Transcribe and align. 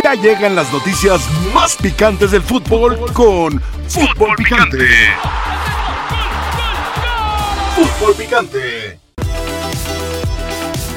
Ya 0.00 0.14
llegan 0.14 0.54
las 0.54 0.72
noticias 0.72 1.20
más 1.52 1.76
picantes 1.76 2.30
del 2.30 2.42
fútbol 2.42 2.98
con 3.12 3.60
Fútbol 3.88 4.36
Picante. 4.36 4.86
Fútbol 7.74 8.14
Picante. 8.14 8.98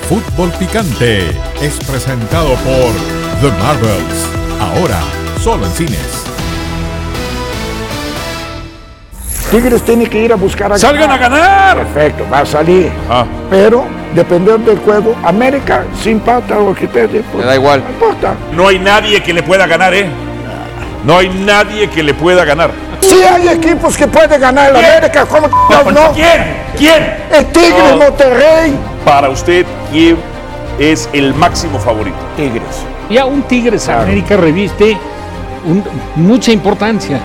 Fútbol 0.08 0.52
Picante 0.60 1.30
es 1.62 1.80
presentado 1.88 2.50
por 2.50 2.94
The 3.42 3.58
Marvels. 3.58 4.30
Ahora, 4.60 5.02
solo 5.42 5.66
en 5.66 5.72
cines. 5.72 6.25
Tigres 9.52 9.82
tiene 9.84 10.08
que 10.08 10.20
ir 10.24 10.34
a 10.34 10.36
buscar 10.36 10.72
a 10.74 10.78
¡Salgan 10.78 11.12
a 11.12 11.18
ganar! 11.18 11.78
Perfecto, 11.78 12.26
va 12.32 12.40
a 12.40 12.46
salir. 12.46 12.92
Ah. 13.10 13.26
Pero, 13.50 13.86
dependiendo 14.14 14.72
del 14.72 14.80
juego, 14.80 15.16
América, 15.24 15.84
sin 16.02 16.20
pata 16.20 16.60
o 16.60 16.74
que 16.74 16.88
te 16.88 17.08
pues, 17.08 17.24
Me 17.36 17.44
da 17.44 17.56
igual. 17.56 17.84
No 17.84 17.90
importa. 17.92 18.34
No 18.54 18.68
hay 18.68 18.80
nadie 18.80 19.22
que 19.22 19.34
le 19.34 19.44
pueda 19.44 19.68
ganar, 19.68 19.94
¿eh? 19.94 20.08
No 21.06 21.18
hay 21.20 21.30
nadie 21.30 21.88
que 21.90 22.02
le 22.02 22.14
pueda 22.16 22.44
ganar. 22.44 22.72
Sí 23.00 23.22
hay 23.22 23.50
equipos 23.50 23.96
que 23.96 24.08
pueden 24.08 24.42
ganar 24.42 24.72
el 24.72 24.78
América, 24.78 25.26
¿cómo 25.26 25.48
no? 25.48 25.92
no? 25.92 26.12
¿Quién? 26.14 26.66
¿Quién? 26.76 27.18
El 27.32 27.46
Tigres, 27.48 27.92
No. 27.92 27.98
Monterrey. 27.98 28.76
Para 29.06 29.30
usted, 29.30 29.66
¿quién 29.92 30.18
es 30.80 31.08
el 31.14 31.36
máximo 31.36 31.78
favorito? 31.80 32.18
Tigres. 32.36 32.84
Ya 33.10 33.26
un 33.26 33.44
Tigres 33.44 33.88
América 33.88 34.36
reviste 34.36 34.98
un- 35.66 35.84
mucha 36.16 36.52
importancia. 36.52 37.20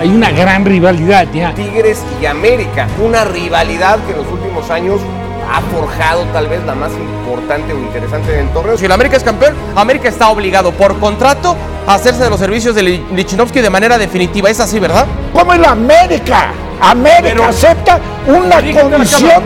Hay 0.00 0.08
una 0.08 0.30
gran 0.30 0.64
rivalidad 0.64 1.26
ya. 1.32 1.54
Tigres 1.54 2.02
y 2.22 2.26
América. 2.26 2.86
Una 3.04 3.24
rivalidad 3.24 3.98
que 4.06 4.12
en 4.12 4.18
los 4.18 4.26
últimos 4.32 4.70
años 4.70 5.00
ha 5.50 5.60
forjado 5.74 6.24
tal 6.32 6.46
vez 6.46 6.62
la 6.66 6.74
más 6.74 6.90
importante 6.92 7.72
o 7.72 7.78
interesante 7.78 8.32
del 8.32 8.48
torneo. 8.50 8.76
Si 8.76 8.84
el 8.84 8.92
América 8.92 9.16
es 9.16 9.22
campeón, 9.24 9.54
América 9.74 10.08
está 10.08 10.28
obligado 10.28 10.72
por 10.72 10.98
contrato 10.98 11.56
a 11.86 11.94
hacerse 11.94 12.22
de 12.24 12.30
los 12.30 12.38
servicios 12.38 12.74
de 12.74 12.82
Li- 12.82 13.04
Lichnowsky 13.14 13.60
de 13.60 13.70
manera 13.70 13.96
definitiva. 13.96 14.50
Es 14.50 14.60
así, 14.60 14.78
¿verdad? 14.78 15.06
¿Cómo 15.32 15.54
el 15.54 15.64
América? 15.64 16.48
América 16.80 17.22
Pero- 17.22 17.44
acepta 17.44 17.98
una 18.26 18.56
condición 18.80 19.42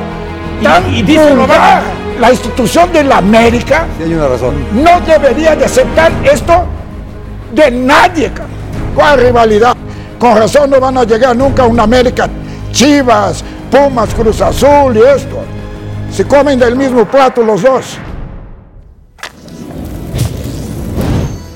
tan 0.62 0.92
Y- 0.92 0.98
y 0.98 1.02
dice. 1.02 1.34
La 2.20 2.30
institución 2.30 2.92
de 2.92 3.04
la 3.04 3.16
América 3.18 3.86
hay 3.98 4.12
una 4.14 4.28
razón. 4.28 4.54
no 4.74 5.00
debería 5.00 5.56
de 5.56 5.64
aceptar 5.64 6.12
esto 6.24 6.64
de 7.52 7.70
nadie. 7.70 8.32
¿Cuál 8.94 9.20
rivalidad? 9.20 9.76
Con 10.18 10.36
razón 10.36 10.70
no 10.70 10.80
van 10.80 10.98
a 10.98 11.04
llegar 11.04 11.36
nunca 11.36 11.64
a 11.64 11.66
una 11.66 11.82
América. 11.84 12.28
Chivas, 12.72 13.44
Pumas, 13.70 14.12
Cruz 14.14 14.40
Azul 14.40 14.96
y 14.96 15.00
esto. 15.00 15.42
Se 16.10 16.26
comen 16.26 16.58
del 16.58 16.76
mismo 16.76 17.04
plato 17.04 17.42
los 17.42 17.62
dos. 17.62 17.98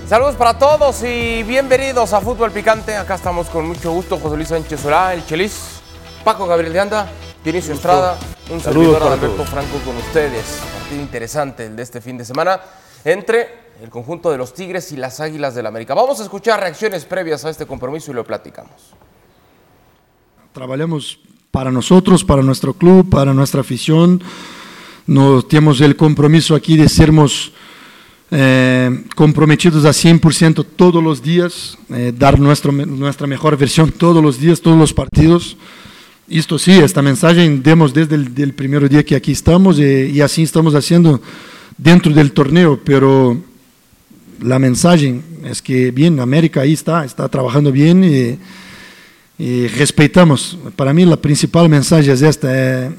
Saludos 0.08 0.36
para 0.36 0.56
todos 0.56 1.02
y 1.02 1.42
bienvenidos 1.42 2.12
a 2.12 2.20
Fútbol 2.20 2.52
Picante. 2.52 2.96
Acá 2.96 3.16
estamos 3.16 3.48
con 3.48 3.66
mucho 3.66 3.90
gusto. 3.90 4.18
José 4.18 4.36
Luis 4.36 4.48
Sánchez 4.48 4.80
Solá, 4.80 5.12
el 5.12 5.26
Chelis, 5.26 5.80
Paco 6.22 6.46
Gabriel 6.46 6.72
de 6.72 6.80
Anda, 6.80 7.06
Dionisio 7.42 7.74
Estrada, 7.74 8.16
un 8.50 8.60
servidor 8.60 9.02
Alberto 9.02 9.44
Franco 9.44 9.78
con 9.84 9.96
ustedes. 9.96 10.60
Partido 10.78 11.02
interesante 11.02 11.66
el 11.66 11.74
de 11.74 11.82
este 11.82 12.00
fin 12.00 12.16
de 12.16 12.24
semana 12.24 12.60
entre 13.04 13.65
el 13.82 13.90
conjunto 13.90 14.30
de 14.30 14.38
los 14.38 14.54
Tigres 14.54 14.90
y 14.92 14.96
las 14.96 15.20
Águilas 15.20 15.54
del 15.54 15.64
la 15.64 15.68
América. 15.68 15.94
Vamos 15.94 16.20
a 16.20 16.22
escuchar 16.22 16.60
reacciones 16.60 17.04
previas 17.04 17.44
a 17.44 17.50
este 17.50 17.66
compromiso 17.66 18.10
y 18.10 18.14
lo 18.14 18.24
platicamos. 18.24 18.94
Trabajamos 20.52 21.18
para 21.50 21.70
nosotros, 21.70 22.24
para 22.24 22.42
nuestro 22.42 22.72
club, 22.72 23.10
para 23.10 23.34
nuestra 23.34 23.60
afición. 23.60 24.22
Nos 25.06 25.46
tenemos 25.48 25.80
el 25.80 25.94
compromiso 25.96 26.54
aquí 26.54 26.76
de 26.76 26.88
sermos 26.88 27.52
eh, 28.30 29.04
comprometidos 29.14 29.84
a 29.84 29.90
100% 29.90 30.64
todos 30.74 31.02
los 31.02 31.22
días, 31.22 31.78
eh, 31.90 32.12
dar 32.16 32.40
nuestro, 32.40 32.72
nuestra 32.72 33.26
mejor 33.26 33.56
versión 33.56 33.92
todos 33.92 34.22
los 34.22 34.40
días, 34.40 34.60
todos 34.60 34.78
los 34.78 34.92
partidos. 34.92 35.56
Esto 36.28 36.58
sí, 36.58 36.72
esta 36.72 37.02
mensaje 37.02 37.48
demos 37.62 37.94
desde 37.94 38.16
el 38.16 38.52
primer 38.54 38.88
día 38.88 39.04
que 39.04 39.14
aquí 39.14 39.32
estamos 39.32 39.78
eh, 39.78 40.10
y 40.12 40.20
así 40.22 40.42
estamos 40.42 40.74
haciendo 40.74 41.20
dentro 41.78 42.12
del 42.12 42.32
torneo, 42.32 42.80
pero 42.82 43.36
la 44.42 44.58
mensaje 44.58 45.20
es 45.44 45.62
que 45.62 45.90
bien, 45.90 46.20
América 46.20 46.60
ahí 46.62 46.72
está, 46.72 47.04
está 47.04 47.28
trabajando 47.28 47.72
bien 47.72 48.04
y, 48.04 48.38
y 49.42 49.66
respetamos. 49.68 50.58
Para 50.76 50.92
mí 50.92 51.04
la 51.04 51.16
principal 51.16 51.68
mensaje 51.68 52.10
es 52.10 52.22
esta, 52.22 52.48
eh, 52.50 52.90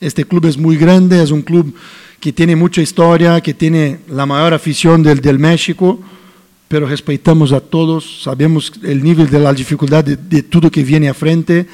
este 0.00 0.24
club 0.24 0.46
es 0.46 0.56
muy 0.56 0.76
grande, 0.76 1.22
es 1.22 1.30
un 1.30 1.42
club 1.42 1.74
que 2.20 2.32
tiene 2.32 2.54
mucha 2.54 2.80
historia, 2.80 3.40
que 3.40 3.54
tiene 3.54 3.98
la 4.08 4.26
mayor 4.26 4.54
afición 4.54 5.02
del, 5.02 5.20
del 5.20 5.38
México, 5.38 5.98
pero 6.68 6.86
respetamos 6.86 7.52
a 7.52 7.60
todos, 7.60 8.22
sabemos 8.22 8.72
el 8.82 9.02
nivel 9.02 9.28
de 9.28 9.38
la 9.38 9.52
dificultad 9.52 10.04
de, 10.04 10.16
de 10.16 10.42
todo 10.42 10.70
que 10.70 10.84
viene 10.84 11.08
a 11.08 11.14
frente, 11.14 11.66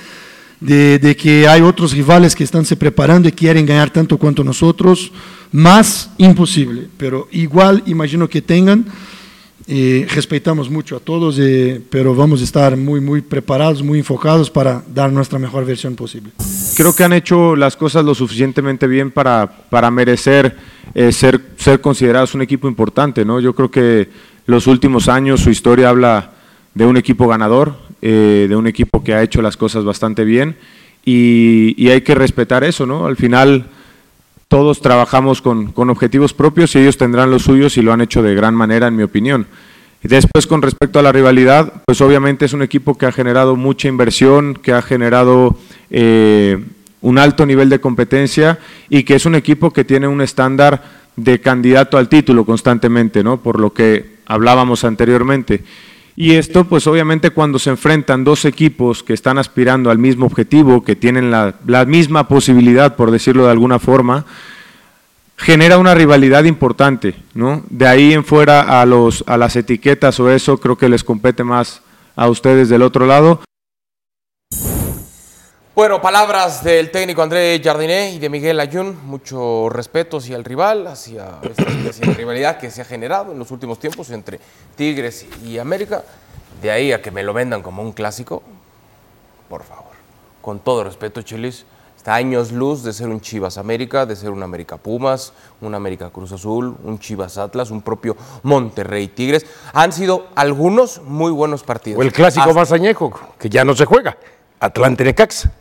de, 0.61 0.99
de 0.99 1.15
que 1.15 1.47
hay 1.47 1.61
otros 1.61 1.93
rivales 1.93 2.35
que 2.35 2.45
están 2.45 2.65
se 2.65 2.77
preparando 2.77 3.29
y 3.29 3.33
quieren 3.33 3.67
ganar 3.67 3.91
tanto 3.91 4.19
cuanto 4.19 4.43
nosotros, 4.43 5.13
más 5.53 6.11
imposible, 6.19 6.89
pero 6.97 7.29
igual 7.33 7.83
imagino 7.87 8.29
que 8.29 8.43
tengan. 8.43 8.87
Eh, 9.71 10.07
respetamos 10.15 10.71
mucho 10.71 10.97
a 10.97 11.01
todos, 11.01 11.39
eh, 11.39 11.83
pero 11.91 12.15
vamos 12.15 12.41
a 12.41 12.45
estar 12.45 12.75
muy, 12.75 13.03
muy 13.03 13.21
preparados, 13.21 13.83
muy 13.83 13.99
enfocados 13.99 14.51
para 14.51 14.83
dar 14.95 15.13
nuestra 15.13 15.39
mejor 15.39 15.67
versión 15.67 15.95
posible. 15.95 16.31
Creo 16.75 16.95
que 16.95 17.05
han 17.05 17.13
hecho 17.13 17.55
las 17.55 17.77
cosas 17.77 18.03
lo 18.03 18.15
suficientemente 18.15 18.87
bien 18.87 19.11
para, 19.11 19.47
para 19.69 19.91
merecer 19.91 20.57
eh, 20.95 21.13
ser, 21.13 21.41
ser 21.57 21.81
considerados 21.81 22.35
un 22.35 22.43
equipo 22.43 22.67
importante. 22.67 23.25
¿no? 23.25 23.41
Yo 23.41 23.55
creo 23.55 23.71
que 23.71 24.09
los 24.47 24.67
últimos 24.67 25.09
años 25.09 25.41
su 25.41 25.51
historia 25.51 25.91
habla 25.91 26.33
de 26.75 26.87
un 26.87 26.97
equipo 26.97 27.29
ganador, 27.29 27.77
eh, 28.01 28.47
de 28.49 28.57
un 28.57 28.67
equipo 28.67 29.05
que 29.05 29.15
ha 29.15 29.23
hecho 29.23 29.43
las 29.43 29.57
cosas 29.57 29.85
bastante 29.85 30.25
bien 30.25 30.57
y, 31.05 31.75
y 31.77 31.91
hay 31.91 32.01
que 32.01 32.15
respetar 32.15 32.65
eso. 32.65 32.87
¿no? 32.87 33.07
Al 33.07 33.17
final 33.17 33.67
todos 34.49 34.81
trabajamos 34.81 35.43
con, 35.43 35.73
con 35.73 35.91
objetivos 35.91 36.33
propios 36.35 36.75
y 36.75 36.79
ellos 36.79 36.97
tendrán 36.97 37.31
los 37.31 37.43
suyos 37.43 37.77
y 37.77 37.83
lo 37.83 37.93
han 37.93 38.01
hecho 38.01 38.23
de 38.23 38.35
gran 38.35 38.55
manera, 38.55 38.89
en 38.89 38.97
mi 38.97 39.03
opinión. 39.03 39.47
Y 40.03 40.09
después, 40.09 40.47
con 40.47 40.63
respecto 40.63 40.99
a 40.99 41.03
la 41.03 41.13
rivalidad, 41.13 41.83
pues 41.85 42.01
obviamente 42.01 42.45
es 42.45 42.53
un 42.53 42.63
equipo 42.63 42.97
que 42.97 43.07
ha 43.07 43.13
generado 43.13 43.57
mucha 43.57 43.89
inversión, 43.89 44.55
que 44.55 44.73
ha 44.73 44.81
generado 44.81 45.57
eh, 45.91 46.65
un 47.01 47.19
alto 47.19 47.47
nivel 47.47 47.69
de 47.69 47.81
competencia 47.81 48.59
y 48.89 49.03
que 49.03 49.17
es 49.17 49.27
un 49.27 49.35
equipo 49.35 49.73
que 49.73 49.85
tiene 49.85 50.07
un 50.07 50.21
estándar 50.21 50.83
de 51.17 51.41
candidato 51.41 51.99
al 51.99 52.09
título 52.09 52.45
constantemente, 52.45 53.25
¿no? 53.25 53.41
Por 53.41 53.59
lo 53.59 53.73
que 53.73 54.19
hablábamos 54.27 54.85
anteriormente. 54.85 55.65
Y 56.21 56.35
esto, 56.35 56.65
pues 56.65 56.89
obviamente 56.89 57.31
cuando 57.31 57.61
se 57.61 57.71
enfrentan 57.71 58.25
dos 58.25 58.45
equipos 58.45 59.05
que 59.05 59.13
están 59.13 59.39
aspirando 59.39 59.89
al 59.89 59.99
mismo 59.99 60.27
objetivo, 60.27 60.83
que 60.83 60.97
tienen 60.97 61.31
la, 61.31 61.55
misma 61.87 62.27
posibilidad, 62.27 62.97
por 62.97 63.13
decirlo 63.13 63.45
de 63.45 63.53
alguna 63.53 63.79
forma, 63.79 64.27
genera 65.37 65.79
una 65.79 65.95
rivalidad 65.95 66.43
importante, 66.43 67.15
¿no? 67.35 67.63
De 67.71 67.87
ahí 67.87 68.15
en 68.15 68.25
fuera 68.25 68.81
a, 68.81 68.85
los, 68.85 69.23
a 69.29 69.37
las 69.37 69.55
etiquetas 69.55 70.19
o 70.19 70.29
eso, 70.29 70.59
creo 70.59 70.77
que 70.77 70.89
les 70.89 71.05
compete 71.05 71.45
más 71.45 71.83
a 72.17 72.29
ustedes 72.29 72.69
del 72.69 72.83
otro 72.83 73.07
lado. 73.07 73.41
Bueno, 75.79 76.03
palabras 76.03 76.65
del 76.65 76.91
técnico 76.91 77.23
André 77.23 77.61
Jardiné 77.63 78.11
y 78.11 78.19
de 78.19 78.29
Miguel 78.29 78.59
Ayun. 78.59 78.99
Mucho 79.07 79.69
respeto 79.69 80.17
hacia 80.17 80.35
el 80.35 80.43
rival, 80.43 80.89
hacia, 80.89 81.39
la 81.41 82.15
rivalidad 82.15 82.59
que 82.59 82.69
se 82.73 82.81
ha 82.81 82.85
generado 82.85 83.31
en 83.31 83.39
los 83.39 83.53
últimos 83.53 83.79
tiempos 83.79 84.11
entre 84.11 84.41
Tigres 84.75 85.25
y 85.45 85.57
América. 85.57 86.03
De 86.61 86.73
ahí 86.73 86.91
a 86.91 87.01
que 87.01 87.13
me 87.13 87.23
lo 87.23 87.33
vendan 87.33 87.63
como 87.63 87.81
un 87.81 87.93
clásico, 87.93 88.43
por 89.49 89.63
favor. 89.63 89.93
Con 90.43 90.59
todo 90.59 90.83
respeto, 90.83 91.23
Chilis, 91.23 91.65
está 91.97 92.17
años 92.17 92.51
luz 92.51 92.83
de 92.83 92.93
ser 92.93 93.07
un 93.07 93.21
Chivas 93.21 93.57
América, 93.57 94.05
de 94.05 94.17
ser 94.17 94.31
un 94.31 94.43
América 94.43 94.79
Pumas, 94.79 95.33
un 95.61 95.77
América 95.77 96.11
Cruz 96.11 96.33
Azul, 96.33 96.75
un 96.83 96.99
Chivas 96.99 97.39
Atlas, 97.39 97.71
un 97.71 97.83
propio 97.83 98.17
Monterrey 98.43 99.07
Tigres. 99.07 99.47
Han 99.75 99.93
sido 99.93 100.27
algunos 100.35 101.01
muy 101.03 101.31
buenos 101.31 101.63
partidos. 101.63 102.01
O 102.01 102.03
el 102.03 102.13
clásico 102.13 102.49
Hasta- 102.49 102.59
más 102.59 102.73
añejo, 102.73 103.13
que 103.39 103.49
ya 103.49 103.65
no 103.65 103.77
se 103.77 103.85
juega. 103.85 104.17
Atlante 104.59 105.05
Necaxa. 105.05 105.53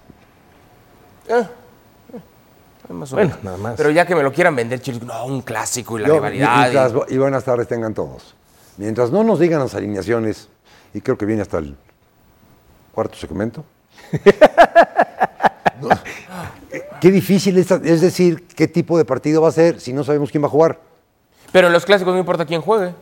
Más 2.90 3.12
o 3.12 3.16
Bueno, 3.16 3.30
menos. 3.32 3.44
nada 3.44 3.58
más. 3.58 3.74
Pero 3.76 3.90
ya 3.92 4.06
que 4.06 4.16
me 4.16 4.24
lo 4.24 4.32
quieran 4.32 4.56
vender, 4.56 4.80
Chilis, 4.82 5.02
no, 5.04 5.26
un 5.26 5.42
clásico 5.42 5.98
y 5.98 6.02
la 6.04 6.08
Yo, 6.08 6.14
rivalidad. 6.16 6.56
y- 6.56 6.74
mientras- 6.74 7.12
y 7.12 7.18
buenas 7.18 7.44
tardes 7.44 7.68
tengan 7.68 7.94
todos. 7.94 8.34
Mientras 8.78 9.12
no 9.12 9.24
nos 9.24 9.40
digan 9.40 9.60
las 9.60 9.76
alineaciones, 9.76 10.48
y 10.94 11.02
creo 11.02 11.18
que 11.18 11.26
viene 11.26 11.42
hasta 11.42 11.58
el 11.58 11.76
cuarto 12.94 13.16
segmento. 13.18 13.64
No, 15.80 15.90
eh, 16.72 16.88
Qué 17.00 17.12
difícil 17.12 17.56
es, 17.60 17.70
es 17.70 18.02
decir 18.02 18.48
qué 18.48 18.68
tipo 18.68 18.98
de 18.98 19.06
partido 19.06 19.44
va 19.44 19.50
a 19.50 19.52
ser 19.52 19.80
si 19.80 19.94
no 19.94 20.04
sabemos 20.04 20.32
quién 20.32 20.42
va 20.42 20.48
a 20.48 20.50
jugar. 20.50 20.80
Pero 21.52 21.68
en 21.68 21.74
los 21.74 21.86
clásicos 21.86 22.14
no 22.16 22.20
importa 22.20 22.48
quién 22.48 22.62
juegue. 22.62 22.96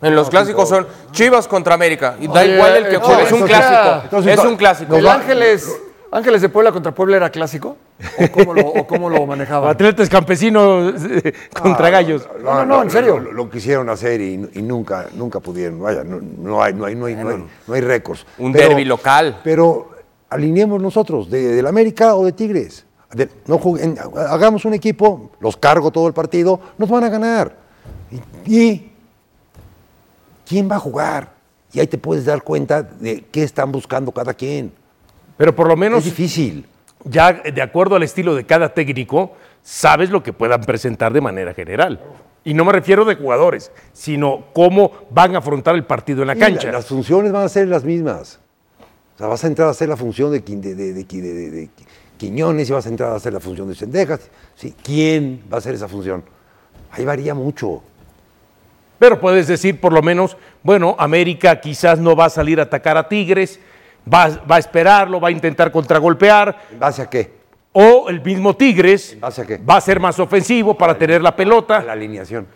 En 0.00 0.14
los 0.16 0.30
clásicos 0.30 0.66
son 0.66 0.86
Chivas 1.12 1.46
contra 1.46 1.74
América. 1.74 2.16
Y 2.20 2.26
da 2.26 2.40
Oye, 2.40 2.54
igual 2.54 2.76
el 2.76 2.88
que 2.88 2.94
no, 2.94 3.00
juegue. 3.04 3.22
Es 3.24 3.32
un 3.32 3.42
clásico. 3.46 4.00
entonces- 4.04 4.38
es 4.38 4.44
un 4.46 4.56
clásico. 4.56 4.96
¿El 4.96 5.06
Ángeles, 5.06 5.70
Ángeles 6.14 6.42
de 6.42 6.48
Puebla 6.48 6.70
contra 6.70 6.94
Puebla 6.94 7.16
era 7.16 7.30
clásico? 7.30 7.76
¿O 8.18 8.30
cómo 8.30 8.54
lo, 8.54 8.66
o 8.68 8.86
cómo 8.86 9.10
lo 9.10 9.26
manejaban? 9.26 9.68
Atletas 9.68 10.08
campesinos 10.08 10.94
eh, 11.04 11.32
contra 11.60 11.90
gallos. 11.90 12.28
No, 12.42 12.54
no, 12.54 12.64
no, 12.66 12.82
en 12.84 12.90
serio. 12.90 13.18
Lo, 13.18 13.32
lo 13.32 13.50
quisieron 13.50 13.88
hacer 13.88 14.20
y, 14.20 14.48
y 14.54 14.62
nunca, 14.62 15.06
nunca 15.14 15.40
pudieron. 15.40 15.80
Vaya, 15.80 16.04
no, 16.04 16.20
no 16.20 16.62
hay, 16.62 16.72
no 16.72 16.84
hay, 16.84 16.94
no 16.94 17.06
hay, 17.06 17.16
no 17.16 17.28
hay, 17.30 17.44
no 17.66 17.74
hay 17.74 17.80
récords. 17.80 18.24
Un 18.38 18.52
Pero- 18.52 18.68
derbi 18.68 18.84
local. 18.84 19.40
Pero 19.42 19.90
alineemos 20.30 20.80
nosotros, 20.80 21.28
de, 21.28 21.48
del 21.54 21.66
América 21.66 22.14
o 22.14 22.24
de 22.24 22.32
Tigres. 22.32 22.86
De- 23.12 23.28
no 23.46 23.58
juguen- 23.58 23.98
hagamos 24.28 24.64
un 24.64 24.74
equipo, 24.74 25.32
los 25.40 25.56
cargo 25.56 25.90
todo 25.90 26.06
el 26.06 26.14
partido, 26.14 26.60
nos 26.78 26.88
van 26.88 27.04
a 27.04 27.08
ganar. 27.08 27.56
Y, 28.46 28.54
y 28.56 28.92
¿quién 30.46 30.70
va 30.70 30.76
a 30.76 30.80
jugar? 30.80 31.32
Y 31.72 31.80
ahí 31.80 31.86
te 31.88 31.98
puedes 31.98 32.24
dar 32.24 32.42
cuenta 32.42 32.82
de 32.84 33.24
qué 33.32 33.42
están 33.42 33.72
buscando 33.72 34.12
cada 34.12 34.32
quien. 34.34 34.72
Pero 35.36 35.54
por 35.54 35.68
lo 35.68 35.76
menos 35.76 36.00
Es 36.00 36.04
difícil. 36.06 36.66
ya 37.04 37.32
de 37.32 37.62
acuerdo 37.62 37.96
al 37.96 38.02
estilo 38.02 38.34
de 38.34 38.44
cada 38.44 38.72
técnico, 38.72 39.32
sabes 39.62 40.10
lo 40.10 40.22
que 40.22 40.32
puedan 40.32 40.60
presentar 40.62 41.12
de 41.12 41.20
manera 41.20 41.54
general. 41.54 42.00
Y 42.44 42.52
no 42.54 42.64
me 42.64 42.72
refiero 42.72 43.04
de 43.04 43.14
jugadores, 43.16 43.72
sino 43.92 44.44
cómo 44.52 44.92
van 45.10 45.34
a 45.34 45.38
afrontar 45.38 45.74
el 45.74 45.84
partido 45.84 46.22
en 46.22 46.28
la 46.28 46.36
cancha. 46.36 46.70
las 46.70 46.86
funciones 46.86 47.32
van 47.32 47.44
a 47.44 47.48
ser 47.48 47.68
las 47.68 47.84
mismas. 47.84 48.38
O 49.14 49.18
sea, 49.18 49.28
vas 49.28 49.42
a 49.44 49.46
entrar 49.46 49.68
a 49.68 49.70
hacer 49.70 49.88
la 49.88 49.96
función 49.96 50.30
de- 50.30 50.40
de- 50.40 50.92
de 50.92 51.68
Quiñones 52.18 52.68
y 52.68 52.72
vas 52.72 52.86
a 52.86 52.88
entrar 52.90 53.10
a 53.12 53.16
hacer 53.16 53.32
la 53.32 53.40
función 53.40 53.68
de 53.68 53.74
Sendejas. 53.74 54.30
Sí, 54.54 54.74
¿Quién 54.82 55.42
va 55.52 55.56
a 55.56 55.58
hacer 55.58 55.74
esa 55.74 55.88
función? 55.88 56.22
Ahí 56.92 57.04
varía 57.04 57.34
mucho. 57.34 57.82
Pero 58.98 59.20
puedes 59.20 59.46
decir 59.48 59.80
por 59.80 59.92
lo 59.92 60.02
menos, 60.02 60.36
bueno, 60.62 60.94
América 60.98 61.60
quizás 61.60 61.98
no 61.98 62.14
va 62.14 62.26
a 62.26 62.30
salir 62.30 62.60
a 62.60 62.64
atacar 62.64 62.96
a 62.96 63.08
Tigres, 63.08 63.58
va, 64.12 64.28
va 64.50 64.56
a 64.56 64.58
esperarlo, 64.58 65.20
va 65.20 65.28
a 65.28 65.30
intentar 65.30 65.70
contragolpear, 65.70 66.56
¿En 66.72 66.78
base 66.78 67.02
a 67.02 67.10
qué? 67.10 67.32
o 67.72 68.08
el 68.08 68.20
mismo 68.22 68.54
Tigres 68.54 69.16
base 69.20 69.42
a 69.42 69.46
qué? 69.46 69.58
va 69.58 69.76
a 69.76 69.80
ser 69.80 69.98
más 70.00 70.18
ofensivo 70.20 70.76
para 70.76 70.96
tener 70.96 71.20
la 71.22 71.30
A 71.30 71.36
pelota, 71.36 71.82
la 71.82 71.92
alineación. 71.92 72.46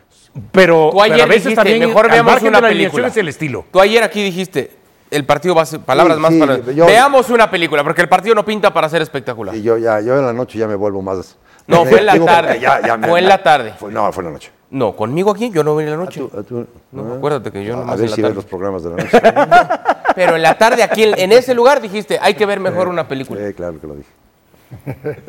pero, 0.52 0.90
Tú 0.92 1.02
ayer 1.02 1.16
pero 1.16 1.24
a 1.24 1.26
veces 1.26 1.44
dijiste, 1.44 1.56
también 1.56 1.88
mejor 1.88 2.10
veamos 2.10 2.42
una 2.42 2.50
la 2.60 2.68
alineación 2.68 2.70
película. 2.90 3.06
es 3.08 3.16
el 3.16 3.28
estilo. 3.28 3.64
Tú 3.72 3.80
ayer 3.80 4.02
aquí 4.02 4.22
dijiste, 4.22 4.70
el 5.10 5.24
partido 5.24 5.54
va 5.54 5.62
a 5.62 5.66
ser, 5.66 5.80
palabras 5.80 6.16
Sí, 6.18 6.22
más 6.22 6.32
sí, 6.34 6.38
para... 6.38 6.58
yo- 6.72 6.86
Veamos 6.86 7.30
una 7.30 7.50
película, 7.50 7.82
porque 7.82 8.02
el 8.02 8.08
partido 8.08 8.34
no 8.34 8.44
pinta 8.44 8.72
para 8.72 8.88
ser 8.88 9.02
espectacular. 9.02 9.54
Y 9.56 9.62
yo 9.62 9.76
ya, 9.78 10.00
yo 10.00 10.16
en 10.18 10.24
la 10.26 10.32
noche 10.32 10.58
ya 10.58 10.68
me 10.68 10.74
vuelvo 10.76 11.02
más. 11.02 11.36
No, 11.68 11.84
fue 11.84 12.00
en 12.00 12.06
la 12.06 12.18
tarde. 12.24 12.58
ya- 12.60 12.80
ya 12.84 12.96
me- 12.96 13.06
Fue 13.08 13.18
en 13.20 13.28
la 13.28 13.42
tarde. 13.42 13.74
Fue- 13.78 13.92
no, 13.92 14.10
fue 14.12 14.22
en 14.22 14.26
la 14.26 14.32
noche. 14.32 14.50
No, 14.70 14.94
conmigo 14.96 15.30
aquí, 15.30 15.50
yo 15.50 15.62
no 15.62 15.76
vine 15.76 15.90
en 15.92 15.98
la 15.98 16.04
noche. 16.04 16.20
Tú- 16.20 16.42
tú- 16.44 16.66
No, 16.92 17.12
ah, 17.12 17.16
acuérdate 17.16 17.50
que 17.52 17.64
yo 17.64 17.74
a 17.74 17.76
nomás 17.78 17.96
ver 17.98 18.04
en 18.06 18.10
la 18.10 18.16
si 18.16 18.22
ves 18.22 18.28
tarde. 18.30 18.34
los 18.34 18.44
programas 18.44 18.82
de 18.82 18.90
la 18.90 18.96
noche. 18.96 19.10
Pero 20.14 20.36
en 20.36 20.42
la 20.42 20.58
tarde 20.58 20.82
aquí, 20.82 21.04
en 21.04 21.18
en 21.18 21.32
ese 21.32 21.54
lugar, 21.54 21.80
dijiste, 21.80 22.18
hay 22.20 22.34
que 22.34 22.44
ver 22.44 22.58
mejor 22.60 22.88
una 22.88 23.06
película. 23.06 23.40
Sí, 23.46 23.54
claro 23.54 23.80
que 23.80 23.86
lo 23.86 23.94
dije. 23.94 24.08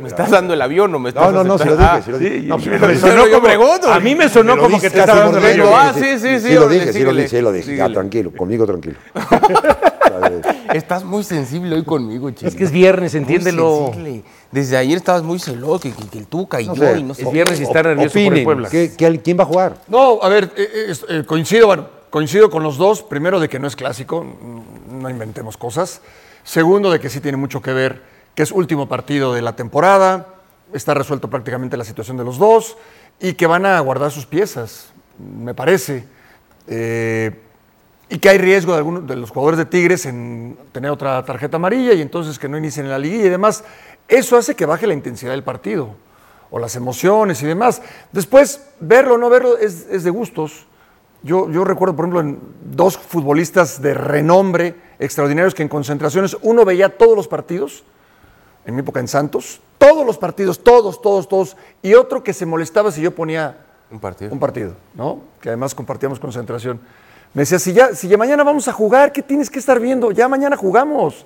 ¿Me 0.02 0.08
estás 0.10 0.30
dando 0.32 0.54
el 0.54 0.62
avión 0.62 0.94
o 0.94 1.00
me 1.00 1.10
estás 1.10 1.32
No, 1.32 1.32
no, 1.32 1.44
no, 1.46 1.58
sí 1.58 1.64
lo 1.70 1.74
aceptando? 1.76 1.96
dije, 1.98 2.06
sí 2.06 2.12
lo 2.12 2.18
dije. 2.18 2.48
No, 2.48 2.60
sí, 2.60 2.70
Me 2.70 2.80
lo 2.80 2.88
dije. 2.90 3.00
sonó 3.00 3.26
yo 3.28 3.36
como- 3.36 3.48
pregunto. 3.48 3.90
a 3.94 4.00
mí 4.02 4.14
me 4.16 4.28
sonó 4.28 4.56
lo 4.58 4.64
como 4.64 4.76
dije 4.76 4.88
que 4.88 4.90
te 4.90 4.98
casi 4.98 5.10
estaba 5.10 5.20
dando 5.26 5.40
por 5.40 5.50
el 5.50 5.58
medio. 5.58 5.76
avión. 5.76 5.90
Ah, 5.90 5.94
sí, 5.94 6.20
sí, 6.20 6.40
sí, 6.42 6.48
Sí 6.50 6.54
lo 6.56 6.62
órale, 6.66 6.74
dije, 6.80 6.86
sí 6.94 7.00
lo 7.00 7.12
síguele, 7.12 7.22
dije, 7.24 7.36
sí 7.38 7.42
lo 7.42 7.52
dije. 7.54 7.66
Ya, 7.68 7.72
síguele. 7.86 7.94
tranquilo, 7.94 8.32
conmigo 8.36 8.66
tranquilo. 8.66 8.98
Estás 10.74 11.04
muy 11.04 11.24
sensible 11.24 11.76
hoy 11.76 11.84
conmigo, 11.84 12.30
chico. 12.32 12.48
Es 12.48 12.56
que 12.56 12.64
es 12.66 12.72
viernes, 12.72 13.14
Muy 13.14 13.20
entiéndelo. 13.22 13.92
sensible. 13.94 14.24
Desde 14.52 14.78
ayer 14.78 14.98
estabas 14.98 15.22
muy 15.24 15.38
celoso, 15.40 15.80
que, 15.80 15.92
que- 15.94 16.08
que 16.08 16.18
el 16.18 16.26
Tuca 16.28 16.60
y 16.60 16.68
No 16.68 16.76
yo, 16.76 16.84
sé. 16.84 17.00
y 17.00 17.04
no 17.04 17.14
sé. 17.14 17.22
Es 17.24 17.32
viernes 17.32 17.60
está 17.60 17.84
nervioso 17.84 18.14
por 18.24 18.34
el 18.38 18.44
Puebla. 18.44 18.70
¿qué- 18.70 18.92
qué- 18.98 19.22
¿quién 19.22 19.38
va 19.38 19.44
a 19.44 19.48
jugar? 19.48 19.78
No, 19.88 20.20
a 20.24 20.30
ver, 20.30 20.52
eh, 20.56 20.70
eh, 20.90 20.94
eh, 21.10 21.24
coincido, 21.26 21.68
bueno, 21.68 21.88
coincido 22.10 22.50
con 22.50 22.64
los 22.64 22.78
dos. 22.78 23.04
Primero, 23.04 23.40
de 23.40 23.48
que 23.48 23.60
no 23.60 23.68
es 23.68 23.76
clásico, 23.76 24.26
no 24.92 25.10
inventemos 25.10 25.56
cosas. 25.58 26.02
Segundo, 26.44 26.90
de 26.92 27.00
que 27.00 27.10
sí 27.10 27.20
tiene 27.20 27.38
mucho 27.38 27.62
que 27.62 27.74
ver, 27.74 28.02
que 28.34 28.42
es 28.42 28.52
último 28.52 28.88
partido 28.90 29.34
de 29.34 29.42
la 29.44 29.56
temporada, 29.56 30.28
está 30.74 30.94
resuelto 30.96 31.30
prácticamente 31.30 31.78
la 31.78 31.84
situación 31.84 32.18
de 32.18 32.24
los 32.24 32.40
dos 32.40 32.76
y 33.20 33.34
que 33.34 33.46
van 33.46 33.66
a 33.68 33.80
guardar 33.82 34.10
sus 34.12 34.26
piezas, 34.26 34.88
me 35.20 35.54
parece. 35.54 36.06
Eh, 36.68 37.32
y 38.12 38.18
que 38.18 38.30
hay 38.30 38.40
riesgo 38.40 38.72
de 38.72 38.80
algunos 38.80 39.06
de 39.06 39.16
los 39.16 39.30
jugadores 39.30 39.60
de 39.60 39.66
Tigres 39.66 40.06
en 40.08 40.58
tener 40.72 40.90
otra 40.90 41.24
tarjeta 41.26 41.58
amarilla 41.58 41.94
y 41.94 42.02
entonces 42.02 42.40
que 42.40 42.50
no 42.50 42.58
inicien 42.58 42.88
en 42.88 42.92
la 42.92 42.98
liguilla 42.98 43.26
y 43.26 43.30
demás. 43.30 43.64
Eso 44.10 44.36
hace 44.36 44.56
que 44.56 44.66
baje 44.66 44.88
la 44.88 44.94
intensidad 44.94 45.32
del 45.32 45.44
partido 45.44 45.96
o 46.52 46.60
las 46.60 46.76
emociones 46.76 47.42
y 47.44 47.46
demás. 47.46 47.82
Después, 48.12 48.68
verlo 48.80 49.16
o 49.16 49.18
no 49.18 49.30
verlo 49.30 49.58
es, 49.58 49.88
es 49.90 50.04
de 50.04 50.10
gustos. 50.10 50.66
Yo, 51.22 51.50
yo 51.50 51.64
recuerdo, 51.64 51.96
por 51.96 52.06
ejemplo, 52.06 52.22
en 52.22 52.40
dos 52.76 52.98
futbolistas 52.98 53.82
de 53.82 53.94
renombre 53.94 54.76
extraordinarios 55.00 55.54
que 55.54 55.64
en 55.64 55.70
concentraciones 55.70 56.36
uno 56.42 56.66
veía 56.66 56.98
todos 56.98 57.16
los 57.16 57.28
partidos, 57.28 57.84
en 58.66 58.76
mi 58.76 58.82
época 58.82 59.00
en 59.00 59.08
Santos, 59.08 59.62
todos 59.78 60.06
los 60.06 60.18
partidos, 60.18 60.64
todos, 60.64 61.02
todos, 61.02 61.28
todos, 61.28 61.58
y 61.82 61.94
otro 61.94 62.24
que 62.24 62.34
se 62.34 62.46
molestaba 62.46 62.92
si 62.92 63.02
yo 63.02 63.14
ponía 63.14 63.58
Un 63.92 64.00
partido. 64.00 64.32
un 64.34 64.40
partido, 64.40 64.74
¿no? 64.96 65.22
Que 65.42 65.50
además 65.50 65.76
compartíamos 65.76 66.20
concentración. 66.20 66.80
Me 67.34 67.44
decía, 67.44 67.60
si 67.60 67.74
ya, 67.74 67.94
si 67.94 68.08
ya 68.08 68.18
mañana 68.18 68.44
vamos 68.44 68.68
a 68.68 68.74
jugar, 68.74 69.12
¿qué 69.12 69.22
tienes 69.22 69.50
que 69.50 69.60
estar 69.60 69.80
viendo? 69.80 70.12
Ya 70.12 70.28
mañana 70.28 70.58
jugamos. 70.58 71.26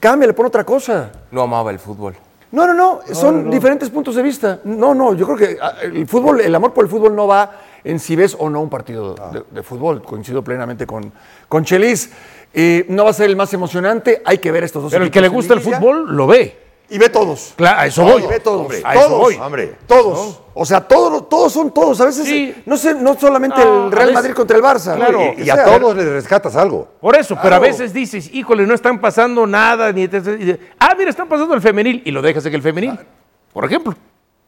Cámbiale, 0.00 0.32
pon 0.32 0.46
otra 0.46 0.64
cosa. 0.64 1.12
No 1.30 1.42
amaba 1.42 1.70
el 1.70 1.78
fútbol. 1.78 2.16
No, 2.52 2.66
no, 2.66 2.74
no, 2.74 3.00
son 3.14 3.48
diferentes 3.48 3.90
puntos 3.90 4.16
de 4.16 4.22
vista. 4.22 4.58
No, 4.64 4.92
no, 4.92 5.14
yo 5.14 5.24
creo 5.24 5.36
que 5.36 5.58
ah, 5.62 5.74
el 5.82 6.08
fútbol, 6.08 6.40
el 6.40 6.52
amor 6.52 6.72
por 6.72 6.84
el 6.84 6.90
fútbol 6.90 7.14
no 7.14 7.28
va 7.28 7.60
en 7.84 8.00
si 8.00 8.16
ves 8.16 8.36
o 8.36 8.50
no 8.50 8.60
un 8.60 8.68
partido 8.68 9.14
de, 9.32 9.44
de 9.48 9.62
fútbol. 9.62 10.02
Coincido 10.02 10.42
plenamente 10.42 10.84
con, 10.84 11.12
con 11.48 11.64
Chelis. 11.64 12.10
Eh, 12.52 12.86
no 12.88 13.04
va 13.04 13.10
a 13.10 13.12
ser 13.12 13.30
el 13.30 13.36
más 13.36 13.54
emocionante, 13.54 14.22
hay 14.24 14.38
que 14.38 14.50
ver 14.50 14.64
estos 14.64 14.82
dos 14.82 14.92
Pero 14.92 15.04
el 15.04 15.10
que 15.12 15.20
le 15.20 15.28
gusta 15.28 15.54
el 15.54 15.60
fútbol 15.60 16.16
lo 16.16 16.26
ve. 16.26 16.69
Y 16.92 16.98
ve 16.98 17.08
todos. 17.08 17.54
Claro, 17.56 17.78
a 17.80 17.86
eso 17.86 18.02
voy. 18.02 18.24
y 18.24 18.26
ve 18.26 18.40
todos. 18.40 18.62
Hombre, 18.62 18.82
a 18.84 18.94
eso 18.94 19.06
todos. 19.06 19.18
voy. 19.20 19.34
Hombre. 19.36 19.74
Todos. 19.86 20.40
O 20.54 20.66
sea, 20.66 20.80
todos, 20.80 21.28
todos 21.28 21.52
son 21.52 21.70
todos. 21.72 22.00
A 22.00 22.06
veces, 22.06 22.26
Sí. 22.26 22.52
eh, 22.56 22.62
no 22.66 22.76
sé, 22.76 22.94
no 22.94 23.16
solamente 23.18 23.64
No, 23.64 23.86
el 23.86 23.92
a 23.92 23.96
Real 23.96 24.06
veces- 24.08 24.14
Madrid 24.14 24.34
contra 24.34 24.56
el 24.56 24.62
Barça. 24.62 24.96
Claro. 24.96 25.20
Y, 25.38 25.42
y 25.44 25.50
a 25.50 25.54
sea. 25.54 25.64
todos 25.64 25.96
les 25.96 26.06
rescatas 26.06 26.56
algo. 26.56 26.88
Por 27.00 27.14
eso, 27.16 27.38
pero 27.40 27.54
a 27.54 27.58
veces 27.60 27.92
dices, 27.92 28.28
híjole, 28.34 28.66
no 28.66 28.74
están 28.74 29.00
pasando 29.00 29.46
nada, 29.46 29.92
ni 29.92 30.04
ah, 30.80 30.94
mira, 30.98 31.10
están 31.10 31.28
pasando 31.28 31.54
el 31.54 31.60
femenil, 31.62 32.02
y 32.04 32.10
lo 32.10 32.20
dejas 32.22 32.44
en 32.46 32.54
el 32.54 32.62
femenil, 32.62 32.98
por 33.52 33.64
ejemplo. 33.64 33.94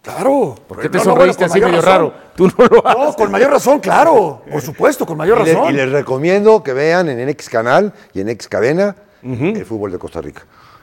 Claro. 0.03 0.57
¿Por 0.67 0.81
qué 0.81 0.89
te 0.89 0.99
No, 0.99 1.05
no, 1.05 1.11
sonreíste 1.13 1.45
bueno, 1.47 1.53
así 1.55 1.61
medio 1.65 1.81
raro? 1.81 2.13
Tú 2.35 2.49
no 2.49 2.65
lo 2.67 2.85
haces. 2.85 2.99
No, 3.05 3.13
con 3.15 3.31
mayor 3.31 3.53
razón, 3.53 3.79
claro. 3.79 4.43
Por 4.51 4.61
supuesto, 4.61 5.07
con 5.07 5.17
mayor 5.17 5.39
Y, 5.43 5.45
le- 5.45 5.55
razón. 5.55 5.73
y 5.73 5.77
les 5.77 5.93
recomiendo 5.93 6.61
que 6.65 6.73
vean 6.73 7.09
en 7.09 7.29
X 7.29 7.49
Canal 7.49 7.93
y 8.13 8.21
en 8.21 8.29
X 8.31 8.49
Cadena 8.49 8.97
el 9.23 9.65
fútbol 9.65 9.93
de 9.93 9.99
Costa 10.01 10.21
Rica. 10.21 10.43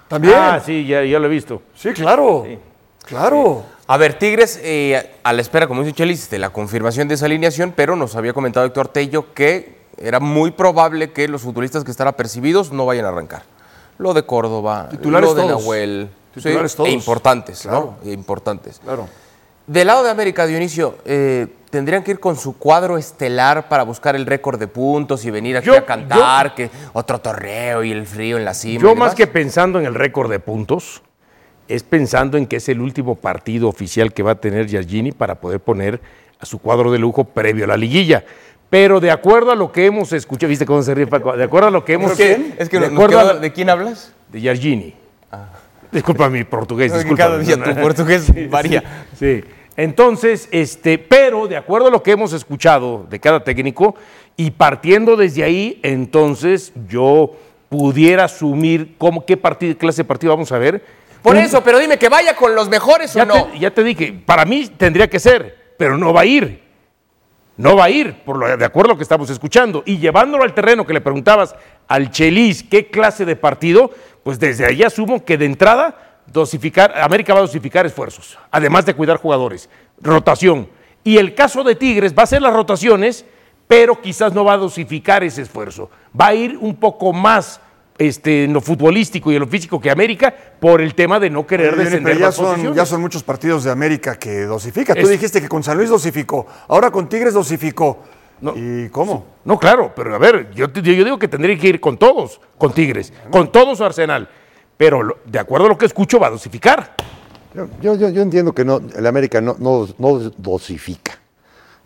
También. 0.09 0.33
Ah, 0.35 0.59
sí, 0.63 0.85
ya, 0.85 1.03
ya 1.05 1.19
lo 1.19 1.27
he 1.27 1.29
visto. 1.29 1.61
Sí, 1.75 1.91
claro. 1.93 2.45
Claro. 3.05 3.63
A 3.87 3.97
ver, 3.97 4.15
Tigres, 4.19 4.59
eh, 4.61 5.11
a 5.23 5.33
la 5.33 5.41
espera, 5.41 5.67
como 5.67 5.81
dice 5.81 5.93
Chelis, 5.95 6.29
de 6.29 6.37
la 6.39 6.49
confirmación 6.51 7.07
de 7.07 7.15
esa 7.15 7.25
alineación, 7.25 7.73
pero 7.75 7.95
nos 7.95 8.15
había 8.15 8.33
comentado 8.33 8.65
Héctor 8.65 8.89
Tello 8.89 9.33
que 9.33 9.79
era 9.97 10.19
muy 10.19 10.51
probable 10.51 11.11
que 11.11 11.27
los 11.27 11.41
futbolistas 11.41 11.83
que 11.83 11.91
están 11.91 12.07
apercibidos 12.07 12.71
no 12.71 12.85
vayan 12.85 13.05
a 13.05 13.09
arrancar. 13.09 13.43
Lo 13.97 14.13
de 14.13 14.23
Córdoba, 14.23 14.89
Titulares 14.89 15.29
lo 15.29 15.35
de 15.35 15.41
todos. 15.43 15.61
Nahuel. 15.61 16.09
Titulares 16.33 16.71
sí, 16.71 16.77
todos. 16.77 16.89
E 16.89 16.91
importantes, 16.93 17.61
Claro. 17.61 17.95
¿no? 18.03 18.09
E 18.09 18.13
importantes. 18.13 18.79
Claro. 18.83 19.07
Del 19.69 19.85
lado 19.85 20.03
de 20.03 20.09
América, 20.09 20.47
Dionisio, 20.47 20.97
eh, 21.05 21.45
¿tendrían 21.69 22.01
que 22.03 22.09
ir 22.09 22.19
con 22.19 22.35
su 22.35 22.57
cuadro 22.57 22.97
estelar 22.97 23.69
para 23.69 23.83
buscar 23.83 24.15
el 24.15 24.25
récord 24.25 24.59
de 24.59 24.65
puntos 24.67 25.23
y 25.25 25.29
venir 25.29 25.57
aquí 25.57 25.67
Yo- 25.67 25.77
a 25.77 25.85
cantar 25.85 26.55
que 26.55 26.71
otro 26.93 27.19
torneo 27.21 27.83
y 27.83 27.91
el 27.91 28.07
frío 28.07 28.37
en 28.37 28.45
la 28.45 28.55
cima? 28.55 28.81
Yo 28.81 28.95
más 28.95 29.13
que 29.13 29.27
pensando 29.27 29.79
en 29.79 29.85
el 29.85 29.93
récord 29.93 30.27
de 30.31 30.39
puntos, 30.39 31.03
es 31.67 31.83
pensando 31.83 32.35
en 32.39 32.47
que 32.47 32.55
es 32.55 32.67
el 32.67 32.81
último 32.81 33.13
partido 33.13 33.67
oficial 33.69 34.11
que 34.11 34.23
va 34.23 34.31
a 34.31 34.35
tener 34.41 34.65
Giorgini 34.67 35.11
para 35.11 35.35
poder 35.35 35.59
poner 35.59 36.01
a 36.39 36.47
su 36.47 36.57
cuadro 36.57 36.91
de 36.91 36.97
lujo 36.97 37.25
previo 37.25 37.65
a 37.65 37.67
la 37.67 37.77
liguilla. 37.77 38.25
Pero 38.71 38.99
de 38.99 39.11
acuerdo 39.11 39.51
a 39.51 39.55
lo 39.55 39.71
que 39.71 39.85
hemos 39.85 40.11
escuchado, 40.13 40.49
¿viste 40.49 40.65
cómo 40.65 40.81
se 40.81 40.95
ríe 40.95 41.05
Paco? 41.05 41.37
De 41.37 41.43
acuerdo 41.43 41.67
a 41.67 41.71
lo 41.71 41.85
que 41.85 41.93
hemos... 41.93 42.13
Es 42.13 42.17
que, 42.17 42.53
es 42.57 42.69
que 42.69 42.79
de 42.79 42.87
nos 42.87 42.93
acuerdo 42.93 43.19
a 43.19 43.23
quedó- 43.23 43.33
lo- 43.35 43.39
¿De 43.39 43.53
quién 43.53 43.69
hablas? 43.69 44.13
de 44.29 44.41
Giorgini. 44.41 44.95
Disculpa 45.91 46.27
mi 46.29 46.43
portugués, 46.43 46.91
disculpa. 46.95 47.17
cada 47.23 47.37
día 47.37 47.63
tu 47.63 47.75
portugués 47.79 48.31
varía. 48.49 49.05
Sí. 49.19 49.43
Entonces, 49.77 50.49
este, 50.51 50.97
pero 50.97 51.47
de 51.47 51.55
acuerdo 51.57 51.87
a 51.87 51.91
lo 51.91 52.03
que 52.03 52.11
hemos 52.11 52.33
escuchado 52.33 53.05
de 53.09 53.19
cada 53.19 53.43
técnico 53.43 53.95
y 54.35 54.51
partiendo 54.51 55.15
desde 55.15 55.43
ahí, 55.43 55.79
entonces 55.83 56.73
yo 56.87 57.31
pudiera 57.69 58.25
asumir 58.25 58.95
cómo, 58.97 59.25
qué 59.25 59.37
partido, 59.37 59.77
clase 59.77 60.01
de 60.03 60.07
partido 60.07 60.33
vamos 60.33 60.51
a 60.51 60.57
ver. 60.57 60.83
Por 61.21 61.35
Un- 61.35 61.41
eso, 61.41 61.61
pero 61.63 61.79
dime 61.79 61.97
que 61.97 62.09
vaya 62.09 62.35
con 62.35 62.55
los 62.55 62.67
mejores 62.69 63.15
o 63.15 63.25
no. 63.25 63.45
te, 63.47 63.59
ya 63.59 63.71
te 63.71 63.83
dije, 63.83 64.13
para 64.25 64.43
mí 64.45 64.67
tendría 64.77 65.09
que 65.09 65.19
ser, 65.19 65.73
pero 65.77 65.97
no 65.97 66.11
va 66.13 66.21
a 66.21 66.25
ir. 66.25 66.67
No 67.57 67.75
va 67.75 67.85
a 67.85 67.89
ir, 67.89 68.15
por 68.23 68.37
lo, 68.37 68.55
de 68.55 68.63
acuerdo 68.65 68.91
a 68.91 68.93
lo 68.93 68.97
que 68.97 69.03
estamos 69.03 69.29
escuchando. 69.29 69.83
Y 69.85 69.97
llevándolo 69.97 70.45
al 70.45 70.53
terreno 70.53 70.85
que 70.87 70.93
le 70.93 71.01
preguntabas 71.01 71.55
al 71.89 72.09
Chelis 72.09 72.63
qué 72.63 72.87
clase 72.87 73.25
de 73.25 73.35
partido, 73.35 73.91
pues 74.23 74.39
desde 74.39 74.65
ahí 74.65 74.81
asumo 74.81 75.25
que 75.25 75.37
de 75.37 75.45
entrada 75.45 76.08
dosificar, 76.31 76.93
América 76.99 77.33
va 77.33 77.39
a 77.39 77.43
dosificar 77.43 77.85
esfuerzos, 77.85 78.37
además 78.51 78.85
de 78.85 78.93
cuidar 78.93 79.17
jugadores, 79.17 79.69
rotación. 80.01 80.69
Y 81.03 81.17
el 81.17 81.33
caso 81.35 81.63
de 81.63 81.75
Tigres 81.75 82.13
va 82.17 82.23
a 82.23 82.27
ser 82.27 82.41
las 82.41 82.53
rotaciones, 82.53 83.25
pero 83.67 84.01
quizás 84.01 84.33
no 84.33 84.43
va 84.43 84.53
a 84.53 84.57
dosificar 84.57 85.23
ese 85.23 85.41
esfuerzo. 85.41 85.89
Va 86.19 86.27
a 86.27 86.33
ir 86.35 86.57
un 86.59 86.75
poco 86.75 87.13
más 87.13 87.61
este, 87.97 88.45
en 88.45 88.53
lo 88.53 88.61
futbolístico 88.61 89.31
y 89.31 89.35
en 89.35 89.41
lo 89.41 89.47
físico 89.47 89.79
que 89.79 89.91
América 89.91 90.33
por 90.59 90.81
el 90.81 90.95
tema 90.95 91.19
de 91.19 91.29
no 91.29 91.45
querer 91.45 91.71
Pero 91.71 91.83
descender 91.83 92.17
ya 92.17 92.25
las 92.27 92.35
son, 92.35 92.73
ya 92.73 92.85
son 92.85 93.01
muchos 93.01 93.23
partidos 93.23 93.63
de 93.65 93.71
América 93.71 94.17
que 94.17 94.41
dosifica. 94.45 94.93
Tú 94.95 95.01
Es- 95.01 95.09
dijiste 95.09 95.41
que 95.41 95.47
con 95.49 95.63
San 95.63 95.77
Luis 95.77 95.89
dosificó, 95.89 96.47
ahora 96.67 96.91
con 96.91 97.07
Tigres 97.09 97.33
dosificó. 97.33 97.99
¿Y 98.55 98.87
cómo? 98.87 99.25
No, 99.43 99.59
claro, 99.59 99.91
pero 99.93 100.15
a 100.15 100.17
ver, 100.17 100.49
yo, 100.51 100.71
yo 100.71 100.81
digo 101.03 101.19
que 101.19 101.27
tendría 101.27 101.57
que 101.57 101.67
ir 101.67 101.81
con 101.81 101.97
todos, 101.97 102.39
con 102.57 102.71
Tigres, 102.73 103.11
con 103.29 103.51
todo 103.51 103.75
su 103.75 103.83
arsenal. 103.83 104.29
Pero 104.79 105.03
lo- 105.03 105.17
de 105.25 105.37
acuerdo 105.39 105.65
a 105.65 105.69
lo 105.69 105.77
que 105.77 105.85
escucho, 105.87 106.21
va 106.21 106.27
a 106.27 106.29
dosificar. 106.29 106.93
Yo, 107.53 107.67
yo, 107.81 107.95
yo- 107.95 108.07
yo 108.09 108.21
entiendo 108.21 108.53
que 108.53 108.63
no, 108.63 108.79
el 108.95 109.05
América 109.05 109.41
no, 109.41 109.57
no, 109.59 109.85
no 109.97 110.19
dosifica. 110.37 111.19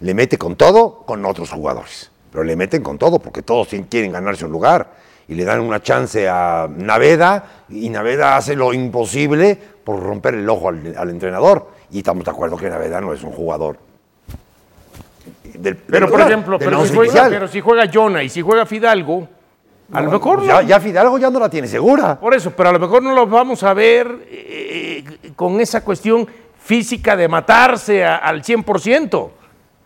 Le 0.02 0.14
mete 0.14 0.38
con 0.38 0.56
todo 0.56 1.00
con 1.04 1.26
otros 1.26 1.50
jugadores. 1.50 2.12
Pero 2.32 2.44
le 2.44 2.56
meten 2.56 2.84
con 2.84 3.00
todo 3.00 3.18
porque 3.18 3.42
todos 3.42 3.70
quieren 3.90 4.12
ganarse 4.12 4.46
un 4.46 4.52
lugar. 4.52 4.92
Y 5.28 5.34
le 5.34 5.44
dan 5.44 5.62
una 5.62 5.82
chance 5.82 6.30
a 6.30 6.68
Naveda 6.70 7.64
y 7.70 7.90
Naveda 7.90 8.38
hace 8.38 8.56
lo 8.56 8.72
imposible 8.74 9.58
por 9.84 10.00
romper 10.00 10.36
el 10.36 10.48
ojo 10.48 10.70
al, 10.70 10.94
al 10.96 11.10
entrenador. 11.10 11.72
Y 11.90 11.98
estamos 12.00 12.24
de 12.26 12.30
acuerdo 12.30 12.58
que 12.58 12.70
Naveda 12.70 13.02
no 13.02 13.12
es 13.12 13.24
un 13.24 13.32
jugador. 13.32 13.80
del- 15.56 15.78
Pero, 15.78 16.06
del 16.06 16.12
por 16.12 16.22
ejemplo, 16.22 16.58
del 16.60 16.68
pero 16.70 16.78
si, 16.78 16.84
once 16.84 16.96
juega, 16.96 17.12
inicial. 17.12 17.32
pero 17.32 17.48
si 17.48 17.60
juega 17.62 17.90
Jonah 17.92 18.22
y 18.24 18.30
si 18.30 18.42
juega 18.44 18.66
Fidalgo, 18.68 19.28
a 19.94 20.02
lo 20.02 20.12
mejor 20.12 20.40
no. 20.40 20.46
Ya, 20.46 20.62
ya 20.62 20.80
Fidalgo 20.80 21.18
ya 21.18 21.30
no 21.30 21.40
la 21.40 21.50
tiene 21.50 21.68
segura. 21.68 22.20
Por 22.20 22.34
eso, 22.34 22.52
pero 22.52 22.70
a 22.70 22.72
lo 22.72 22.80
mejor 22.80 23.02
no 23.04 23.14
los 23.14 23.30
vamos 23.30 23.64
a 23.64 23.74
ver 23.74 24.26
eh, 24.30 25.04
con 25.36 25.60
esa 25.60 25.84
cuestión 25.84 26.28
física 26.60 27.16
de 27.16 27.28
matarse 27.28 28.06
a- 28.06 28.18
al 28.18 28.42
100%, 28.44 29.30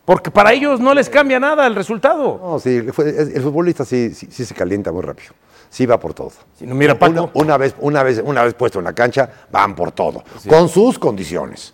porque 0.06 0.32
para 0.32 0.54
ellos 0.54 0.80
no 0.80 0.94
les 0.94 1.10
cambia 1.10 1.40
nada 1.40 1.66
el 1.68 1.76
resultado. 1.76 2.40
No, 2.42 2.60
sí, 2.60 2.78
el, 2.78 2.88
el 2.88 3.42
futbolista 3.42 3.84
sí, 3.86 4.14
sí, 4.14 4.28
sí 4.32 4.46
se 4.46 4.54
calienta 4.54 4.92
muy 4.92 5.02
rápido. 5.02 5.34
Sí 5.70 5.86
va 5.86 6.00
por 6.00 6.14
todo. 6.14 6.32
no, 6.62 6.76
mira, 6.76 6.98
Paco. 6.98 7.30
Una, 7.34 7.44
una 7.44 7.58
vez, 7.58 7.76
una, 7.80 8.04
vez, 8.04 8.22
una 8.24 8.44
vez 8.44 8.54
puesto 8.54 8.80
en 8.80 8.86
la 8.86 8.94
cancha, 8.94 9.30
van 9.52 9.76
por 9.76 9.92
todo. 9.92 10.24
Con 10.48 10.70
sus 10.70 10.98
condiciones. 10.98 11.74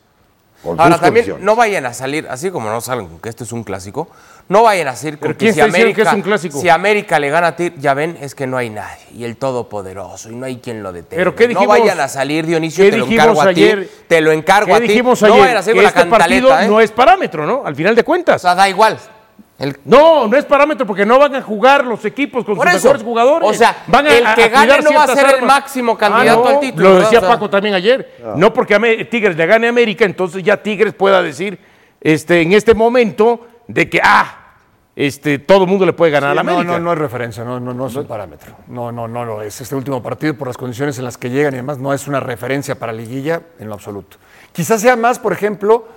Con 0.64 0.80
Ahora 0.80 0.94
sus 0.96 1.02
también 1.02 1.26
condiciones. 1.26 1.46
no 1.46 1.56
vayan 1.56 1.86
a 1.86 1.94
salir, 1.94 2.26
así 2.30 2.50
como 2.50 2.70
no 2.70 2.80
salen 2.82 3.08
que 3.22 3.30
esto 3.30 3.44
es 3.44 3.52
un 3.52 3.64
clásico, 3.64 4.08
no 4.50 4.64
vayan 4.64 4.88
a 4.90 4.94
con 4.94 5.18
¿Pero 5.20 5.38
quién 5.38 5.54
si 5.54 5.60
está 5.60 5.66
América, 5.66 6.04
que 6.04 6.08
es 6.10 6.14
un 6.16 6.22
clásico? 6.22 6.60
si 6.60 6.70
América 6.70 7.20
le 7.20 7.30
gana 7.30 7.48
a 7.48 7.56
ti, 7.56 7.74
ya 7.78 7.94
ven, 7.94 8.18
es 8.22 8.36
que 8.36 8.46
no 8.46 8.58
hay 8.58 8.70
nadie, 8.70 9.04
y 9.16 9.24
el 9.24 9.38
todopoderoso, 9.38 10.30
y 10.32 10.36
no 10.36 10.46
hay 10.46 10.58
quien 10.58 10.84
lo 10.84 10.92
detenga. 10.92 11.18
¿Pero 11.20 11.36
qué 11.36 11.48
dijimos- 11.48 11.78
no 11.78 11.82
vayan 11.84 12.00
a 12.00 12.08
salir, 12.08 12.46
Dionisio, 12.46 12.84
qué 12.84 12.92
te 12.92 12.98
lo 12.98 13.06
encargo 13.08 13.42
a 13.42 13.46
ayer? 13.46 13.84
ti, 13.86 13.92
te 14.08 14.22
lo 14.22 14.32
encargo 14.32 14.68
¿Qué 14.68 14.74
a 14.74 14.78
ti. 14.82 14.88
dijimos 14.88 15.22
no 15.22 15.28
ayer? 15.28 15.40
vayan 15.40 15.58
a 15.58 15.62
salir 15.64 15.74
que 15.82 15.84
con 15.84 15.84
la 15.96 16.02
este 16.02 16.10
partido 16.10 16.60
¿eh? 16.60 16.68
no 16.68 16.82
es 16.82 16.92
parámetro, 16.92 17.46
¿no? 17.46 17.64
Al 17.66 17.76
final 17.76 17.96
de 17.96 18.04
cuentas. 18.04 18.36
O 18.36 18.48
sea, 18.48 18.56
da 18.56 18.68
igual. 18.70 18.98
El- 19.60 19.78
No, 19.86 20.28
no 20.28 20.36
es 20.36 20.46
parámetro 20.46 20.86
porque 20.86 21.06
no 21.06 21.20
van 21.20 21.36
a 21.36 21.42
jugar 21.42 21.86
los 21.86 22.04
equipos 22.06 22.44
con 22.44 22.56
Por 22.58 22.68
sus 22.68 22.76
eso. 22.78 22.88
mejores 22.88 23.04
jugadores. 23.04 23.50
O 23.50 23.54
sea, 23.54 23.84
van 23.88 24.08
el 24.08 24.24
que 24.36 24.50
gane 24.50 24.66
cuidar 24.68 24.84
no 24.84 24.94
va 24.94 25.04
a 25.04 25.16
ser 25.16 25.36
el 25.40 25.46
máximo 25.46 25.98
candidato 25.98 26.42
Ah, 26.42 26.50
no, 26.50 26.56
al 26.56 26.60
título, 26.60 26.90
Lo 26.90 27.00
decía 27.00 27.20
O 27.20 27.22
sea- 27.22 27.30
Paco 27.30 27.50
también 27.50 27.74
ayer. 27.76 28.18
No 28.36 28.52
porque 28.54 29.08
Tigres 29.10 29.38
le 29.38 29.46
gane 29.46 29.68
a 29.68 29.70
América, 29.70 30.06
entonces 30.06 30.44
ya 30.44 30.58
Tigres 30.62 30.94
pueda 30.94 31.22
decir 31.22 31.60
este, 32.02 32.42
en 32.42 32.52
este 32.52 32.74
momento 32.74 33.48
de 33.74 33.90
que, 33.90 34.00
ah, 34.04 34.40
este, 34.96 35.40
todo 35.40 35.64
el 35.64 35.70
mundo 35.70 35.86
le 35.86 35.94
puede 35.94 36.12
ganar 36.12 36.32
a 36.32 36.36
la 36.36 36.42
Sí, 36.42 36.46
no, 36.48 36.54
América. 36.54 36.74
no, 36.78 36.84
no 36.86 36.94
es 36.94 37.00
referencia, 37.00 37.44
no, 37.44 37.60
no, 37.60 37.74
no 37.74 37.88
es 37.88 37.96
un 37.96 38.06
parámetro. 38.06 38.56
No, 38.68 38.92
no, 38.92 39.08
no 39.08 39.26
lo 39.26 39.42
es. 39.42 39.60
Este 39.60 39.76
último 39.76 40.04
partido, 40.04 40.36
por 40.38 40.48
las 40.48 40.58
condiciones 40.58 40.98
en 41.00 41.06
las 41.06 41.18
que 41.18 41.30
llegan 41.32 41.54
y 41.54 41.58
demás, 41.58 41.80
no 41.80 41.94
es 41.94 42.08
una 42.08 42.20
referencia 42.20 42.76
para 42.76 42.94
liguilla 42.94 43.42
en 43.60 43.68
lo 43.70 43.74
absoluto. 43.74 44.18
Quizás 44.52 44.82
sea 44.82 44.96
más, 44.96 45.18
por 45.18 45.34
ejemplo, 45.34 45.88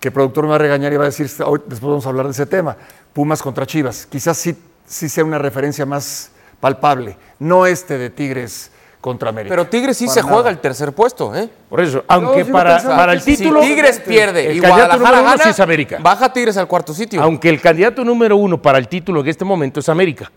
que 0.00 0.08
el 0.08 0.14
productor 0.14 0.44
me 0.44 0.50
va 0.50 0.56
a 0.56 0.58
regañar 0.58 0.92
y 0.92 0.96
va 0.96 1.04
a 1.04 1.06
decir, 1.06 1.30
"Hoy- 1.46 1.60
después 1.66 1.88
vamos 1.88 2.06
a 2.06 2.08
hablar 2.08 2.26
de 2.26 2.32
ese 2.32 2.46
tema, 2.46 2.76
Pumas 3.12 3.40
contra 3.40 3.64
Chivas. 3.66 4.06
Quizás 4.06 4.36
sí, 4.36 4.56
sí 4.84 5.08
sea 5.08 5.24
una 5.24 5.38
referencia 5.38 5.86
más 5.86 6.32
palpable, 6.58 7.16
no 7.38 7.66
este 7.66 7.96
de 7.98 8.10
Tigres 8.10 8.72
contra 9.04 9.28
América. 9.28 9.54
Pero 9.54 9.66
Tigres 9.68 9.98
sí 9.98 10.06
Para 10.06 10.14
se 10.14 10.20
nada. 10.22 10.32
juega 10.32 10.48
el 10.48 10.58
tercer 10.60 10.94
puesto, 10.94 11.34
¿eh? 11.36 11.46
Por 11.68 11.78
eso, 11.82 12.02
aunque 12.08 12.42
para, 12.46 13.12
el 13.12 13.22
título. 13.22 13.60
Si 13.60 13.68
Tigres 13.68 14.00
pierde 14.00 14.46
el 14.50 14.56
y 14.56 14.60
candidato 14.62 14.96
Guadalajara 14.98 14.98
número 14.98 15.20
uno 15.20 15.30
gana, 15.30 15.42
sí 15.44 15.50
es 15.50 15.60
América. 15.60 15.98
baja 16.00 16.32
Tigres 16.32 16.56
al 16.56 16.66
cuarto 16.66 16.94
sitio. 16.94 17.20
Aunque 17.22 17.50
el 17.50 17.60
candidato 17.60 18.02
número 18.02 18.34
uno 18.38 18.62
para 18.62 18.78
el 18.78 18.88
título 18.88 19.20
en 19.20 19.28
este 19.28 19.44
momento 19.44 19.80
es 19.80 19.90
América. 19.90 20.32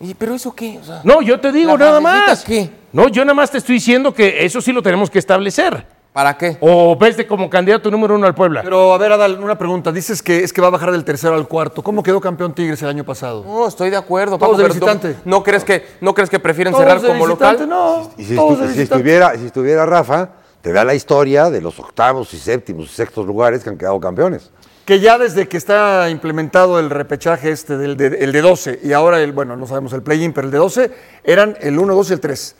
¿Y 0.00 0.12
pero 0.14 0.34
eso 0.34 0.52
qué? 0.56 0.76
O 0.82 0.84
sea, 0.84 1.02
No, 1.04 1.22
yo 1.22 1.38
te 1.38 1.52
digo 1.52 1.76
¿La 1.78 1.84
nada 1.86 2.00
más. 2.00 2.42
qué? 2.42 2.68
No, 2.92 3.06
yo 3.06 3.24
nada 3.24 3.34
más 3.34 3.48
te 3.48 3.58
estoy 3.58 3.76
diciendo 3.76 4.12
que 4.12 4.44
eso 4.44 4.60
sí 4.60 4.72
lo 4.72 4.82
tenemos 4.82 5.08
que 5.08 5.20
establecer. 5.20 5.86
¿Para 6.16 6.38
qué? 6.38 6.56
¿O 6.60 6.96
ves 6.96 7.14
de 7.18 7.26
como 7.26 7.50
candidato 7.50 7.90
número 7.90 8.14
uno 8.14 8.26
al 8.26 8.34
Puebla? 8.34 8.62
Pero 8.62 8.94
a 8.94 8.96
ver, 8.96 9.12
Adal, 9.12 9.38
una 9.38 9.58
pregunta. 9.58 9.92
Dices 9.92 10.22
que 10.22 10.42
es 10.42 10.50
que 10.50 10.62
va 10.62 10.68
a 10.68 10.70
bajar 10.70 10.90
del 10.90 11.04
tercero 11.04 11.34
al 11.34 11.46
cuarto. 11.46 11.82
¿Cómo 11.82 12.02
quedó 12.02 12.22
campeón 12.22 12.54
Tigres 12.54 12.80
el 12.80 12.88
año 12.88 13.04
pasado? 13.04 13.44
No, 13.44 13.68
estoy 13.68 13.90
de 13.90 13.98
acuerdo. 13.98 14.38
Todos 14.38 14.52
Paco, 14.52 14.62
de 14.62 14.68
visitante. 14.68 15.08
¿no- 15.26 15.36
¿No 15.36 15.42
crees 15.42 15.62
que, 15.62 15.84
no 16.00 16.14
crees 16.14 16.30
que 16.30 16.38
prefieren 16.40 16.72
Todos 16.72 16.84
cerrar 16.86 17.02
de 17.02 17.08
como 17.08 17.26
visitante, 17.26 17.66
local? 17.66 17.68
No, 17.68 18.10
Y 18.16 18.24
si, 18.24 18.34
todos 18.34 18.58
de 18.60 18.72
si 18.72 18.80
estuviera, 18.80 19.36
si 19.36 19.44
estuviera 19.44 19.84
Rafa, 19.84 20.30
te 20.62 20.72
da 20.72 20.84
la 20.86 20.94
historia 20.94 21.50
de 21.50 21.60
los 21.60 21.78
octavos 21.78 22.32
y 22.32 22.38
séptimos 22.38 22.86
y 22.86 22.94
sextos 22.94 23.26
lugares 23.26 23.62
que 23.62 23.68
han 23.68 23.76
quedado 23.76 24.00
campeones. 24.00 24.50
Que 24.86 25.00
ya 25.00 25.18
desde 25.18 25.48
que 25.48 25.58
está 25.58 26.08
implementado 26.08 26.78
el 26.80 26.88
repechaje 26.88 27.50
este 27.50 27.76
del 27.76 27.94
de, 27.98 28.06
el 28.24 28.32
de 28.32 28.40
12 28.40 28.80
y 28.82 28.94
ahora 28.94 29.20
el, 29.20 29.32
bueno, 29.32 29.54
no 29.54 29.66
sabemos 29.66 29.92
el 29.92 30.00
play-in, 30.00 30.32
pero 30.32 30.46
el 30.46 30.50
de 30.50 30.56
12 30.56 30.90
eran 31.24 31.58
el 31.60 31.78
1, 31.78 31.94
2 31.94 32.08
y 32.08 32.12
el 32.14 32.20
3. 32.20 32.56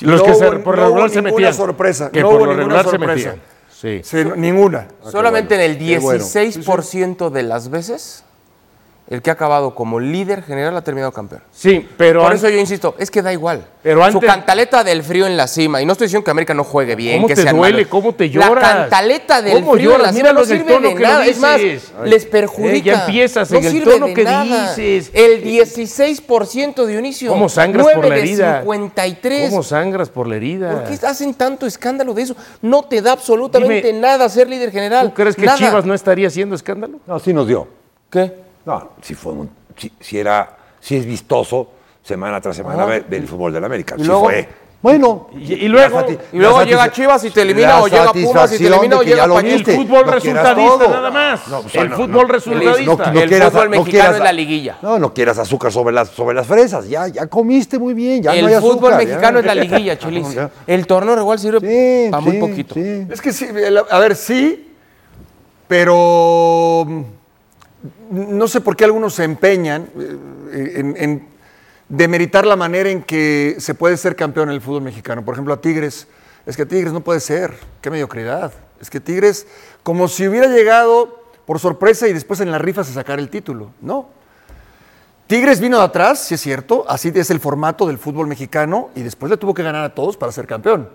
Los 0.00 0.20
No 0.20 0.26
que 0.26 0.34
se- 0.34 0.48
hubo- 0.50 0.62
por 0.62 0.76
no 0.76 0.82
lo 0.82 0.88
regular 0.88 1.10
se 1.10 1.16
ninguna 1.16 1.32
metían. 1.34 1.54
sorpresa. 1.54 2.10
Que 2.10 2.20
no 2.20 2.26
por 2.30 2.36
hubo 2.40 2.46
lo 2.46 2.56
ninguna 2.56 2.82
regular 2.82 2.84
se 2.84 2.90
sorpresa. 2.90 3.28
metían. 3.30 4.02
Sí. 4.02 4.20
Ninguna. 4.36 4.88
Solamente 5.10 5.54
en 5.54 5.60
el 5.62 5.78
Qué 5.78 5.98
bueno. 5.98 6.24
16% 6.24 7.30
de 7.30 7.42
las 7.42 7.68
veces 7.70 8.24
el 9.08 9.22
que 9.22 9.30
ha 9.30 9.34
acabado 9.34 9.74
como 9.74 10.00
líder 10.00 10.42
general 10.42 10.76
ha 10.76 10.82
terminado 10.82 11.12
campeón. 11.12 11.40
Sí, 11.52 11.88
pero. 11.96 12.22
Por 12.22 12.32
eso 12.34 12.48
yo 12.48 12.58
insisto, 12.58 12.94
es 12.98 13.10
que 13.10 13.22
da 13.22 13.32
igual. 13.32 13.64
Pero 13.82 14.00
Su 14.10 14.16
antes- 14.18 14.28
cantaleta 14.28 14.82
del 14.82 15.04
frío 15.04 15.26
en 15.28 15.36
la 15.36 15.46
cima, 15.46 15.80
y 15.80 15.86
no 15.86 15.92
estoy 15.92 16.06
diciendo 16.08 16.24
que 16.24 16.30
América 16.32 16.54
no 16.54 16.64
juegue 16.64 16.96
bien, 16.96 17.18
¿Cómo 17.18 17.28
que 17.28 17.36
te 17.36 17.42
sean 17.42 17.56
duele? 17.56 17.76
malos. 17.76 17.88
¿Cómo 17.88 18.14
te 18.16 18.24
La 18.26 18.48
lloras? 18.48 18.64
cantaleta 18.74 19.42
del 19.42 19.52
¿Cómo 19.60 19.74
frío 19.74 19.90
en 19.92 19.96
lloras? 19.98 20.06
la 20.08 20.12
cima 20.12 20.22
Míralo 20.22 20.38
no 20.40 20.52
en 20.52 20.58
sirve 20.58 20.88
de 20.88 20.94
nada. 20.96 21.26
Es 21.26 21.38
más, 21.38 21.60
dices. 21.60 21.92
les 22.04 22.24
perjudica. 22.26 22.76
Eh, 22.76 22.82
ya 22.82 23.04
empiezas 23.06 23.50
No 23.52 23.58
en 23.58 23.64
el 23.64 23.70
sirve 23.72 23.92
tono 23.92 24.06
de 24.08 24.14
que 24.14 24.24
nada. 24.24 24.74
dices. 24.74 25.10
El 25.14 25.44
16% 25.44 26.84
de 26.84 26.92
Dionisio. 26.92 27.30
¿Cómo 27.30 27.48
sangras 27.48 27.86
por 27.86 27.94
9 27.98 28.08
la 28.08 28.16
herida? 28.16 28.60
53. 28.62 29.50
¿Cómo 29.50 29.62
sangras 29.62 30.08
por 30.08 30.26
la 30.26 30.36
herida? 30.36 30.72
¿Por 30.72 30.84
qué 30.98 31.06
hacen 31.06 31.34
tanto 31.34 31.66
escándalo 31.66 32.12
de 32.12 32.22
eso? 32.22 32.36
No 32.62 32.82
te 32.82 33.00
da 33.00 33.12
absolutamente 33.12 33.86
Dime, 33.88 34.00
nada 34.00 34.28
ser 34.28 34.48
líder 34.48 34.72
general. 34.72 35.08
¿Tú 35.08 35.14
crees 35.14 35.36
que 35.36 35.46
Nada. 35.46 35.58
Chivas 35.58 35.84
no 35.84 35.94
estaría 35.94 36.26
haciendo 36.26 36.56
escándalo? 36.56 36.98
No, 37.06 37.18
sí 37.20 37.32
nos 37.32 37.46
dio. 37.46 37.68
¿Qué? 38.10 38.45
No, 38.66 38.90
si 39.00 39.14
fue 39.14 39.32
un- 39.32 39.50
si, 39.76 39.92
si 39.98 40.18
era, 40.18 40.56
si 40.80 40.96
es 40.96 41.06
vistoso 41.06 41.70
semana 42.02 42.40
tras 42.40 42.56
semana 42.56 42.84
Ah. 42.84 43.00
del 43.00 43.26
fútbol 43.26 43.52
del 43.52 43.64
América. 43.64 43.94
¿Y 43.96 44.02
Sí 44.02 44.06
luego? 44.06 44.24
fue. 44.24 44.48
Bueno. 44.82 45.28
Y- 45.34 45.54
y 45.54 45.68
luego- 45.68 46.04
y 46.32 46.38
luego 46.38 46.62
llega 46.62 46.92
Chivas 46.92 47.24
y 47.24 47.30
te 47.30 47.42
elimina, 47.42 47.80
o 47.80 47.88
llega 47.88 48.12
Pumas 48.12 48.52
y 48.52 48.58
te 48.58 48.66
elimina, 48.68 48.98
o 48.98 49.02
llega 49.02 49.24
El 49.24 49.64
fútbol 49.64 50.06
no 50.06 50.12
resultadista 50.12 50.78
todo. 50.84 50.88
nada 50.90 51.10
más. 51.10 51.48
No, 51.48 51.62
el 51.72 51.90
no, 51.90 51.96
fútbol 51.96 52.10
no, 52.26 52.32
resultadista. 52.32 53.12
El 53.12 53.42
fútbol 53.42 53.68
mexicano 53.70 54.14
es 54.16 54.22
la 54.22 54.32
liguilla. 54.32 54.78
No, 54.82 54.98
no 54.98 55.12
quieras 55.14 55.38
azúcar 55.38 55.72
sobre 55.72 55.92
las, 55.94 56.10
sobre 56.10 56.36
las 56.36 56.46
fresas. 56.46 56.88
Ya, 56.88 57.08
ya 57.08 57.26
comiste 57.26 57.78
muy 57.80 57.94
bien. 57.94 58.22
Ya 58.22 58.34
el 58.34 58.42
no 58.46 58.48
hay 58.48 58.60
fútbol 58.60 58.92
ya. 58.92 58.96
mexicano 58.98 59.38
es 59.40 59.44
la 59.46 59.54
liguilla, 59.56 59.98
Chelis. 59.98 60.36
El 60.68 60.86
torneo 60.86 61.18
igual 61.18 61.38
sirve 61.38 61.58
Sí, 61.60 62.10
para 62.10 62.20
muy 62.20 62.38
poquito. 62.38 62.74
sí. 62.74 63.06
Es 63.10 63.20
que 63.20 63.32
sí, 63.32 63.46
a 63.90 63.98
ver, 63.98 64.14
sí, 64.14 64.72
pero 65.66 66.86
no 68.10 68.48
sé 68.48 68.60
por 68.60 68.76
qué 68.76 68.84
algunos 68.84 69.14
se 69.14 69.24
empeñan 69.24 69.88
eh, 70.52 70.72
en, 70.76 70.96
en 70.96 71.28
demeritar 71.88 72.46
la 72.46 72.56
manera 72.56 72.90
en 72.90 73.02
que 73.02 73.56
se 73.58 73.74
puede 73.74 73.96
ser 73.96 74.16
campeón 74.16 74.48
en 74.48 74.54
el 74.54 74.60
fútbol 74.60 74.82
mexicano. 74.82 75.24
Por 75.24 75.34
ejemplo, 75.34 75.54
a 75.54 75.60
Tigres. 75.60 76.06
Es 76.44 76.56
que 76.56 76.66
Tigres 76.66 76.92
no 76.92 77.00
puede 77.00 77.20
ser. 77.20 77.54
Qué 77.80 77.90
mediocridad. 77.90 78.52
Es 78.80 78.90
que 78.90 79.00
Tigres, 79.00 79.46
como 79.82 80.08
si 80.08 80.28
hubiera 80.28 80.48
llegado 80.48 81.24
por 81.46 81.58
sorpresa 81.58 82.08
y 82.08 82.12
después 82.12 82.40
en 82.40 82.50
la 82.50 82.58
rifa 82.58 82.84
se 82.84 82.92
sacara 82.92 83.20
el 83.20 83.30
título. 83.30 83.70
No. 83.80 84.08
Tigres 85.26 85.60
vino 85.60 85.78
de 85.78 85.84
atrás, 85.84 86.20
sí 86.20 86.34
es 86.34 86.40
cierto, 86.40 86.84
así 86.88 87.10
es 87.12 87.30
el 87.30 87.40
formato 87.40 87.86
del 87.86 87.98
fútbol 87.98 88.28
mexicano 88.28 88.90
y 88.94 89.02
después 89.02 89.28
le 89.30 89.36
tuvo 89.36 89.54
que 89.54 89.62
ganar 89.64 89.82
a 89.82 89.94
todos 89.94 90.16
para 90.16 90.30
ser 90.30 90.46
campeón. 90.46 90.88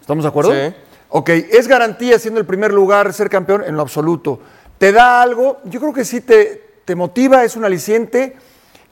¿Estamos 0.00 0.24
de 0.24 0.28
acuerdo? 0.28 0.52
Sí. 0.52 0.74
Ok, 1.10 1.30
¿es 1.30 1.68
garantía 1.68 2.18
siendo 2.18 2.38
el 2.38 2.44
primer 2.44 2.72
lugar 2.72 3.14
ser 3.14 3.30
campeón? 3.30 3.64
En 3.66 3.76
lo 3.76 3.82
absoluto. 3.82 4.40
¿Te 4.78 4.92
da 4.92 5.20
algo? 5.20 5.58
Yo 5.64 5.80
creo 5.80 5.92
que 5.92 6.04
sí 6.04 6.20
te, 6.20 6.80
te 6.84 6.94
motiva, 6.94 7.44
es 7.44 7.56
un 7.56 7.64
aliciente 7.64 8.36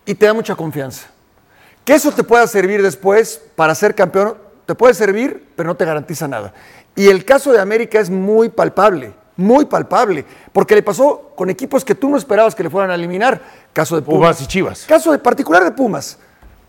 y 0.04 0.14
te 0.14 0.26
da 0.26 0.34
mucha 0.34 0.54
confianza. 0.56 1.08
Que 1.84 1.94
eso 1.94 2.10
te 2.12 2.24
pueda 2.24 2.46
servir 2.46 2.82
después 2.82 3.40
para 3.54 3.74
ser 3.74 3.94
campeón, 3.94 4.36
te 4.66 4.74
puede 4.74 4.94
servir, 4.94 5.48
pero 5.54 5.68
no 5.68 5.76
te 5.76 5.84
garantiza 5.84 6.26
nada. 6.26 6.52
Y 6.96 7.08
el 7.08 7.24
caso 7.24 7.52
de 7.52 7.60
América 7.60 8.00
es 8.00 8.10
muy 8.10 8.48
palpable, 8.48 9.12
muy 9.36 9.66
palpable, 9.66 10.24
porque 10.52 10.74
le 10.74 10.82
pasó 10.82 11.32
con 11.36 11.50
equipos 11.50 11.84
que 11.84 11.94
tú 11.94 12.08
no 12.08 12.16
esperabas 12.16 12.54
que 12.54 12.64
le 12.64 12.70
fueran 12.70 12.90
a 12.90 12.96
eliminar. 12.96 13.40
Caso 13.72 13.94
de 13.94 14.02
Pumas. 14.02 14.18
Pumas 14.18 14.40
y 14.40 14.46
Chivas. 14.46 14.84
Caso 14.88 15.12
de 15.12 15.18
particular 15.18 15.62
de 15.62 15.70
Pumas. 15.70 16.18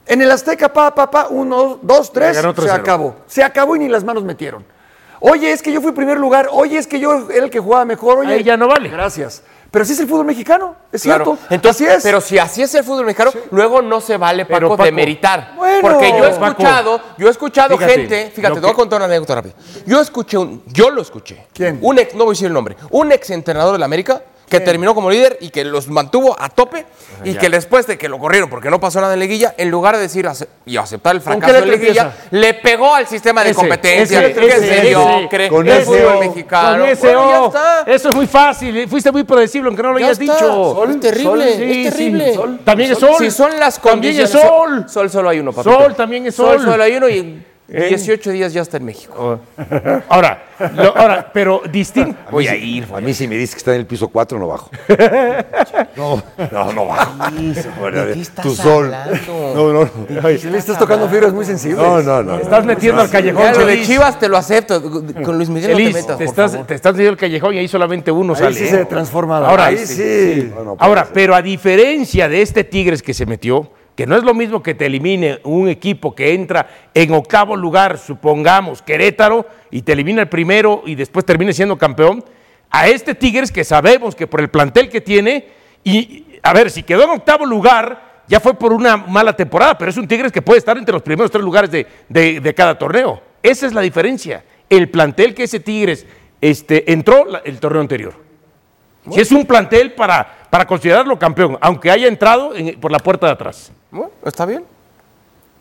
En 0.05 0.21
el 0.21 0.29
Azteca, 0.29 0.71
pa, 0.71 0.93
pa, 0.93 1.09
pa, 1.09 1.27
uno, 1.29 1.79
dos, 1.81 2.13
tres, 2.13 2.37
se 2.37 2.43
3-0. 2.43 2.71
acabó. 2.71 3.15
Se 3.25 3.43
acabó 3.43 3.75
y 3.75 3.79
ni 3.79 3.89
las 3.89 4.03
manos 4.03 4.23
metieron. 4.23 4.63
Oye, 5.19 5.51
es 5.51 5.61
que 5.61 5.71
yo 5.71 5.81
fui 5.81 5.91
primer 5.91 6.17
lugar. 6.17 6.49
Oye, 6.51 6.77
es 6.77 6.87
que 6.87 6.99
yo 6.99 7.27
era 7.29 7.45
el 7.45 7.49
que 7.51 7.59
jugaba 7.59 7.85
mejor. 7.85 8.19
Oye, 8.19 8.33
Ahí 8.35 8.43
ya 8.43 8.57
no 8.57 8.67
vale. 8.67 8.89
Gracias. 8.89 9.41
Pero 9.69 9.83
así 9.83 9.93
es 9.93 9.99
el 9.99 10.07
fútbol 10.07 10.25
mexicano, 10.25 10.75
es 10.93 11.03
Claro. 11.03 11.25
cierto. 11.25 11.53
Entonces, 11.53 11.87
así 11.87 11.97
es. 11.97 12.03
Pero 12.03 12.21
si 12.21 12.37
así 12.39 12.61
es 12.61 12.73
el 12.73 12.85
fútbol 12.85 13.05
mexicano, 13.05 13.31
luego 13.51 13.81
no 13.81 13.99
se 13.99 14.15
vale, 14.15 14.45
Paco, 14.45 14.77
Paco, 14.77 14.91
meritar. 14.93 15.53
bueno, 15.57 15.79
porque 15.81 16.09
yo 16.09 16.25
he 16.25 16.29
Paco, 16.31 16.45
escuchado, 16.47 17.01
yo 17.17 17.27
he 17.27 17.31
escuchado 17.31 17.77
fíjate, 17.77 17.93
gente, 17.93 18.31
fíjate, 18.33 18.55
te 18.55 18.59
voy 18.61 18.69
a 18.69 18.73
contar 18.73 18.97
una 18.99 19.05
anécdota 19.07 19.35
rápida. 19.35 19.53
Yo 19.85 19.99
escuché 19.99 20.37
un, 20.37 20.63
yo 20.67 20.89
lo 20.89 21.01
escuché. 21.01 21.47
¿Quién? 21.53 21.79
Un 21.81 21.99
ex, 21.99 22.13
no 22.15 22.23
voy 22.23 22.31
a 22.31 22.33
decir 22.33 22.47
el 22.47 22.53
nombre, 22.53 22.77
un 22.91 23.11
ex 23.11 23.29
entrenador 23.29 23.73
de 23.73 23.79
la 23.79 23.85
América 23.85 24.21
que 24.49 24.59
terminó 24.61 24.95
como 24.95 25.09
líder 25.09 25.37
y 25.41 25.49
que 25.49 25.63
los 25.65 25.87
mantuvo 25.89 26.35
a 26.39 26.49
tope 26.49 26.85
y 27.23 27.33
que 27.35 27.49
después 27.49 27.85
de 27.87 27.97
que 27.97 28.07
lo 28.07 28.17
corrieron 28.17 28.49
porque 28.49 28.69
no 28.69 28.79
pasó 28.79 29.01
nada 29.01 29.13
en 29.13 29.19
liguilla, 29.19 29.53
en 29.57 29.69
lugar 29.69 29.95
de 29.95 30.01
decir 30.03 30.27
y 30.65 30.77
aceptar 30.77 31.15
el 31.15 31.21
¿Con 31.21 31.33
qué 31.33 31.39
fracaso 31.47 31.65
letra 31.65 31.79
liguilla, 31.81 32.13
le 32.31 32.53
pegó 32.53 32.93
al 32.95 33.07
sistema 33.07 33.43
de 33.43 33.49
Ese, 33.51 33.59
competencia, 33.59 34.21
ese, 34.21 34.33
que 34.39 34.47
ese, 34.47 34.59
se 34.59 34.77
ese. 34.77 34.87
diocre, 34.89 35.49
Con 35.49 35.67
el 35.67 35.73
ese 35.73 35.85
fútbol 35.85 36.19
mexicano. 36.19 36.79
Con 36.83 36.89
ese 36.89 37.07
Bueno, 37.15 37.29
ya 37.29 37.45
está. 37.47 37.91
Eso 37.91 38.09
es 38.09 38.15
muy 38.15 38.27
fácil. 38.27 38.87
Fuiste 38.87 39.11
muy 39.11 39.23
predecible, 39.23 39.67
aunque 39.67 39.83
no 39.83 39.91
lo 39.93 39.99
Ya 39.99 40.05
hayas 40.07 40.19
está. 40.19 40.33
dicho. 40.33 40.47
Sol, 40.75 40.91
es 40.91 40.99
terrible, 41.01 41.83
es 41.85 41.93
terrible. 41.93 42.33
Sol. 42.33 42.59
También 42.63 42.91
es 42.91 42.99
sol. 42.99 43.15
Si 43.19 43.31
son 43.31 43.59
las 43.59 43.79
También 43.81 44.15
es 44.21 44.29
condiciones. 44.31 44.31
sol. 44.49 44.85
Sol 44.89 45.09
solo 45.09 45.29
hay 45.29 45.39
uno, 45.39 45.51
papito. 45.51 45.77
Sol 45.77 45.95
también 45.95 46.25
es 46.25 46.35
sol. 46.35 46.57
Sol 46.59 46.65
solo 46.71 46.83
hay 46.83 46.95
uno 46.95 47.09
y 47.09 47.43
¿Eh? 47.69 47.87
18 47.89 48.31
días 48.31 48.53
ya 48.53 48.61
está 48.61 48.77
en 48.77 48.85
México. 48.85 49.39
Ahora, 50.07 50.43
lo- 50.73 50.95
ahora, 50.97 51.29
pero 51.33 51.61
distinto. 51.69 52.15
Voy 52.31 52.47
a 52.47 52.55
ir. 52.55 52.87
A 52.95 53.01
mí 53.01 53.13
si 53.13 53.27
me 53.27 53.35
dices 53.35 53.55
que 53.55 53.57
está 53.59 53.73
en 53.73 53.81
el 53.81 53.85
piso 53.85 54.07
4 54.07 54.39
no 54.39 54.47
bajo. 54.47 54.69
No, 55.97 56.21
no, 56.51 56.71
no 56.73 56.85
bajo. 56.85 57.31
¿De 57.31 58.13
qué 58.13 58.21
estás 58.21 58.45
Tu 58.45 58.55
sol. 58.55 58.93
hablando? 58.93 59.53
No, 59.55 59.73
no, 59.73 59.89
no. 60.21 60.37
Si 60.37 60.47
le 60.49 60.57
estás 60.59 60.77
tocando 60.77 61.09
fibras 61.09 61.33
muy 61.33 61.43
sensibles. 61.43 61.79
No, 61.79 62.01
no, 62.01 62.21
no. 62.23 62.37
Estás 62.37 62.65
metiendo 62.65 63.01
al 63.01 63.09
callejón. 63.09 63.51
Lo 63.57 63.65
de. 63.65 63.81
Chivas 63.83 64.19
te 64.19 64.29
lo 64.29 64.37
acepto. 64.37 64.81
Con 65.23 65.37
Luis 65.37 65.49
Miguel 65.49 65.71
no 65.71 65.77
te 65.77 65.83
metas, 65.85 66.05
te, 66.05 66.13
por 66.13 66.23
estás, 66.23 66.51
favor. 66.51 66.67
te 66.67 66.75
estás 66.75 66.93
metiendo 66.93 67.11
al 67.11 67.17
callejón 67.17 67.53
y 67.55 67.57
ahí 67.59 67.67
solamente 67.67 68.11
uno 68.11 68.33
Ahí 68.33 68.39
sale. 68.39 68.55
sí 68.55 68.63
¿eh? 68.65 68.69
se 68.69 68.85
transforma. 68.85 69.39
Ahora, 69.39 69.65
ahí 69.65 69.77
sí, 69.79 70.51
Ahora, 70.77 71.03
ser. 71.05 71.13
pero 71.13 71.35
a 71.35 71.41
diferencia 71.41 72.29
de 72.29 72.41
este 72.41 72.63
Tigres 72.63 73.01
que 73.01 73.13
se 73.13 73.25
metió, 73.25 73.69
que 73.97 74.05
no 74.05 74.15
es 74.15 74.23
lo 74.23 74.35
mismo 74.35 74.61
que 74.61 74.75
te 74.75 74.85
elimine 74.85 75.39
un 75.43 75.67
equipo 75.67 76.13
que 76.13 76.33
entra 76.35 76.69
en 76.93 77.11
octavo 77.13 77.55
lugar, 77.55 77.97
supongamos, 77.97 78.83
Querétaro, 78.83 79.47
y 79.71 79.81
te 79.81 79.93
elimina 79.93 80.21
el 80.21 80.29
primero 80.29 80.83
y 80.85 80.93
después 80.93 81.25
termine 81.25 81.51
siendo 81.51 81.77
campeón, 81.79 82.23
a 82.69 82.87
este 82.87 83.15
Tigres 83.15 83.51
que 83.51 83.63
sabemos 83.63 84.15
que 84.15 84.27
por 84.27 84.39
el 84.39 84.49
plantel 84.49 84.89
que 84.89 85.01
tiene, 85.01 85.47
y 85.83 86.25
a 86.43 86.53
ver, 86.53 86.69
si 86.69 86.83
quedó 86.83 87.05
en 87.05 87.09
octavo 87.09 87.45
lugar, 87.45 88.21
ya 88.27 88.39
fue 88.39 88.53
por 88.53 88.71
una 88.71 88.97
mala 88.97 89.35
temporada, 89.35 89.75
pero 89.77 89.89
es 89.89 89.97
un 89.97 90.07
Tigres 90.07 90.31
que 90.31 90.43
puede 90.43 90.59
estar 90.59 90.77
entre 90.77 90.93
los 90.93 91.01
primeros 91.01 91.31
tres 91.31 91.43
lugares 91.43 91.71
de, 91.71 91.87
de- 92.07 92.39
de 92.39 92.53
cada 92.53 92.77
torneo. 92.77 93.21
Esa 93.41 93.65
es 93.65 93.73
la 93.73 93.81
diferencia. 93.81 94.43
El 94.69 94.89
plantel 94.89 95.33
que 95.33 95.43
ese 95.43 95.59
Tigres 95.59 96.05
este, 96.39 96.91
entró 96.91 97.25
el 97.43 97.59
torneo 97.59 97.81
anterior. 97.81 98.13
Si 99.09 99.21
es 99.21 99.31
un 99.31 99.45
plantel 99.45 99.93
para, 99.93 100.36
para 100.49 100.65
considerarlo 100.65 101.17
campeón, 101.19 101.57
aunque 101.61 101.91
haya 101.91 102.07
entrado 102.07 102.55
en- 102.55 102.79
por 102.79 102.91
la 102.91 102.99
puerta 102.99 103.27
de 103.27 103.33
atrás. 103.33 103.71
Bueno, 103.91 104.11
está 104.25 104.45
bien. 104.45 104.63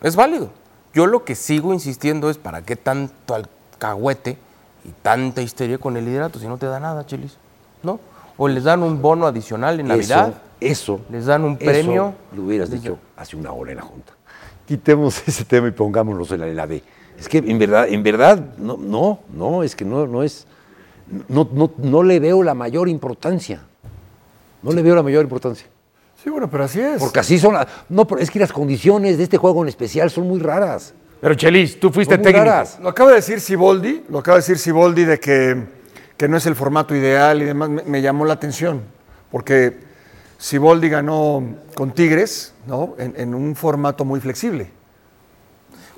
Es 0.03 0.15
válido. 0.17 0.51
Yo 0.95 1.07
lo 1.07 1.25
que 1.25 1.35
sigo 1.35 1.73
insistiendo 1.75 2.31
es 2.31 2.39
para 2.39 2.63
qué 2.63 2.77
tanto 2.77 3.35
alcahuete 3.35 4.39
y 4.85 4.91
tanta 5.03 5.43
histeria 5.43 5.79
con 5.79 5.97
el 5.97 6.05
liderato 6.05 6.39
si 6.39 6.47
no 6.47 6.57
te 6.59 6.67
da 6.67 6.81
nada, 6.81 7.05
Chelis. 7.07 7.37
¿No? 7.83 7.99
O 8.37 8.49
les 8.49 8.65
dan 8.65 8.83
un 8.83 9.01
bono 9.03 9.27
adicional 9.27 9.81
en 9.81 9.89
Navidad. 9.89 10.29
Eso, 10.61 10.95
eso. 10.97 11.01
les 11.11 11.27
dan 11.27 11.45
un 11.45 11.55
eso 11.55 11.65
premio. 11.65 12.15
Lo 12.35 12.43
hubieras 12.43 12.71
dicho 12.71 12.99
hace 13.17 13.37
una 13.37 13.53
hora 13.53 13.73
en 13.73 13.79
la 13.79 13.83
Junta. 13.83 14.13
Quitemos 14.67 15.23
ese 15.29 15.45
tema 15.45 15.69
y 15.69 15.73
pongámonos 15.73 16.31
en 16.33 16.41
la, 16.41 16.49
en 16.49 16.57
la 16.57 16.67
B. 16.67 16.83
Es 17.19 17.29
que 17.29 17.39
en 17.39 17.59
verdad, 17.59 17.89
en 17.89 18.03
verdad, 18.03 18.39
no, 18.59 18.77
no, 18.77 19.21
no, 19.33 19.63
es 19.63 19.75
que 19.75 19.85
no, 19.85 20.07
no 20.07 20.23
es. 20.23 20.47
No, 21.29 21.49
no, 21.53 21.71
no 21.79 22.03
le 22.03 22.19
veo 22.21 22.43
la 22.43 22.55
mayor 22.55 22.89
importancia. 22.89 23.63
No 24.67 24.73
le 24.73 24.83
veo 24.83 24.95
la 24.95 25.03
mayor 25.03 25.23
importancia. 25.25 25.67
Sí, 26.23 26.29
bueno, 26.31 26.51
pero 26.51 26.65
así 26.65 26.81
es. 26.81 26.99
Porque 27.01 27.21
así 27.21 27.39
son 27.39 27.55
las. 27.55 27.67
No, 27.89 28.07
pero 28.07 28.21
es 28.21 28.31
que 28.31 28.39
las 28.39 28.53
condiciones 28.53 29.17
de 29.19 29.25
este 29.25 29.37
juego 29.39 29.63
en 29.63 29.69
especial 29.69 30.11
son 30.11 30.27
muy 30.29 30.41
raras. 30.41 30.93
Pero 31.21 31.35
Chelis, 31.35 31.79
tú 31.81 31.91
fuiste 31.91 32.15
Son 32.15 32.23
muy 32.23 32.33
técnico. 32.33 32.51
raras. 32.51 32.79
Lo 32.83 32.89
acaba 32.89 33.11
de 33.11 33.17
decir 33.17 33.41
Siboldi, 33.41 34.05
lo 34.09 34.19
acaba 34.19 34.37
de 34.37 34.41
decir 34.43 34.59
Siboldi 34.59 35.05
de 35.05 35.19
que, 35.21 35.57
que 36.17 36.29
no 36.29 36.37
es 36.37 36.47
el 36.47 36.55
formato 36.55 36.95
ideal 36.95 37.41
y 37.41 37.45
demás. 37.45 37.69
Me, 37.71 37.83
me 37.85 38.03
llamó 38.03 38.25
la 38.25 38.35
atención, 38.35 38.83
porque 39.31 39.79
Siboldi 40.39 40.89
ganó 40.89 41.43
con 41.75 41.93
Tigres, 41.93 42.53
¿no? 42.67 42.95
En, 42.99 43.15
en 43.17 43.35
un 43.35 43.55
formato 43.57 44.05
muy 44.05 44.21
flexible. 44.21 44.69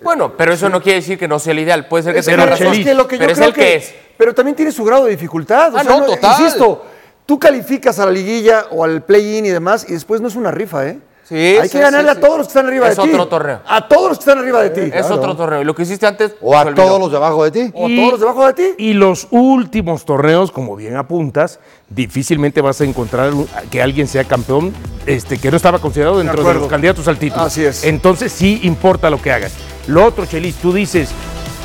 Bueno, 0.02 0.36
pero 0.36 0.52
eso 0.52 0.68
no 0.68 0.80
quiere 0.80 1.00
decir 1.00 1.18
que 1.18 1.26
no 1.26 1.38
sea 1.40 1.52
el 1.52 1.58
ideal. 1.60 1.86
Puede 1.88 2.04
ser 2.04 2.12
que 2.14 2.20
Es 2.20 2.26
tenga 2.26 2.44
que- 2.44 2.50
razón. 2.50 2.66
es 2.68 2.84
que 2.84 2.94
lo 2.94 3.08
que 3.08 3.16
yo 3.16 3.20
pero 3.20 3.32
es 3.32 3.38
creo 3.38 3.48
el 3.48 3.54
que, 3.54 3.74
es. 3.76 3.94
Pero 4.16 4.34
también 4.34 4.54
tiene 4.54 4.70
su 4.70 4.84
grado 4.84 5.04
de 5.06 5.10
dificultad. 5.12 5.74
o 5.74 5.78
Ah, 5.78 5.82
sea, 5.84 5.98
no, 5.98 6.06
total. 6.06 6.40
Insisto, 6.40 6.84
tú 7.28 7.38
calificas 7.38 7.98
a 7.98 8.06
la 8.06 8.10
liguilla 8.10 8.64
o 8.70 8.84
al 8.84 9.02
play-in 9.02 9.44
y 9.44 9.50
demás, 9.50 9.84
y 9.86 9.92
después 9.92 10.22
no 10.22 10.28
es 10.28 10.34
una 10.34 10.50
rifa, 10.50 10.86
¿eh? 10.86 10.98
Sí, 11.24 11.34
Hay 11.36 11.68
sí, 11.68 11.76
que 11.76 11.82
ganarle 11.82 12.10
sí, 12.10 12.16
a 12.16 12.20
todos 12.22 12.38
los 12.38 12.46
que 12.46 12.52
están 12.52 12.66
arriba 12.66 12.88
Es 12.88 12.96
de 12.96 13.02
ti. 13.02 13.10
otro 13.10 13.28
torneo. 13.28 13.60
A 13.66 13.86
todos 13.86 14.08
los 14.08 14.18
que 14.18 14.22
están 14.22 14.38
arriba 14.38 14.62
de 14.62 14.70
ti. 14.70 14.90
Es 14.94 15.10
otro 15.10 15.36
torneo. 15.36 15.60
Y 15.60 15.64
lo 15.66 15.74
que 15.74 15.82
hiciste 15.82 16.06
antes. 16.06 16.34
O 16.40 16.56
a 16.56 16.74
todos 16.74 16.98
los 16.98 17.10
de 17.10 17.18
abajo 17.18 17.44
de 17.44 17.50
ti. 17.50 17.70
O 17.74 17.84
a 17.84 17.88
todos 17.90 18.10
los 18.12 18.20
debajo 18.20 18.46
de 18.46 18.54
ti. 18.54 18.74
Y 18.78 18.94
los 18.94 19.28
últimos 19.30 20.06
torneos, 20.06 20.50
como 20.50 20.74
bien 20.74 20.96
apuntas, 20.96 21.60
difícilmente 21.90 22.62
vas 22.62 22.80
a 22.80 22.84
encontrar 22.84 23.30
que 23.70 23.82
alguien 23.82 24.08
sea 24.08 24.24
campeón 24.24 24.72
este, 25.04 25.36
que 25.36 25.50
no 25.50 25.58
estaba 25.58 25.80
considerado 25.80 26.16
dentro 26.16 26.36
de, 26.36 26.40
acuerdo. 26.40 26.60
los 26.60 26.70
candidatos 26.70 27.06
al 27.08 27.18
título. 27.18 27.42
Así 27.42 27.62
es. 27.62 27.84
Entonces 27.84 28.32
sí 28.32 28.60
importa 28.62 29.10
lo 29.10 29.20
que 29.20 29.30
hagas. 29.30 29.52
Lo 29.86 30.06
otro, 30.06 30.24
Chelis, 30.24 30.54
tú 30.54 30.72
dices, 30.72 31.10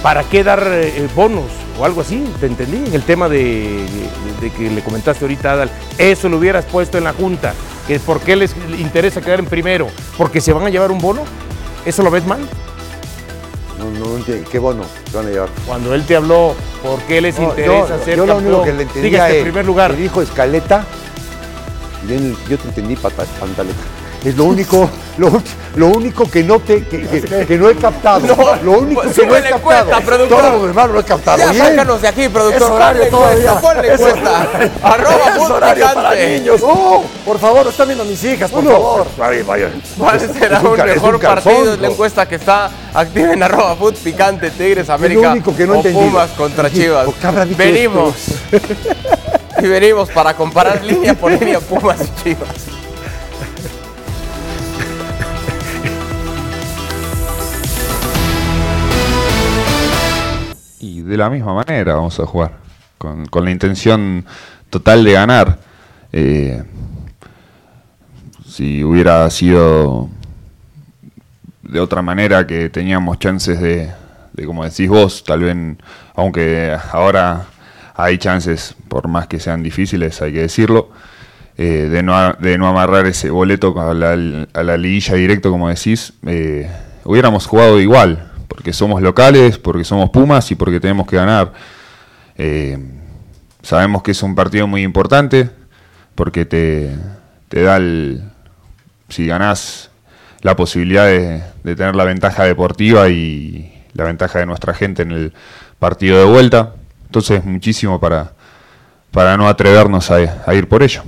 ¿para 0.03 0.23
qué 0.25 0.43
dar 0.43 0.61
eh, 0.67 1.07
bonos 1.15 1.45
o 1.79 1.85
algo 1.85 2.01
así? 2.01 2.23
¿Te 2.39 2.45
entendí? 2.45 2.77
En 2.85 2.93
el 2.93 3.01
tema 3.03 3.27
de, 3.29 3.83
que 4.55 4.69
le 4.69 4.83
comentaste 4.83 5.23
ahorita 5.25 5.53
Adal. 5.53 5.71
Eso 5.97 6.29
lo 6.29 6.37
hubieras 6.37 6.65
puesto 6.65 6.99
en 6.99 7.05
la 7.05 7.13
Junta. 7.13 7.53
Que 7.87 7.99
¿Por 7.99 8.19
qué 8.21 8.35
les 8.35 8.55
interesa 8.77 9.21
quedar 9.21 9.39
en 9.39 9.45
primero? 9.45 9.87
¿Porque 10.17 10.39
se 10.41 10.53
van 10.53 10.65
a 10.65 10.69
llevar 10.69 10.91
un 10.91 10.99
bono? 10.99 11.23
¿Eso 11.85 12.03
lo 12.03 12.11
ves 12.11 12.25
mal? 12.25 12.39
No, 13.79 13.89
no 14.05 14.17
entiendo. 14.17 14.49
Qué 14.49 14.59
bueno, 14.59 14.83
se 15.09 15.17
van 15.17 15.27
a 15.27 15.29
llevar. 15.29 15.49
Cuando 15.65 15.93
él 15.95 16.05
te 16.05 16.15
habló, 16.15 16.53
¿por 16.83 16.99
qué 17.01 17.19
les 17.19 17.37
No, 17.39 17.45
interesa 17.49 17.97
yo, 17.97 18.05
ser 18.05 18.17
yo 18.17 18.25
lo 18.25 18.33
campeón? 18.35 18.53
único 18.53 18.65
que 18.65 18.73
le 18.73 18.83
entendía 18.83 19.09
Dígase, 19.11 19.31
es, 19.31 19.37
en 19.37 19.43
primer 19.43 19.65
lugar. 19.65 19.95
dijo 19.95 20.21
escaleta, 20.21 20.85
y 22.07 22.49
yo, 22.49 22.57
te 22.57 22.67
entendí 22.67 22.95
pantaleta. 22.95 23.79
Es 24.23 24.37
lo 24.37 24.45
único, 24.45 24.89
lo, 25.17 25.41
lo 25.75 25.87
único 25.87 26.29
que 26.31 26.43
no 26.43 26.59
te, 26.59 26.85
que, 26.85 27.01
que- 27.07 27.45
que 27.45 27.57
no 27.57 27.67
he 27.69 27.75
captado. 27.75 28.25
lo 28.63 28.71
único 28.79 29.01
pues, 29.01 29.15
que 29.15 29.25
no 29.25 29.35
he 29.35 29.41
captado. 29.41 29.61
cuenta, 29.61 29.99
productor. 29.99 30.39
Todo 30.41 30.51
lo 30.59 30.67
demás 30.67 30.89
lo 30.89 30.99
he 30.99 31.03
captado. 31.03 31.37
Ya 31.39 31.51
bien. 31.51 31.65
sácanos 31.65 32.01
de 32.01 32.07
aquí, 32.07 32.29
productor. 32.29 32.61
Es 32.61 32.69
horario 32.69 33.07
todavía. 33.09 33.53
ponle 33.59 33.87
Es 33.93 33.99
encuesta. 33.99 34.47
Arroba 34.81 35.35
Es 35.35 35.41
horario 35.49 35.85
para 35.93 36.09
Picante. 36.11 36.39
niños. 36.39 36.61
No, 36.61 37.03
por 37.25 37.37
favor, 37.39 37.67
están 37.67 37.87
viendo 37.87 38.05
mis 38.05 38.23
hijas, 38.23 38.49
por 38.49 38.63
favor. 38.63 39.07
Vaya, 39.17 39.43
vaya. 39.45 39.69
¿Cuál 39.97 40.19
será 40.19 40.57
Es 40.59 40.63
un 40.63 40.77
mejor 40.77 41.15
un 41.15 41.19
calzón, 41.21 41.53
partido? 41.53 41.73
Es 41.73 41.79
la 41.81 41.87
¿no? 41.87 41.93
encuesta 41.93 42.25
que 42.27 42.35
está 42.35 42.71
activa 42.93 43.33
en 43.33 43.43
arroba 43.43 43.75
foot 43.75 43.95
picante, 43.97 44.51
Tigres, 44.51 44.89
América 44.89 45.31
único 45.31 45.53
que 45.55 45.67
no 45.67 45.73
he 45.73 45.75
o 45.75 45.79
entendido. 45.79 46.05
Pumas 46.05 46.29
contra 46.31 46.71
Chivas. 46.71 47.05
¿por 47.05 47.13
qué 47.15 47.27
habrá 47.27 47.43
dicho 47.45 47.57
Venimos. 47.57 48.13
y 49.61 49.67
venimos 49.67 50.09
para 50.11 50.33
comparar 50.33 50.81
línea 50.83 51.13
por 51.13 51.31
línea 51.31 51.59
Pumas 51.59 51.97
y 52.01 52.23
Chivas. 52.23 52.49
De 61.03 61.17
la 61.17 61.29
misma 61.29 61.53
manera 61.53 61.95
vamos 61.95 62.19
a 62.19 62.25
jugar, 62.25 62.53
con, 62.97 63.25
con 63.25 63.45
la 63.45 63.51
intención 63.51 64.25
total 64.69 65.03
de 65.03 65.11
ganar. 65.13 65.59
Eh, 66.11 66.63
si 68.47 68.83
hubiera 68.83 69.29
sido 69.29 70.09
de 71.63 71.79
otra 71.79 72.01
manera 72.01 72.45
que 72.45 72.69
teníamos 72.69 73.17
chances 73.19 73.59
de, 73.59 73.91
como 74.45 74.63
decís 74.63 74.89
vos, 74.89 75.23
tal 75.23 75.39
vez, 75.41 75.55
aunque 76.15 76.77
ahora 76.91 77.47
hay 77.95 78.17
chances, 78.17 78.75
por 78.89 79.07
más 79.07 79.27
que 79.27 79.39
sean 79.39 79.63
difíciles, 79.63 80.21
hay 80.21 80.33
que 80.33 80.41
decirlo, 80.41 80.89
eh, 81.57 81.87
de, 81.89 82.03
no, 82.03 82.33
de 82.33 82.57
no 82.57 82.67
amarrar 82.67 83.05
ese 83.07 83.29
boleto 83.29 83.79
a 83.79 83.93
la, 83.93 84.47
a 84.53 84.63
la 84.63 84.77
liguilla 84.77 85.15
directo, 85.15 85.51
como 85.51 85.69
decís, 85.69 86.13
eh, 86.25 86.69
hubiéramos 87.05 87.47
jugado 87.47 87.79
igual, 87.79 88.32
porque 88.53 88.71
somos 88.71 89.01
locales, 89.01 89.57
porque 89.57 89.83
somos 89.83 90.11
Pumas 90.11 90.51
y 90.51 90.55
porque 90.55 90.79
tenemos 90.79 91.07
que 91.07 91.15
ganar. 91.15 91.53
Eh, 92.37 92.77
sabemos 93.63 94.03
que 94.03 94.11
es 94.11 94.21
un 94.21 94.35
partido 94.35 94.67
muy 94.67 94.83
importante, 94.83 95.49
porque 96.13 96.45
te, 96.45 96.95
da 97.49 97.77
el, 97.77 98.21
si 99.09 99.25
ganás 99.25 99.89
la 100.41 100.55
posibilidad 100.55 101.07
de, 101.07 101.41
tener 101.63 101.95
la 101.95 102.03
ventaja 102.03 102.43
deportiva 102.43 103.09
y 103.09 103.73
la 103.93 104.03
ventaja 104.03 104.37
de 104.37 104.45
nuestra 104.45 104.75
gente 104.75 105.01
en 105.01 105.11
el 105.11 105.33
partido 105.79 106.19
de 106.19 106.25
vuelta. 106.25 106.75
Entonces, 107.05 107.43
muchísimo 107.43 107.99
para, 107.99 108.33
para 109.09 109.35
no 109.35 109.47
atrevernos 109.47 110.11
a 110.11 110.53
ir 110.53 110.67
por 110.67 110.83
ello. 110.83 111.01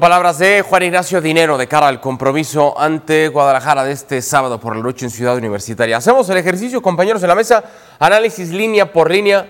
Palabras 0.00 0.38
de 0.38 0.62
Juan 0.62 0.82
Ignacio 0.82 1.20
Dinero 1.20 1.56
de 1.56 1.66
cara 1.66 1.88
al 1.88 2.00
compromiso 2.00 2.78
ante 2.78 3.28
Guadalajara 3.28 3.84
de 3.84 3.92
este 3.92 4.22
sábado 4.22 4.58
por 4.58 4.76
la 4.76 4.82
noche 4.82 5.06
en 5.06 5.10
Ciudad 5.10 5.36
Universitaria. 5.36 5.96
Hacemos 5.96 6.28
el 6.30 6.36
ejercicio, 6.36 6.82
compañeros 6.82 7.22
en 7.22 7.28
la 7.28 7.34
mesa, 7.34 7.64
análisis 7.98 8.50
línea 8.50 8.92
por 8.92 9.10
línea 9.10 9.46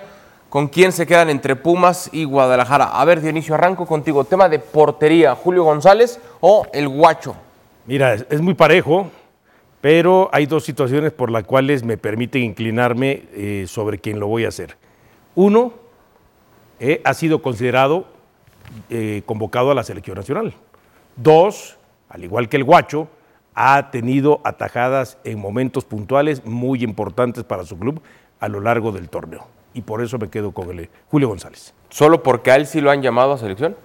¿Con 0.55 0.69
quién 0.69 0.93
se 0.93 1.05
quedan 1.05 1.31
entre 1.31 1.57
Pumas 1.57 2.09
y 2.13 2.23
Guadalajara? 2.23 2.85
A 2.85 3.05
ver, 3.05 3.21
Dionisio, 3.21 3.57
arranco 3.57 3.87
contigo. 3.87 4.23
Tema 4.23 4.49
de 4.49 4.61
portería, 4.61 5.35
Julio 5.35 5.65
González 5.65 6.21
o 6.39 6.65
el 6.73 6.87
Guacho. 6.87 7.35
Mira, 7.87 8.15
es, 8.15 8.25
es 8.31 8.41
muy 8.41 8.55
parejo, 8.55 9.11
pero 9.81 10.31
hay 10.33 10.47
dos 10.47 10.63
situaciones 10.65 11.11
por 11.11 11.29
las 11.33 11.43
cuales 11.43 11.83
me 11.83 11.97
permiten 11.97 12.45
inclinarme 12.45 13.25
eh, 13.33 13.65
sobre 13.67 13.99
quién 13.99 14.21
lo 14.21 14.29
voy 14.29 14.45
a 14.45 14.49
hacer. 14.51 14.77
Uno, 15.35 15.73
eh, 16.79 17.01
ha 17.03 17.15
sido 17.15 17.43
considerado 17.43 18.14
eh, 18.91 19.23
convocado 19.27 19.71
a 19.71 19.75
la 19.75 19.85
selección 19.85 20.17
nacional. 20.17 20.55
Dos, 21.17 21.77
al 22.09 22.25
igual 22.25 22.49
que 22.49 22.57
el 22.57 22.65
Guacho, 22.65 23.09
ha 23.55 23.91
tenido 23.91 24.41
atajadas 24.45 25.19
en 25.25 25.39
momentos 25.39 25.85
puntuales 25.85 26.45
muy 26.45 26.83
importantes 26.83 27.45
para 27.45 27.65
su 27.65 27.79
club 27.79 28.03
a 28.41 28.49
lo 28.49 28.61
largo 28.61 28.93
del 28.93 29.09
torneo. 29.09 29.47
Y 29.75 29.83
por 29.83 30.03
eso 30.03 30.19
me 30.19 30.29
quedo 30.29 30.53
con 30.53 30.71
el 30.71 30.89
Julio 31.09 31.29
González. 31.29 31.75
¿Solo 31.89 32.23
porque 32.23 32.51
a 32.51 32.57
él 32.57 32.67
sí 32.67 32.81
lo 32.81 32.91
han 32.91 33.03
llamado 33.03 33.33
a 33.33 33.39
selección? 33.39 33.77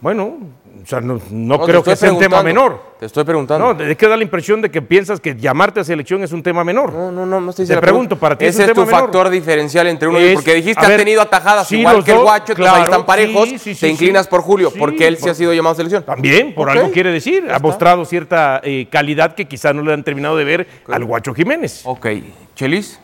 Bueno, 0.00 0.36
o 0.80 0.86
sea, 0.86 1.00
no, 1.00 1.14
no 1.14 1.20
No, 1.30 1.58
te 1.58 1.64
creo 1.72 1.82
que 1.82 1.96
sea 1.96 2.12
un 2.12 2.20
tema 2.20 2.40
menor. 2.42 2.80
Te 3.00 3.06
estoy 3.06 3.24
preguntando. 3.24 3.74
No, 3.74 3.84
es 3.84 3.96
que 3.96 4.06
da 4.06 4.16
la 4.16 4.22
impresión 4.22 4.62
de 4.62 4.70
que 4.70 4.80
piensas 4.80 5.18
que 5.18 5.34
llamarte 5.34 5.80
a 5.80 5.84
selección 5.84 6.22
es 6.22 6.30
un 6.32 6.40
tema 6.42 6.62
menor. 6.62 6.92
No, 6.92 7.10
no, 7.10 7.26
no, 7.26 7.40
no 7.40 7.50
estoy 7.50 7.66
Te 7.66 7.76
pregunto, 7.78 8.10
pregunta. 8.10 8.16
para 8.20 8.38
ti 8.38 8.44
Ese 8.44 8.62
es 8.62 8.68
es, 8.68 8.68
un 8.70 8.74
tu 8.74 8.80
tema 8.82 8.86
menor. 8.98 9.00
factor 9.06 9.30
diferencial 9.30 9.88
entre 9.88 10.06
uno 10.06 10.20
y 10.20 10.24
otro. 10.24 10.34
Porque 10.36 10.54
dijiste 10.54 10.86
ha 10.86 10.96
tenido 10.96 11.20
atajadas 11.20 11.66
sí, 11.66 11.80
igual 11.80 12.04
que 12.04 12.12
el 12.12 12.16
dos, 12.18 12.24
Guacho, 12.26 12.52
entonces 12.52 12.66
ahí 12.66 12.74
claro, 12.78 12.84
están 12.92 13.06
parejos. 13.06 13.48
sí, 13.48 13.58
sí, 13.58 13.74
sí, 13.74 13.80
te 13.80 13.88
inclinas 13.88 14.26
sí. 14.26 14.30
por 14.30 14.42
Julio, 14.42 14.70
Sí, 14.70 14.78
porque 14.78 15.08
él 15.08 15.16
sí 15.16 15.22
por- 15.22 15.30
ha 15.30 15.34
sido 15.34 15.52
llamado 15.52 15.72
a 15.72 15.76
selección. 15.76 16.02
También, 16.04 16.54
por 16.54 16.70
algo 16.70 16.90
quiere 16.92 17.10
decir. 17.10 17.48
Ha 17.50 17.58
mostrado 17.58 18.04
cierta 18.04 18.60
eh, 18.62 18.86
calidad 18.90 19.34
que 19.34 19.48
quizá 19.48 19.72
no 19.72 19.82
le 19.82 19.92
han 19.92 20.04
terminado 20.04 20.36
de 20.36 20.44
ver 20.44 20.68
al 20.88 21.04
Guacho 21.04 21.34
Jiménez. 21.34 21.82
Ok. 21.84 22.06
¿Chelis? 22.54 23.00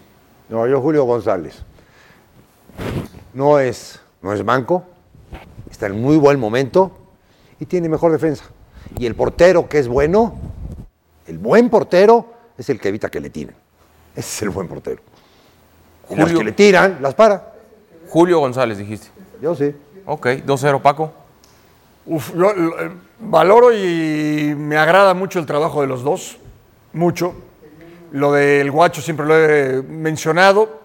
No, 0.48 0.64
yo 0.68 0.80
Julio 0.80 1.02
González. 1.04 1.64
No 3.32 3.58
es, 3.58 4.00
no 4.22 4.32
es 4.32 4.44
banco, 4.44 4.84
está 5.74 5.86
en 5.86 6.00
muy 6.00 6.16
buen 6.16 6.38
momento 6.38 6.92
y 7.58 7.66
tiene 7.66 7.88
mejor 7.88 8.12
defensa. 8.12 8.44
Y 8.96 9.06
el 9.06 9.14
portero 9.16 9.68
que 9.68 9.78
es 9.80 9.88
bueno, 9.88 10.34
el 11.26 11.38
buen 11.38 11.68
portero, 11.68 12.32
es 12.56 12.68
el 12.70 12.78
que 12.78 12.88
evita 12.90 13.10
que 13.10 13.18
le 13.20 13.28
tiren. 13.30 13.56
Ese 14.14 14.20
es 14.36 14.42
el 14.42 14.50
buen 14.50 14.68
portero. 14.68 15.02
Y 16.10 16.14
los 16.14 16.24
Julio- 16.26 16.38
que 16.38 16.44
le 16.44 16.52
tiran, 16.52 16.98
las 17.00 17.14
para. 17.14 17.52
Julio 18.08 18.38
González, 18.38 18.78
dijiste. 18.78 19.08
Yo 19.42 19.54
sí. 19.56 19.74
Ok, 20.06 20.26
2-0, 20.46 20.80
Paco. 20.80 21.12
Uf, 22.06 22.30
eh, 22.36 22.90
valoro 23.18 23.72
y 23.72 24.54
me 24.56 24.76
agrada 24.76 25.14
mucho 25.14 25.38
el 25.40 25.46
trabajo 25.46 25.80
de 25.80 25.86
los 25.88 26.04
dos, 26.04 26.36
mucho. 26.92 27.34
Lo 28.12 28.30
del 28.32 28.70
Guacho 28.70 29.00
siempre 29.00 29.26
lo 29.26 29.36
he 29.36 29.82
mencionado. 29.82 30.82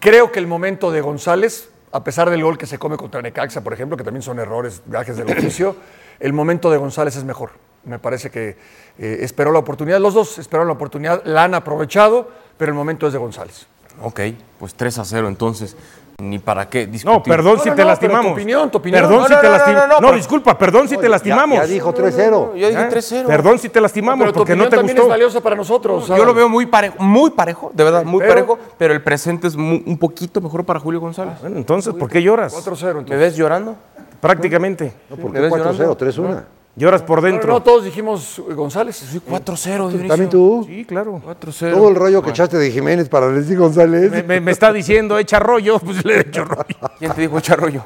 Creo 0.00 0.32
que 0.32 0.38
el 0.38 0.46
momento 0.46 0.90
de 0.90 1.00
González, 1.02 1.68
a 1.96 2.04
pesar 2.04 2.30
del 2.30 2.42
gol 2.42 2.58
que 2.58 2.66
se 2.66 2.78
come 2.78 2.96
contra 2.96 3.22
Necaxa, 3.22 3.62
por 3.62 3.72
ejemplo, 3.72 3.96
que 3.96 4.04
también 4.04 4.22
son 4.22 4.38
errores, 4.38 4.82
gajes 4.86 5.16
del 5.16 5.30
oficio, 5.30 5.76
el 6.20 6.32
momento 6.32 6.70
de 6.70 6.76
González 6.76 7.16
es 7.16 7.24
mejor. 7.24 7.52
Me 7.84 7.98
parece 7.98 8.30
que 8.30 8.56
eh, 8.98 9.18
esperó 9.20 9.52
la 9.52 9.58
oportunidad, 9.60 9.98
los 10.00 10.12
dos 10.12 10.38
esperaron 10.38 10.68
la 10.68 10.74
oportunidad, 10.74 11.22
la 11.24 11.44
han 11.44 11.54
aprovechado, 11.54 12.30
pero 12.58 12.70
el 12.70 12.76
momento 12.76 13.06
es 13.06 13.12
de 13.12 13.18
González. 13.18 13.66
Ok, 14.02 14.20
pues 14.58 14.74
3 14.74 14.98
a 14.98 15.04
0 15.04 15.28
entonces. 15.28 15.76
Ni 16.18 16.38
para 16.38 16.66
qué 16.70 16.86
discutir. 16.86 17.14
No, 17.14 17.22
perdón 17.22 17.56
No, 17.56 17.62
si 17.62 17.68
no, 17.68 17.74
te 17.74 17.82
no, 17.82 17.88
lastimamos. 17.88 18.26
tu 18.28 18.32
opinión, 18.32 18.70
tu 18.70 18.78
opinión. 18.78 19.02
Perdón 19.02 19.18
No, 19.20 19.26
si 19.26 19.34
no, 19.34 19.38
te 19.40 19.46
no, 19.46 19.52
no, 19.52 19.58
lastimamos. 19.58 19.88
no, 19.88 19.94
No, 20.00 20.00
pero- 20.06 20.16
disculpa, 20.16 20.58
perdón 20.58 20.88
si 20.88 20.96
te 20.96 21.08
lastimamos. 21.10 21.58
Ya 21.58 21.66
dijo 21.66 21.92
3-0. 21.92 22.54
Yo 22.56 22.68
dije 22.68 22.82
¿Eh? 22.82 22.88
3-0. 22.90 23.26
Perdón 23.26 23.58
si 23.58 23.68
te 23.68 23.80
lastimamos 23.82 24.20
Pero 24.20 24.32
tu 24.32 24.38
porque 24.38 24.56
no 24.56 24.64
opinión 24.64 24.70
te 24.70 24.76
también 24.76 24.96
gustó. 24.96 25.06
es 25.08 25.10
valiosa 25.10 25.40
para 25.42 25.56
nosotros. 25.56 26.08
Yo 26.08 26.24
lo 26.24 26.32
veo 26.32 26.48
muy 26.48 26.64
parejo, 26.66 26.96
muy 27.00 27.30
parejo, 27.32 27.70
de 27.74 27.84
verdad, 27.84 28.04
muy 28.04 28.20
Pero- 28.20 28.30
parejo, 28.32 28.58
pero 28.78 28.94
el 28.94 29.02
presente 29.02 29.46
es 29.46 29.56
mu- 29.56 29.82
un 29.84 29.98
poquito 29.98 30.40
mejor 30.40 30.64
para 30.64 30.80
Julio 30.80 31.00
González. 31.00 31.34
Bueno, 31.42 31.58
entonces, 31.58 31.92
¿por 31.92 32.08
qué 32.08 32.22
lloras? 32.22 32.54
4-0 32.54 33.00
entonces. 33.00 33.10
¿Me 33.10 33.16
ves 33.16 33.36
llorando? 33.36 33.76
Prácticamente. 34.20 34.94
¿Por 35.10 35.18
¿Me 35.18 35.32
qué 35.32 35.40
ves 35.40 35.50
4-0? 35.50 35.72
llorando? 35.72 35.96
3-1. 35.96 36.44
Lloras 36.78 37.00
por 37.02 37.22
dentro. 37.22 37.48
no, 37.50 37.62
todos 37.62 37.84
dijimos 37.84 38.38
eh, 38.38 38.52
González. 38.52 38.96
Sí, 38.96 39.18
4-0, 39.26 39.88
Dionisio. 39.88 40.08
¿También 40.08 40.28
tú? 40.28 40.64
Sí, 40.68 40.84
claro. 40.84 41.22
4-0. 41.26 41.72
Todo 41.72 41.88
el 41.88 41.94
rollo 41.94 42.20
que 42.22 42.28
echaste 42.30 42.58
de 42.58 42.70
Jiménez 42.70 43.08
para 43.08 43.28
decir 43.28 43.56
González. 43.58 44.10
Me, 44.10 44.22
me- 44.22 44.40
me 44.42 44.50
está 44.52 44.72
diciendo, 44.74 45.18
echa 45.18 45.38
rollo, 45.38 45.78
pues 45.84 46.04
le 46.04 46.20
echo 46.20 46.44
rollo. 46.44 46.76
¿Quién 46.98 47.12
te 47.12 47.22
dijo 47.22 47.40
charrollo? 47.40 47.82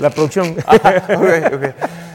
La 0.00 0.10
producción. 0.10 0.54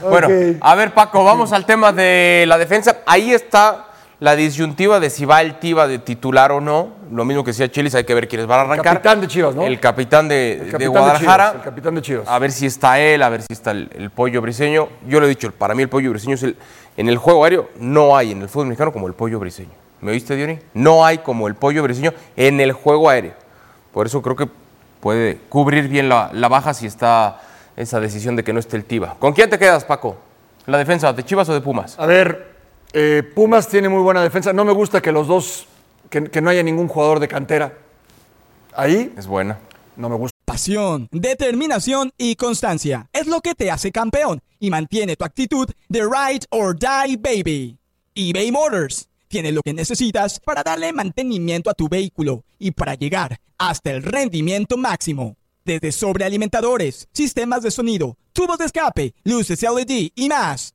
Ok. 0.02 0.10
Bueno, 0.10 0.28
a 0.60 0.74
ver, 0.74 0.92
Paco, 0.94 1.22
vamos 1.22 1.52
al 1.52 1.64
tema 1.64 1.92
de 1.92 2.44
la 2.48 2.58
defensa. 2.58 2.98
Ahí 3.06 3.32
está 3.32 3.86
la 4.22 4.36
disyuntiva 4.36 5.00
de 5.00 5.10
si 5.10 5.24
va 5.24 5.40
el 5.40 5.58
Tiva 5.58 5.88
de 5.88 5.98
titular 5.98 6.52
o 6.52 6.60
no. 6.60 6.90
Lo 7.10 7.24
mismo 7.24 7.42
que 7.42 7.50
decía 7.50 7.68
Chelis, 7.68 7.96
hay 7.96 8.04
que 8.04 8.14
ver 8.14 8.28
quiénes 8.28 8.46
van 8.46 8.60
a 8.60 8.62
arrancar. 8.62 8.94
Capitán 8.94 9.20
de 9.20 9.26
Chivas, 9.26 9.52
¿no? 9.52 9.64
El 9.64 9.80
capitán 9.80 10.28
de, 10.28 10.74
El 10.78 10.88
Guadalajara. 10.90 11.46
Chivas, 11.46 11.54
el 11.56 11.62
capitán 11.62 11.94
de 11.96 12.02
Chivas. 12.02 12.28
A 12.28 12.38
ver 12.38 12.52
si 12.52 12.66
está 12.66 13.00
él, 13.00 13.20
a 13.24 13.28
ver 13.28 13.42
si 13.42 13.52
está 13.52 13.72
el, 13.72 13.90
el 13.92 14.10
pollo 14.10 14.40
briseño. 14.40 14.88
Yo 15.08 15.18
lo 15.18 15.26
he 15.26 15.28
dicho, 15.28 15.50
para 15.50 15.74
mí 15.74 15.82
el 15.82 15.88
pollo 15.88 16.10
briseño 16.10 16.36
es 16.36 16.44
el. 16.44 16.56
En 16.96 17.08
el 17.08 17.16
juego 17.18 17.42
aéreo 17.42 17.70
no 17.80 18.16
hay 18.16 18.30
en 18.30 18.42
el 18.42 18.48
fútbol 18.48 18.68
mexicano 18.68 18.92
como 18.92 19.08
el 19.08 19.14
pollo 19.14 19.40
briseño. 19.40 19.72
¿Me 20.00 20.12
oíste, 20.12 20.36
Diony? 20.36 20.60
No 20.72 21.04
hay 21.04 21.18
como 21.18 21.48
el 21.48 21.56
pollo 21.56 21.82
briseño 21.82 22.12
en 22.36 22.60
el 22.60 22.70
juego 22.70 23.10
aéreo. 23.10 23.34
Por 23.92 24.06
eso 24.06 24.22
creo 24.22 24.36
que 24.36 24.46
puede 25.00 25.38
cubrir 25.48 25.88
bien 25.88 26.08
la, 26.08 26.30
la 26.32 26.46
baja 26.46 26.74
si 26.74 26.86
está 26.86 27.40
esa 27.76 27.98
decisión 27.98 28.36
de 28.36 28.44
que 28.44 28.52
no 28.52 28.60
esté 28.60 28.76
el 28.76 28.84
Tiva. 28.84 29.16
¿Con 29.18 29.32
quién 29.32 29.50
te 29.50 29.58
quedas, 29.58 29.84
Paco? 29.84 30.16
¿La 30.66 30.78
defensa 30.78 31.12
de 31.12 31.24
Chivas 31.24 31.48
o 31.48 31.54
de 31.54 31.60
Pumas? 31.60 31.98
A 31.98 32.06
ver, 32.06 32.51
eh, 32.92 33.22
Pumas 33.34 33.68
tiene 33.68 33.88
muy 33.88 34.02
buena 34.02 34.22
defensa. 34.22 34.52
No 34.52 34.64
me 34.64 34.72
gusta 34.72 35.00
que 35.00 35.12
los 35.12 35.26
dos, 35.26 35.66
que, 36.10 36.24
que 36.24 36.40
no 36.40 36.50
haya 36.50 36.62
ningún 36.62 36.88
jugador 36.88 37.20
de 37.20 37.28
cantera. 37.28 37.78
Ahí 38.74 39.12
Es 39.16 39.26
buena. 39.26 39.58
no 39.96 40.08
me 40.08 40.16
gusta. 40.16 40.32
Pasión, 40.44 41.08
determinación 41.12 42.12
y 42.18 42.36
constancia 42.36 43.08
es 43.12 43.26
lo 43.26 43.40
que 43.40 43.54
te 43.54 43.70
hace 43.70 43.90
campeón 43.92 44.40
y 44.58 44.70
mantiene 44.70 45.16
tu 45.16 45.24
actitud 45.24 45.68
de 45.88 46.00
ride 46.02 46.46
or 46.50 46.76
die 46.78 47.16
baby. 47.16 47.78
eBay 48.14 48.52
Motors 48.52 49.08
tiene 49.28 49.52
lo 49.52 49.62
que 49.62 49.72
necesitas 49.72 50.40
para 50.40 50.62
darle 50.62 50.92
mantenimiento 50.92 51.70
a 51.70 51.74
tu 51.74 51.88
vehículo 51.88 52.44
y 52.58 52.72
para 52.72 52.94
llegar 52.94 53.38
hasta 53.56 53.90
el 53.92 54.02
rendimiento 54.02 54.76
máximo. 54.76 55.36
Desde 55.64 55.92
sobrealimentadores, 55.92 57.08
sistemas 57.12 57.62
de 57.62 57.70
sonido, 57.70 58.16
tubos 58.32 58.58
de 58.58 58.66
escape, 58.66 59.14
luces 59.24 59.62
LED 59.62 60.10
y 60.14 60.28
más. 60.28 60.74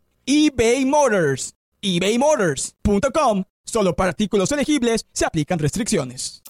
eBay 0.25 0.85
Motors. 0.85 1.55
ebaymotors.com. 1.81 3.43
Solo 3.63 3.95
para 3.95 4.09
artículos 4.09 4.51
elegibles 4.51 5.07
se 5.13 5.25
aplican 5.25 5.57
restricciones. 5.59 6.43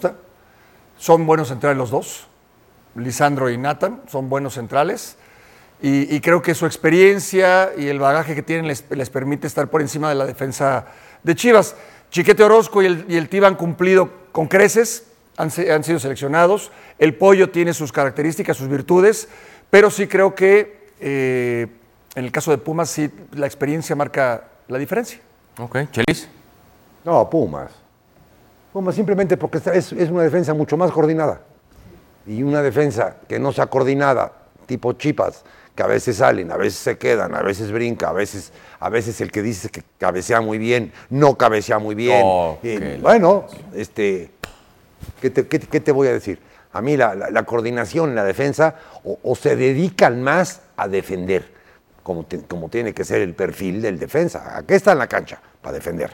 Son 0.98 1.26
buenos 1.26 1.50
centrales 1.50 1.78
los 1.78 1.92
dos. 1.92 2.28
Lisandro 2.96 3.50
y 3.50 3.58
Nathan 3.58 4.02
son 4.08 4.30
buenos 4.30 4.56
centrales. 4.56 5.18
Y, 5.84 6.20
creo 6.20 6.44
que 6.44 6.54
su 6.54 6.68
experiencia 6.68 7.72
y 7.76 7.88
el 7.88 7.98
bagaje 7.98 8.36
que 8.36 8.44
tienen 8.44 8.68
les, 8.68 9.10
permite 9.10 9.48
estar 9.48 9.68
por 9.68 9.82
encima 9.82 10.10
de 10.10 10.16
la 10.16 10.26
defensa 10.28 10.86
de 11.24 11.34
Chivas. 11.34 11.76
Chiquete 12.12 12.44
Orozco 12.44 12.84
y 12.84 12.86
el, 12.86 13.30
y 13.32 13.44
han 13.44 13.56
cumplido 13.56 14.12
con 14.32 14.48
creces, 14.48 15.08
han 15.38 15.50
sido 15.50 16.00
seleccionados. 16.00 16.72
El 17.00 17.16
Pollo 17.16 17.50
tiene 17.50 17.74
sus 17.74 17.92
características, 17.92 18.58
sus 18.58 18.68
virtudes, 18.68 19.28
pero 19.72 19.90
sí 19.90 20.06
creo 20.06 20.36
que 20.36 20.82
eh, 21.00 21.68
en 22.16 22.26
el 22.26 22.32
caso 22.32 22.52
de 22.52 22.58
Pumas 22.58 22.90
sí 22.90 23.10
la 23.34 23.46
experiencia 23.46 23.96
marca 23.96 24.44
la 24.68 24.78
diferencia. 24.78 25.20
Ok, 25.60 25.78
Chelis. 25.92 26.28
No, 27.04 27.30
Pumas. 27.30 27.72
Pumas 28.74 28.96
simplemente 28.96 29.38
porque 29.38 29.58
es, 29.58 29.92
es 29.92 30.10
una 30.10 30.24
defensa 30.24 30.54
mucho 30.54 30.78
más 30.78 30.92
coordinada. 30.92 31.42
Y 32.26 32.44
una 32.44 32.62
defensa 32.62 33.18
que 33.28 33.40
no 33.40 33.52
sea 33.52 33.66
coordinada, 33.66 34.32
tipo 34.68 34.94
chipas, 34.94 35.44
que 35.76 35.84
a 35.84 35.88
veces 35.88 36.18
salen, 36.18 36.52
a 36.52 36.58
veces 36.58 36.80
se 36.80 36.98
quedan, 36.98 37.34
a 37.34 37.42
veces 37.42 37.72
brinca, 37.72 38.10
a 38.10 38.14
veces, 38.14 38.52
a 38.80 38.90
veces 38.90 39.20
el 39.22 39.32
que 39.32 39.42
dice 39.42 39.70
que 39.70 39.84
cabecea 39.98 40.40
muy 40.42 40.58
bien, 40.58 40.94
no 41.10 41.36
cabecea 41.38 41.80
muy 41.80 41.96
bien. 41.96 42.22
Oh, 42.24 42.60
Eh, 42.64 43.00
bueno, 43.02 43.46
este, 43.74 44.32
¿qué 45.22 45.30
te, 45.32 45.48
qué 45.48 45.60
te- 45.60 45.68
qué 45.68 45.80
te 45.80 45.92
voy 45.92 46.08
a 46.10 46.14
decir? 46.14 46.40
A 46.74 46.82
mí 46.82 46.96
la, 46.96 47.16
la- 47.16 47.30
la 47.32 47.44
coordinación 47.44 48.10
en 48.10 48.16
la 48.16 48.24
defensa 48.24 48.76
o, 49.04 49.18
o 49.24 49.36
se 49.36 49.56
dedican 49.56 50.22
más 50.22 50.62
a 50.78 50.88
defender, 50.88 51.52
como, 52.04 52.24
te- 52.24 52.42
como 52.44 52.70
tiene 52.70 52.94
que 52.94 53.04
ser 53.04 53.22
el 53.22 53.34
perfil 53.34 53.82
del 53.82 54.00
defensa. 54.00 54.58
¿A 54.58 54.64
qué 54.64 54.76
está 54.76 54.92
en 54.94 54.98
la 55.00 55.08
cancha? 55.08 55.40
Para 55.62 55.74
defender. 55.76 56.12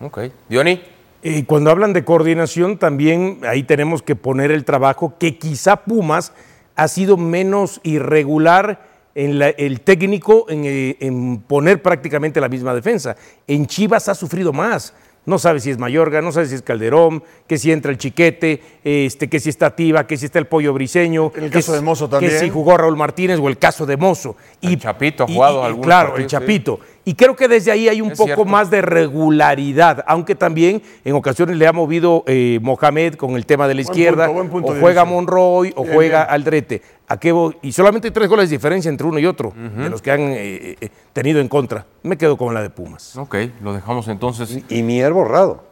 Ok. 0.00 0.20
Diony. 0.48 0.80
Eh, 1.22 1.44
cuando 1.46 1.70
hablan 1.70 1.92
de 1.92 2.04
coordinación, 2.04 2.78
también 2.78 3.40
ahí 3.46 3.64
tenemos 3.64 4.02
que 4.02 4.14
poner 4.14 4.50
el 4.52 4.64
trabajo 4.64 5.14
que 5.18 5.36
quizá 5.36 5.76
Pumas 5.84 6.32
ha 6.76 6.86
sido 6.86 7.16
menos 7.16 7.80
irregular 7.82 8.86
en 9.16 9.40
la- 9.40 9.48
el 9.48 9.80
técnico 9.80 10.46
en, 10.48 10.62
eh, 10.64 10.96
en 11.00 11.40
poner 11.40 11.82
prácticamente 11.82 12.40
la 12.40 12.48
misma 12.48 12.72
defensa. 12.72 13.16
En 13.48 13.66
Chivas 13.66 14.08
ha 14.08 14.14
sufrido 14.14 14.52
más. 14.52 14.94
No 15.28 15.38
sabe 15.38 15.60
si 15.60 15.70
es 15.70 15.76
Mayorga, 15.78 16.22
no 16.22 16.32
sabe 16.32 16.46
si 16.46 16.54
es 16.54 16.62
Calderón, 16.62 17.22
que 17.46 17.58
si 17.58 17.70
entra 17.70 17.90
el 17.92 17.98
Chiquete, 17.98 18.62
este, 18.82 19.28
que 19.28 19.38
si 19.40 19.50
está 19.50 19.76
Tiva, 19.76 20.06
que 20.06 20.16
si 20.16 20.24
está 20.24 20.38
el 20.38 20.46
Pollo 20.46 20.72
Briseño. 20.72 21.32
En 21.36 21.44
el 21.44 21.50
que 21.50 21.58
caso 21.58 21.72
si- 21.72 21.76
de 21.78 21.84
Mozo 21.84 22.08
también. 22.08 22.32
Que 22.32 22.38
si 22.38 22.48
jugó 22.48 22.78
Raúl 22.78 22.96
Martínez 22.96 23.38
o 23.38 23.46
el 23.48 23.58
caso 23.58 23.84
de 23.84 23.98
Mozo. 23.98 24.36
Y, 24.62 24.68
El 24.68 24.78
Chapito 24.80 25.24
ha 25.24 25.26
jugado 25.26 25.60
y- 25.62 25.66
algunos 25.66 25.86
Claro, 25.86 26.08
partidos, 26.12 26.32
el 26.32 26.40
Chapito. 26.40 26.80
Y 27.08 27.14
creo 27.14 27.34
que 27.34 27.48
desde 27.48 27.70
ahí 27.70 27.88
hay 27.88 28.02
un 28.02 28.10
Es 28.12 28.18
poco 28.18 28.26
cierto. 28.26 28.44
más 28.44 28.68
de 28.68 28.82
regularidad, 28.82 30.04
aunque 30.06 30.34
también 30.34 30.82
en 31.06 31.14
ocasiones 31.14 31.56
le 31.56 31.66
ha 31.66 31.72
movido 31.72 32.22
eh, 32.26 32.58
Mohamed 32.60 33.14
con 33.14 33.34
el 33.34 33.46
tema 33.46 33.66
de 33.66 33.72
la 33.72 33.82
Buen 33.82 33.90
izquierda, 33.90 34.26
punto, 34.26 34.34
buen 34.34 34.50
punto 34.50 34.72
o 34.72 34.78
juega. 34.78 35.06
Monroy 35.06 35.72
o 35.74 35.84
Bien, 35.84 35.94
juega 35.94 36.24
bien. 36.24 36.34
Aldrete. 36.34 36.82
¿A 37.08 37.16
qué 37.18 37.32
voy? 37.32 37.56
Y 37.62 37.72
solamente 37.72 38.08
hay 38.08 38.12
tres 38.12 38.28
goles 38.28 38.50
de 38.50 38.56
diferencia 38.56 38.90
entre 38.90 39.06
uno 39.06 39.18
y 39.18 39.24
otro, 39.24 39.54
de 39.56 39.88
los 39.88 40.02
que 40.02 40.10
han 40.10 40.20
eh, 40.20 40.76
eh, 40.78 40.88
tenido 41.14 41.40
en 41.40 41.48
contra. 41.48 41.86
Me 42.02 42.18
quedo 42.18 42.36
con 42.36 42.52
la 42.52 42.60
de 42.60 42.68
Pumas. 42.68 43.16
Ok, 43.16 43.36
lo 43.62 43.72
dejamos 43.72 44.06
entonces. 44.08 44.58
Y 44.68 44.82
Mier 44.82 45.14
borrado. 45.14 45.64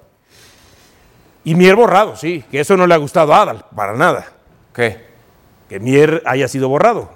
Y 1.44 1.54
Mier 1.54 1.76
borrado, 1.76 2.16
sí, 2.16 2.44
que 2.50 2.60
eso 2.60 2.78
no 2.78 2.86
le 2.86 2.94
ha 2.94 2.96
gustado 2.96 3.34
a 3.34 3.42
Adal, 3.42 3.66
para 3.76 3.92
nada. 3.92 4.24
¿Qué? 4.74 5.04
Que 5.68 5.80
Mier 5.80 6.22
haya 6.24 6.48
sido 6.48 6.70
borrado. 6.70 7.10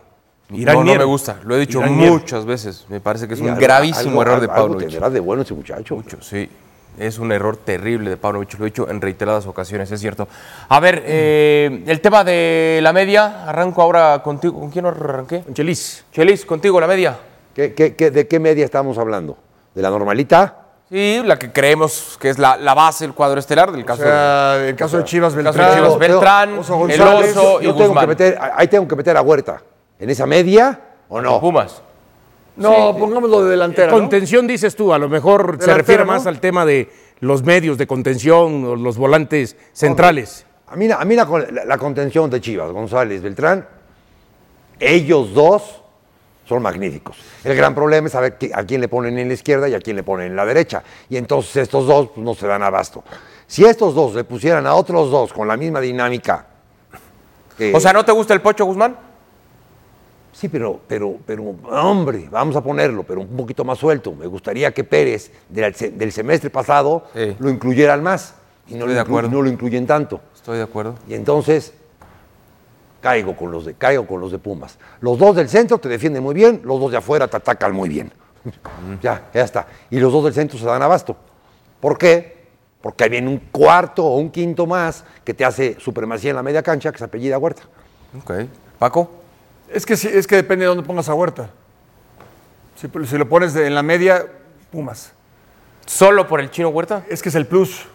Irán 0.52 0.76
no, 0.76 0.84
no 0.84 0.94
me 0.94 1.04
gusta. 1.04 1.36
Lo 1.44 1.54
he 1.56 1.60
dicho 1.60 1.78
Irán 1.80 1.96
Mier. 1.96 2.10
muchas 2.12 2.44
veces. 2.44 2.84
Me 2.88 3.00
parece 3.00 3.28
que 3.28 3.34
es 3.34 3.40
un 3.40 3.48
algo- 3.50 3.60
gravísimo 3.60 4.10
algo- 4.20 4.22
error 4.22 4.40
de 4.40 4.46
algo 4.46 4.54
Pavlovich. 4.54 4.88
tendrá 4.90 5.10
de 5.10 5.20
bueno 5.20 5.42
ese 5.42 5.54
muchacho. 5.54 5.96
Mucho, 5.96 6.20
sí. 6.20 6.48
Es 6.98 7.18
un 7.18 7.30
error 7.32 7.56
terrible 7.56 8.10
de 8.10 8.16
Pavlovich. 8.16 8.58
Lo 8.58 8.66
he 8.66 8.70
dicho 8.70 8.88
en 8.90 9.00
reiteradas 9.00 9.46
ocasiones, 9.46 9.90
es 9.90 10.00
cierto. 10.00 10.28
A 10.68 10.80
ver, 10.80 11.02
eh, 11.06 11.84
el 11.86 12.00
tema 12.00 12.24
de 12.24 12.80
la 12.82 12.92
media. 12.92 13.44
Arranco 13.48 13.80
ahora 13.80 14.20
contigo. 14.22 14.58
¿Con 14.60 14.70
quién 14.70 14.86
arranqué? 14.86 15.42
Con 15.42 15.54
Chelis. 15.54 16.04
Chelis, 16.12 16.44
contigo, 16.44 16.80
la 16.80 16.86
media. 16.86 17.16
¿Qué, 17.54 17.72
qué- 17.74 17.94
qué- 17.94 18.10
de 18.10 18.26
qué 18.26 18.38
media 18.40 18.64
estamos 18.64 18.98
hablando? 18.98 19.38
¿De 19.74 19.82
la 19.82 19.90
normalita? 19.90 20.56
Sí, 20.90 21.22
la 21.24 21.38
que 21.38 21.52
creemos 21.52 22.18
que 22.20 22.28
es 22.30 22.38
la, 22.40 22.56
la 22.56 22.74
base 22.74 23.04
del 23.04 23.14
cuadro 23.14 23.38
estelar 23.38 23.70
del 23.70 23.82
O 23.82 23.86
caso 23.86 24.02
sea, 24.02 24.56
el 24.66 24.74
caso 24.74 24.96
de 24.98 25.04
Chivas 25.04 25.32
el 25.34 25.44
caso 25.44 25.58
Beltrán. 25.58 25.70
de 25.76 25.82
Chivas 25.84 25.98
Beltrán, 26.00 26.58
Oso 26.58 26.72
el 26.74 26.78
González, 26.80 27.36
oso 27.36 27.60
y 27.60 27.64
Yo 27.66 27.74
tengo 27.74 27.86
Guzmán. 27.90 28.02
que 28.02 28.08
meter, 28.08 28.38
ahí 28.56 28.66
tengo 28.66 28.88
que 28.88 28.96
meter 28.96 29.16
a 29.16 29.22
Huerta. 29.22 29.62
¿En 30.00 30.10
esa 30.10 30.26
media 30.26 30.80
o 31.08 31.20
no? 31.20 31.40
Pumas. 31.40 31.82
No, 32.56 32.96
pongámoslo 32.98 33.44
de 33.44 33.50
delantera. 33.52 33.92
¿no? 33.92 33.98
Contención, 33.98 34.46
dices 34.46 34.74
tú, 34.74 34.92
a 34.92 34.98
lo 34.98 35.08
mejor 35.08 35.58
se 35.60 35.72
refiere 35.72 36.04
¿no? 36.04 36.12
más 36.12 36.26
al 36.26 36.40
tema 36.40 36.66
de 36.66 36.90
los 37.20 37.42
medios 37.42 37.78
de 37.78 37.86
contención 37.86 38.64
o 38.64 38.76
los 38.76 38.96
volantes 38.98 39.56
centrales. 39.72 40.44
A 40.68 40.76
mí, 40.76 40.90
a 40.90 41.04
mí 41.04 41.14
la, 41.16 41.24
la- 41.50 41.64
la 41.64 41.78
contención 41.78 42.28
de 42.30 42.40
Chivas, 42.40 42.70
González, 42.72 43.22
Beltrán, 43.22 43.66
ellos 44.78 45.32
dos 45.34 45.82
son 46.46 46.62
magníficos. 46.62 47.16
El 47.44 47.56
gran 47.56 47.74
problema 47.74 48.06
es 48.06 48.12
saber 48.12 48.36
a 48.54 48.64
quién 48.64 48.80
le 48.80 48.88
ponen 48.88 49.18
en 49.18 49.28
la 49.28 49.34
izquierda 49.34 49.68
y 49.68 49.74
a 49.74 49.80
quién 49.80 49.96
le 49.96 50.02
ponen 50.02 50.26
en 50.28 50.36
la 50.36 50.44
derecha. 50.44 50.82
Y 51.08 51.16
entonces 51.16 51.56
estos 51.56 51.86
dos 51.86 52.08
pues, 52.14 52.24
no 52.24 52.34
se 52.34 52.46
dan 52.46 52.62
abasto. 52.62 53.04
Si 53.46 53.64
estos 53.64 53.94
dos 53.94 54.14
le 54.14 54.24
pusieran 54.24 54.66
a 54.66 54.74
otros 54.74 55.10
dos 55.10 55.32
con 55.32 55.46
la 55.46 55.56
misma 55.56 55.80
dinámica. 55.80 56.46
O 57.74 57.80
sea, 57.80 57.92
¿no 57.92 58.04
te 58.04 58.12
gusta 58.12 58.32
el 58.34 58.40
Pocho 58.40 58.64
Guzmán? 58.64 58.96
Sí, 60.32 60.48
pero, 60.48 60.80
pero, 60.86 61.16
pero, 61.26 61.54
hombre, 61.70 62.28
vamos 62.30 62.54
a 62.56 62.62
ponerlo, 62.62 63.02
pero 63.02 63.20
un 63.22 63.36
poquito 63.36 63.64
más 63.64 63.78
suelto. 63.78 64.12
Me 64.12 64.26
gustaría 64.26 64.72
que 64.72 64.84
Pérez 64.84 65.30
del, 65.48 65.74
del 65.98 66.12
semestre 66.12 66.50
pasado 66.50 67.04
Sí. 67.14 67.36
lo 67.38 67.50
incluyeran 67.50 68.02
más 68.02 68.34
y 68.68 68.72
no, 68.74 68.80
Estoy 68.80 68.88
lo, 68.88 68.94
de 68.94 69.00
acuerdo. 69.00 69.30
no 69.30 69.42
lo 69.42 69.48
incluyen 69.50 69.86
tanto. 69.86 70.20
Estoy 70.34 70.58
de 70.58 70.62
acuerdo. 70.64 70.94
Y 71.08 71.14
entonces 71.14 71.74
caigo 73.00 73.34
con 73.34 73.50
los 73.50 73.64
de, 73.64 73.74
caigo 73.74 74.06
con 74.06 74.20
los 74.20 74.30
de 74.30 74.38
Pumas. 74.38 74.78
Los 75.00 75.18
dos 75.18 75.34
del 75.34 75.48
centro 75.48 75.78
te 75.78 75.88
defienden 75.88 76.22
muy 76.22 76.34
bien, 76.34 76.60
los 76.64 76.78
dos 76.78 76.90
de 76.90 76.98
afuera 76.98 77.26
te 77.28 77.36
atacan 77.36 77.74
muy 77.74 77.88
bien. 77.88 78.12
ya, 79.02 79.28
ya 79.34 79.42
está. 79.42 79.66
Y 79.90 79.98
los 79.98 80.12
dos 80.12 80.24
del 80.24 80.34
centro 80.34 80.58
se 80.58 80.64
dan 80.64 80.82
abasto. 80.82 81.16
¿Por 81.80 81.98
qué? 81.98 82.38
Porque 82.80 83.04
ahí 83.04 83.10
viene 83.10 83.28
un 83.28 83.38
cuarto 83.50 84.04
o 84.06 84.16
un 84.16 84.30
quinto 84.30 84.66
más 84.66 85.04
que 85.24 85.34
te 85.34 85.44
hace 85.44 85.76
supremacía 85.80 86.30
en 86.30 86.36
la 86.36 86.42
media 86.42 86.62
cancha, 86.62 86.92
que 86.92 86.98
se 86.98 87.04
apellida 87.04 87.36
Huerta. 87.36 87.62
Ok. 88.18 88.32
Paco. 88.78 89.10
Es 89.72 89.86
que, 89.86 89.96
sí, 89.96 90.08
es 90.12 90.26
que 90.26 90.36
depende 90.36 90.64
de 90.64 90.68
dónde 90.68 90.82
pongas 90.82 91.08
a 91.08 91.14
Huerta. 91.14 91.50
Si, 92.76 92.88
si 93.06 93.18
lo 93.18 93.28
pones 93.28 93.54
de- 93.54 93.66
en 93.66 93.74
la 93.74 93.82
media, 93.82 94.26
Pumas. 94.72 95.12
¿Solo 95.86 96.26
por 96.28 96.40
el 96.40 96.50
chino 96.50 96.68
Huerta? 96.68 97.04
Es 97.08 97.22
que 97.22 97.28
es 97.28 97.34
el 97.34 97.46
plus. 97.46 97.86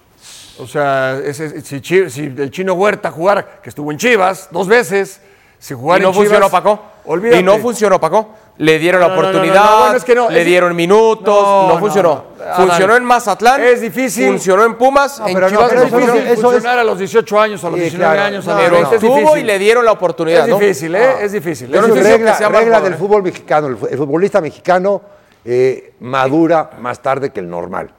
O 0.60 0.68
sea, 0.68 1.18
es- 1.24 1.40
es- 1.40 1.66
si, 1.68 2.24
el 2.24 2.52
chino 2.52 2.74
Huerta 2.74 3.12
jugara, 3.12 3.60
que 3.62 3.70
estuvo 3.70 3.92
en 3.92 3.98
Chivas 3.98 4.50
dos 4.52 4.68
veces, 4.68 5.22
si 5.60 5.74
jugara 5.74 6.00
Y 6.00 6.04
no 6.04 6.10
en 6.10 6.14
Chivas, 6.14 6.28
funcionó, 6.30 6.50
Paco. 6.50 6.82
Olvídate. 7.06 7.40
Y 7.40 7.44
no 7.44 7.58
funcionó, 7.60 8.00
Paco. 8.00 8.36
Le 8.58 8.80
dieron 8.80 9.02
la 9.02 9.10
No, 9.10 9.16
no, 9.16 9.22
no, 9.22 9.22
no, 9.24 9.30
oportunidad, 9.32 9.70
no, 9.70 9.80
bueno, 9.80 9.98
es 9.98 10.04
que 10.06 10.16
no, 10.16 10.30
le 10.30 10.40
es- 10.40 10.46
dieron 10.46 10.74
minutos, 10.76 11.44
no, 11.44 11.68
No, 11.68 11.74
no, 11.74 11.80
funcionó. 11.80 12.24
Funcionó 12.56 12.96
en 12.96 13.04
Mazatlán. 13.04 13.62
es 13.62 13.82
difícil. 13.82 14.28
Funcionó 14.28 14.64
en 14.64 14.76
Pumas, 14.76 15.20
No, 15.20 15.28
en 15.28 15.34
pero 15.34 15.50
Chivas 15.50 15.74
no 15.74 15.80
funcionó. 15.90 16.14
eso 16.14 16.32
es- 16.34 16.40
funcionar 16.42 16.80
a 16.80 16.84
los 16.86 16.98
18 16.98 17.40
años, 17.42 17.62
a 17.66 17.68
los 17.70 17.76
Sí, 17.76 17.82
19 17.82 18.14
claro. 18.16 18.28
años, 18.28 18.46
No, 18.46 18.56
Pero 18.56 18.72
20. 18.78 18.96
Es 18.96 19.04
estuvo 19.04 19.36
y 19.38 19.44
le 19.44 19.60
dieron 19.60 19.84
la 19.84 19.92
oportunidad, 19.92 20.44
Es 20.44 20.48
¿no? 20.50 20.58
difícil, 20.60 20.96
¿eh? 20.96 21.16
Es 21.22 21.32
difícil. 21.34 21.68
Yo 21.70 21.80
es 21.86 21.90
regla, 22.08 22.78
que 22.82 22.84
del 22.86 22.96
fútbol 22.96 23.24
mexicano. 23.24 23.68
El, 23.68 23.76
fu- 23.78 23.88
el 23.88 23.98
futbolista 23.98 24.40
mexicano 24.40 25.02
eh, 25.44 25.94
madura 26.00 26.72
más 26.80 27.02
tarde 27.02 27.32
que 27.32 27.42
el 27.42 27.50
normal. 27.50 27.90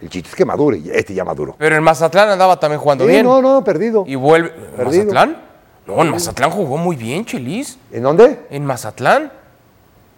El 0.00 0.10
chiste 0.10 0.28
es 0.28 0.34
que 0.36 0.44
madure, 0.44 0.76
y 0.76 0.90
este 0.90 1.14
ya 1.14 1.24
maduró. 1.24 1.54
Pero 1.58 1.74
en 1.74 1.82
Mazatlán 1.82 2.28
andaba 2.28 2.60
también 2.60 2.80
jugando 2.80 3.04
Sí, 3.06 3.10
bien. 3.12 3.24
no, 3.24 3.40
no, 3.40 3.64
perdido. 3.64 4.04
Y 4.06 4.14
vuelve. 4.14 4.48
¿En 4.54 4.76
Perdido. 4.76 5.04
¿Mazatlán? 5.04 5.42
No, 5.86 6.02
en 6.02 6.10
Mazatlán 6.10 6.50
jugó 6.50 6.76
muy 6.76 6.96
bien, 6.96 7.24
Chelis. 7.24 7.78
¿En 7.90 8.02
dónde? 8.02 8.40
En 8.50 8.66
Mazatlán. 8.66 9.32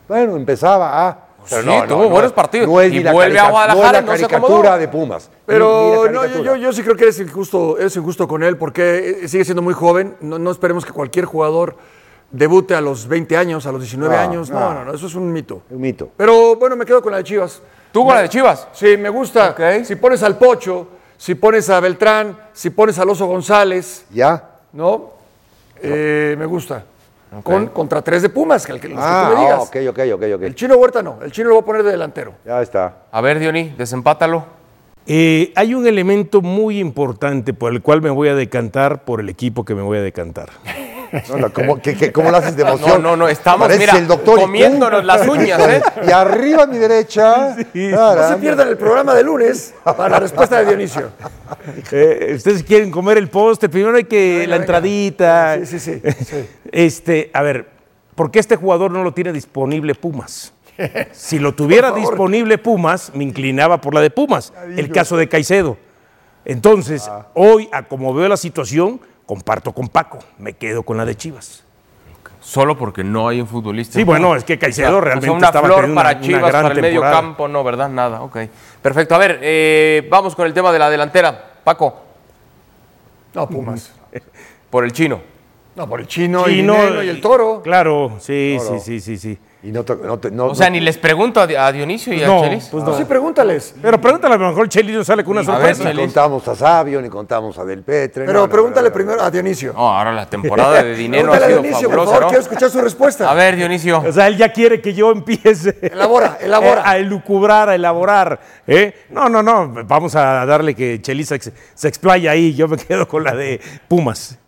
Bueno, 0.08 0.36
empezaba 0.36 1.06
a. 1.08 1.18
sí, 1.44 1.56
tuvo 1.88 2.08
buenos 2.08 2.32
partidos. 2.32 2.66
No 2.68 2.80
es 2.80 2.92
Y 2.92 2.96
ni 2.98 3.02
la 3.04 3.12
vuelve 3.12 3.38
a 3.38 3.50
Guadalajara, 3.50 4.00
no 4.02 4.12
es 4.12 4.20
no 4.22 4.26
la 4.28 4.28
caricatura 4.32 4.78
de 4.78 4.88
Pumas. 4.88 5.28
Ni- 5.28 5.34
ni 5.36 5.40
Pero 5.46 6.06
no, 6.10 6.26
yo, 6.26 6.42
yo- 6.42 6.56
yo 6.56 6.72
sí 6.72 6.82
creo 6.82 6.96
que 6.96 7.04
eres 7.04 7.20
injusto, 7.20 7.78
eres 7.78 7.94
injusto 7.96 8.26
con 8.26 8.42
él 8.42 8.56
porque 8.56 9.20
eh, 9.22 9.28
sigue 9.28 9.44
siendo 9.44 9.62
muy 9.62 9.74
joven. 9.74 10.16
No, 10.20 10.38
no 10.38 10.50
esperemos 10.50 10.84
que 10.84 10.92
cualquier 10.92 11.24
jugador 11.26 11.76
debute 12.30 12.74
a 12.74 12.80
los 12.80 13.06
20 13.06 13.36
años, 13.36 13.66
a 13.66 13.72
los 13.72 13.80
19 13.80 14.14
No, 14.14 14.20
años. 14.20 14.50
No, 14.50 14.60
no. 14.60 14.74
no, 14.74 14.84
no, 14.86 14.94
eso 14.94 15.06
es 15.06 15.14
un 15.14 15.32
mito. 15.32 15.62
Un 15.70 15.80
mito. 15.80 16.10
Pero 16.16 16.56
bueno, 16.56 16.76
me 16.76 16.84
quedo 16.84 17.00
con 17.02 17.12
la 17.12 17.18
de 17.18 17.24
Chivas. 17.24 17.60
¿Tú 17.92 18.04
con 18.04 18.14
la 18.14 18.22
de 18.22 18.28
Chivas? 18.28 18.68
Sí, 18.72 18.96
me 18.98 19.08
gusta. 19.08 19.54
Si 19.84 19.96
pones 19.96 20.22
al 20.22 20.36
Pocho, 20.36 20.88
si 21.16 21.34
pones 21.34 21.68
a 21.70 21.80
Beltrán, 21.80 22.38
si 22.52 22.70
pones 22.70 22.98
al 22.98 23.08
Oso 23.10 23.26
González, 23.26 24.04
¿Ya? 24.10 24.50
¿no? 24.72 25.12
Eh, 25.80 26.34
me 26.38 26.44
gusta. 26.46 26.84
Con, 27.42 27.66
contra 27.68 28.00
tres 28.02 28.22
de 28.22 28.28
Pumas, 28.30 28.64
que, 28.66 28.72
el 28.72 28.80
que, 28.80 28.88
los 28.88 28.98
que 28.98 29.04
Ah, 29.06 29.28
tú 29.30 29.36
me 29.36 29.42
digas. 29.42 29.60
ok, 29.60 29.76
ok, 29.90 29.98
ok, 30.14 30.22
ok. 30.36 30.42
El 30.42 30.54
chino 30.54 30.76
Huerta 30.76 31.02
no, 31.02 31.18
el 31.22 31.30
chino 31.30 31.48
lo 31.48 31.56
voy 31.56 31.62
a 31.62 31.66
poner 31.66 31.82
de 31.82 31.90
delantero. 31.92 32.32
Ya 32.46 32.62
está. 32.62 33.02
A 33.12 33.20
ver, 33.20 33.38
Diony, 33.38 33.74
desempátalo. 33.76 34.44
Eh, 35.06 35.52
hay 35.56 35.74
un 35.74 35.86
elemento 35.86 36.42
muy 36.42 36.78
importante 36.78 37.54
por 37.54 37.72
el 37.72 37.80
cual 37.82 38.02
me 38.02 38.10
voy 38.10 38.28
a 38.28 38.34
decantar 38.34 39.04
por 39.04 39.20
el 39.20 39.28
equipo 39.28 39.64
que 39.64 39.74
me 39.74 39.82
voy 39.82 39.98
a 39.98 40.02
decantar. 40.02 40.48
No, 41.28 41.36
no, 41.38 41.52
¿cómo, 41.52 41.80
qué- 41.80 41.96
qué- 41.96 42.12
cómo 42.12 42.30
lo 42.30 42.36
haces 42.38 42.54
de 42.56 42.62
emoción? 42.62 43.02
No, 43.02 43.10
no, 43.10 43.16
no, 43.16 43.28
estamos, 43.28 43.68
mira, 43.78 43.96
el 43.96 44.06
doctor 44.06 44.40
comiéndonos 44.40 45.04
las 45.04 45.26
uñas, 45.26 45.60
¿eh? 45.68 45.82
Y 46.06 46.10
arriba 46.10 46.64
a 46.64 46.66
mi 46.66 46.78
derecha. 46.78 47.56
No 47.74 48.28
se 48.28 48.36
pierdan 48.36 48.68
el 48.68 48.76
programa 48.76 49.14
de 49.14 49.22
lunes 49.24 49.74
para 49.84 50.08
la 50.08 50.20
respuesta 50.20 50.58
de 50.60 50.66
Dionisio. 50.66 51.10
Eh, 51.92 52.32
Ustedes 52.36 52.62
quieren 52.62 52.90
comer 52.90 53.18
el 53.18 53.28
postre, 53.28 53.68
primero 53.68 53.96
hay 53.96 54.04
que 54.04 54.46
la 54.46 54.56
entradita. 54.56 55.56
Sí, 55.64 55.78
sí, 55.78 56.00
sí, 56.04 56.12
sí. 56.24 56.48
Este, 56.70 57.30
a 57.32 57.42
ver, 57.42 57.68
¿por 58.14 58.30
qué 58.30 58.38
este 58.38 58.56
jugador 58.56 58.90
no 58.90 59.02
lo 59.02 59.12
tiene 59.12 59.32
disponible 59.32 59.94
Pumas? 59.94 60.52
Si 61.12 61.38
lo 61.38 61.54
tuviera 61.54 61.90
disponible 61.92 62.56
Pumas, 62.58 63.10
me 63.14 63.24
inclinaba 63.24 63.80
por 63.80 63.94
la 63.94 64.00
de 64.00 64.10
Pumas. 64.10 64.52
El 64.76 64.90
caso 64.92 65.16
de 65.16 65.28
Caicedo. 65.28 65.76
Entonces, 66.44 67.10
hoy, 67.34 67.68
a 67.72 67.82
como 67.88 68.14
veo 68.14 68.28
la 68.28 68.36
situación, 68.36 69.00
comparto 69.28 69.72
con 69.72 69.88
Paco. 69.88 70.18
Me 70.38 70.54
quedo 70.54 70.82
con 70.82 70.96
la 70.96 71.04
de 71.04 71.14
Chivas. 71.14 71.62
Solo 72.40 72.78
porque 72.78 73.04
no 73.04 73.28
hay 73.28 73.40
un 73.42 73.46
futbolista. 73.46 73.92
Sí, 73.98 74.04
bueno, 74.04 74.34
es 74.34 74.42
que 74.42 74.58
Caicedo 74.58 74.88
O 74.88 74.92
sea, 74.92 75.00
realmente 75.02 75.30
una 75.30 75.46
estaba 75.48 75.66
flor 75.66 75.80
para 75.80 75.90
una- 75.92 76.00
una 76.12 76.20
Chivas, 76.20 76.40
gran 76.50 76.62
para 76.62 76.74
el 76.74 76.80
medio 76.80 76.92
temporada. 77.00 77.20
campo, 77.20 77.46
no, 77.48 77.62
¿verdad? 77.62 77.88
Nada, 77.90 78.22
ok. 78.22 78.38
Perfecto. 78.80 79.14
A 79.14 79.18
ver, 79.18 79.38
eh, 79.42 80.08
vamos 80.10 80.34
con 80.34 80.46
el 80.46 80.54
tema 80.54 80.72
de 80.72 80.78
la 80.78 80.88
delantera. 80.88 81.52
Paco, 81.62 82.00
No, 83.34 83.46
Pumas. 83.48 83.92
por 84.70 84.84
el 84.84 84.92
chino. 84.92 85.20
No, 85.76 85.86
por 85.88 86.00
el 86.00 86.06
chino, 86.06 86.48
y 86.48 86.56
Chino, 86.56 86.74
el 86.82 87.04
y 87.06 87.08
el 87.10 87.20
toro. 87.20 87.60
Claro, 87.62 88.16
sí, 88.18 88.56
sí, 88.60 88.80
sí, 88.80 89.00
sí, 89.00 89.18
sí. 89.18 89.38
Y 89.60 89.72
no, 89.72 89.82
te- 89.84 89.96
no 89.96 90.18
te- 90.20 90.30
no- 90.30 90.46
O 90.46 90.54
sea, 90.54 90.68
no- 90.68 90.74
ni 90.74 90.80
les 90.80 90.96
pregunto 90.98 91.40
a, 91.40 91.46
Di- 91.46 91.56
a 91.56 91.72
Dionisio 91.72 92.14
y 92.14 92.20
No, 92.20 92.38
a 92.38 92.42
Chelis. 92.44 92.68
pues 92.70 92.84
no. 92.84 92.96
Sí, 92.96 93.04
pregúntales. 93.04 93.74
Pero 93.82 94.00
pregúntale, 94.00 94.36
a 94.36 94.38
lo 94.38 94.48
mejor 94.50 94.62
el 94.62 94.68
Chelis 94.68 94.94
no 94.96 95.02
sale 95.02 95.24
con 95.24 95.32
una 95.36 95.40
A 95.40 95.58
ver, 95.58 95.74
sorpresa. 95.74 95.92
ni 95.92 96.00
contamos 96.04 96.46
a 96.46 96.54
Sabio, 96.54 97.02
ni 97.02 97.08
contamos 97.08 97.58
a 97.58 97.64
Del 97.64 97.82
Petre. 97.82 98.24
Pero 98.24 98.38
no, 98.38 98.46
no, 98.46 98.52
pregúntale 98.52 98.84
no, 98.84 98.90
no. 98.90 98.94
primero 98.94 99.20
a 99.20 99.28
Dionisio. 99.32 99.72
No, 99.72 99.88
ahora 99.98 100.12
la 100.12 100.26
temporada 100.30 100.80
de 100.84 100.94
dinero 100.94 101.32
ha 101.34 101.38
Pregúntale 101.38 101.44
a 101.44 101.48
sido 101.48 101.62
Dionisio, 101.62 101.88
por 101.88 101.96
fabulosa, 101.98 102.12
favor, 102.12 102.22
¿no? 102.22 102.28
quiero 102.28 102.42
escuchar 102.42 102.70
su 102.70 102.80
respuesta. 102.80 103.28
A 103.30 103.34
ver, 103.34 103.56
Dionisio. 103.56 103.98
O 104.06 104.12
sea, 104.12 104.28
él 104.28 104.36
ya 104.36 104.52
quiere 104.52 104.80
que 104.80 104.94
yo 104.94 105.10
empiece 105.10 105.76
Elabora, 105.82 106.38
elabora. 106.40 106.82
a 106.88 106.96
elucubrar, 106.98 107.68
a 107.68 107.74
elaborar. 107.74 108.38
¿eh? 108.64 108.94
No, 109.10 109.28
no, 109.28 109.42
no. 109.42 109.72
Vamos 109.86 110.14
a 110.14 110.46
darle 110.46 110.76
que 110.76 111.02
Chelis 111.02 111.26
se, 111.26 111.40
se 111.74 111.88
explaya 111.88 112.30
ahí. 112.30 112.54
Yo 112.54 112.68
me 112.68 112.76
quedo 112.76 113.08
con 113.08 113.24
la 113.24 113.34
de 113.34 113.60
Pumas. 113.88 114.38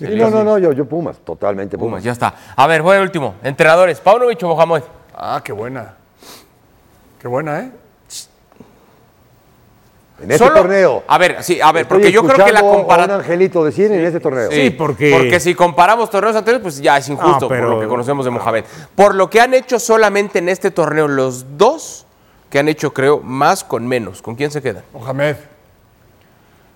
Sí, 0.00 0.06
no, 0.16 0.30
no, 0.30 0.42
no, 0.42 0.58
yo, 0.58 0.72
yo 0.72 0.86
Pumas, 0.86 1.18
totalmente 1.18 1.76
Pumas. 1.76 1.90
Pumas, 1.90 2.04
ya 2.04 2.12
está. 2.12 2.34
A 2.56 2.66
ver, 2.66 2.80
voy 2.82 2.96
al 2.96 3.02
último. 3.02 3.34
Entrenadores, 3.42 4.00
Paunovic 4.00 4.42
o 4.42 4.48
Mohamed. 4.48 4.82
Ah, 5.14 5.40
qué 5.44 5.52
buena. 5.52 5.94
Qué 7.20 7.28
buena, 7.28 7.60
¿eh? 7.60 7.70
En 10.22 10.30
este 10.30 10.44
Solo- 10.44 10.60
torneo. 10.60 11.02
A 11.06 11.16
ver, 11.18 11.42
sí, 11.42 11.60
a 11.62 11.72
ver, 11.72 11.82
Estoy 11.82 11.98
porque 11.98 12.12
yo 12.12 12.22
creo 12.24 12.44
que 12.44 12.52
la 12.52 12.62
un 12.62 12.74
comparación. 12.76 13.20
angelito 13.20 13.64
de 13.64 13.72
100 13.72 13.92
en 13.94 14.04
este 14.04 14.20
torneo. 14.20 14.50
Sí, 14.50 14.70
porque- 14.70 15.10
Porque 15.12 15.40
si 15.40 15.54
comparamos 15.54 16.10
torneos 16.10 16.36
anteriores, 16.36 16.62
pues 16.62 16.80
ya 16.80 16.98
es 16.98 17.08
injusto 17.08 17.40
No, 17.42 17.48
pero- 17.48 17.68
por 17.68 17.76
lo 17.76 17.80
que 17.80 17.88
conocemos 17.88 18.24
de 18.26 18.30
Mohamed. 18.30 18.64
Por 18.94 19.14
lo 19.14 19.30
que 19.30 19.40
han 19.40 19.54
hecho 19.54 19.78
solamente 19.78 20.38
en 20.40 20.48
este 20.50 20.70
torneo 20.70 21.08
los 21.08 21.56
dos 21.56 22.06
que 22.50 22.58
han 22.58 22.68
hecho, 22.68 22.92
creo, 22.92 23.20
más 23.22 23.64
con 23.64 23.86
menos. 23.86 24.20
¿Con 24.20 24.34
quién 24.34 24.50
se 24.50 24.60
quedan? 24.60 24.82
Mohamed. 24.92 25.36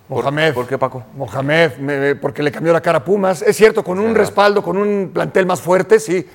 Mohamed. 0.09 0.53
¿Por 0.55 0.67
qué, 0.67 0.77
Paco? 0.79 1.03
Mohamed, 1.17 1.77
me- 1.79 2.14
porque 2.17 2.43
le 2.43 2.53
cambió 2.53 2.73
la 2.73 2.81
cara 2.81 2.99
a 2.99 3.05
Pumas. 3.05 3.43
Es 3.43 3.57
cierto, 3.57 3.83
con 3.83 3.99
un 3.99 4.14
respaldo, 4.14 4.62
con 4.62 4.77
un 4.77 5.11
plantel 5.12 5.47
más 5.47 5.61
fuerte, 5.61 5.99
sí. 5.99 6.27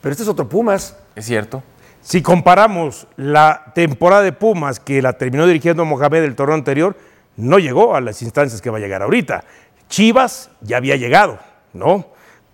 Pero 0.00 0.10
este 0.12 0.22
es 0.22 0.28
otro 0.28 0.48
Pumas. 0.48 0.96
Es 1.14 1.26
cierto. 1.26 1.62
Si 2.00 2.22
comparamos 2.22 3.06
la 3.16 3.72
temporada 3.74 4.22
de 4.22 4.32
Pumas 4.32 4.80
que 4.80 5.02
la 5.02 5.12
terminó 5.14 5.46
dirigiendo 5.46 5.84
Mohamed 5.84 6.24
el 6.24 6.34
torneo 6.34 6.54
anterior, 6.54 6.96
no 7.36 7.58
llegó 7.58 7.94
a 7.94 8.00
las 8.00 8.22
instancias 8.22 8.62
que 8.62 8.70
va 8.70 8.78
a 8.78 8.80
llegar 8.80 9.02
ahorita. 9.02 9.44
Chivas 9.88 10.50
ya 10.62 10.78
había 10.78 10.96
llegado, 10.96 11.38
¿no? 11.74 12.06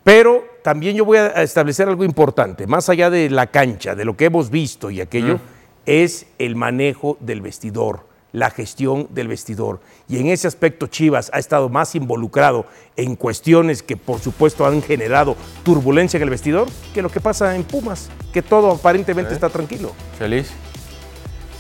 Pero 0.03 0.45
también 0.63 0.97
yo 0.97 1.05
voy 1.05 1.19
a 1.19 1.43
establecer 1.43 1.89
algo 1.89 2.03
importante, 2.05 2.67
más 2.67 2.89
allá 2.89 3.09
de 3.11 3.31
la 3.31 3.49
cancha, 3.49 3.95
de 3.95 4.05
lo 4.05 4.17
que 4.17 4.25
hemos 4.27 4.51
visto 4.51 4.91
y 4.91 5.01
aquello, 5.01 5.39
es 5.85 6.27
el 6.39 6.57
manejo 6.57 7.17
del 7.21 7.41
vestidor, 7.41 8.01
la 8.37 8.51
gestión 8.51 9.09
del 9.13 9.29
vestidor. 9.29 9.81
Y 10.11 10.19
en 10.19 10.27
ese 10.27 10.47
aspecto 10.47 10.89
Chivas 10.89 11.31
ha 11.33 11.39
estado 11.39 11.71
más 11.71 11.95
involucrado 11.95 12.67
en 12.95 13.17
cuestiones 13.17 13.83
que 13.83 13.97
por 13.97 14.21
supuesto 14.21 14.67
han 14.67 14.83
generado 14.83 15.37
turbulencia 15.65 16.19
en 16.19 16.25
el 16.25 16.29
vestidor 16.31 16.69
que 16.93 17.01
lo 17.01 17.09
que 17.09 17.19
pasa 17.21 17.57
en 17.57 17.65
Pumas, 17.65 18.11
que 18.35 18.43
todo 18.43 18.71
aparentemente 18.73 19.33
está 19.33 19.49
tranquilo. 19.49 19.93
Feliz. 20.19 20.51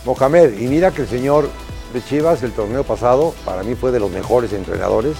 Mohamed, 0.05 0.59
y 0.61 0.67
mira 0.69 0.91
que 0.91 1.03
el 1.03 1.09
señor 1.09 1.49
de 1.95 2.05
Chivas 2.05 2.43
el 2.43 2.53
torneo 2.53 2.85
pasado 2.85 3.35
para 3.47 3.63
mí 3.63 3.75
fue 3.75 3.91
de 3.91 3.99
los 3.99 4.11
mejores 4.11 4.53
entrenadores. 4.53 5.17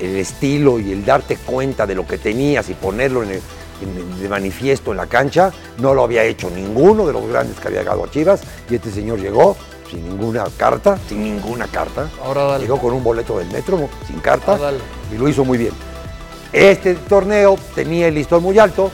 El, 0.00 0.06
el 0.10 0.16
estilo 0.18 0.78
y 0.78 0.92
el 0.92 1.04
darte 1.04 1.36
cuenta 1.36 1.86
de 1.88 1.96
lo 1.96 2.06
que 2.06 2.18
tenías 2.18 2.68
y 2.70 2.74
ponerlo 2.74 3.24
en 3.24 3.30
el- 3.32 3.42
en- 3.82 4.20
de 4.22 4.28
manifiesto 4.28 4.92
en 4.92 4.96
la 4.98 5.06
cancha, 5.06 5.52
no 5.78 5.92
lo 5.92 6.04
había 6.04 6.22
hecho 6.24 6.50
ninguno 6.50 7.04
de 7.04 7.12
los 7.12 7.26
grandes 7.28 7.58
que 7.58 7.66
había 7.68 7.80
llegado 7.80 8.04
a 8.04 8.10
Chivas. 8.10 8.42
Y 8.70 8.76
este 8.76 8.90
señor 8.92 9.18
llegó 9.20 9.56
sin 9.90 10.08
ninguna 10.08 10.44
carta, 10.56 10.98
sin 11.08 11.22
ninguna 11.22 11.66
carta. 11.66 12.08
Ahora 12.24 12.44
dale. 12.44 12.64
Llegó 12.64 12.78
con 12.78 12.92
un 12.92 13.02
boleto 13.02 13.38
del 13.38 13.48
metro, 13.48 13.88
sin 14.06 14.20
carta, 14.20 14.54
Ah, 14.54 14.58
dale. 14.58 14.78
y 15.12 15.16
lo 15.18 15.28
hizo 15.28 15.44
muy 15.44 15.58
bien. 15.58 15.72
Este 16.52 16.94
torneo 16.94 17.56
tenía 17.74 18.08
el 18.08 18.14
listón 18.14 18.42
muy 18.42 18.58
alto 18.58 18.90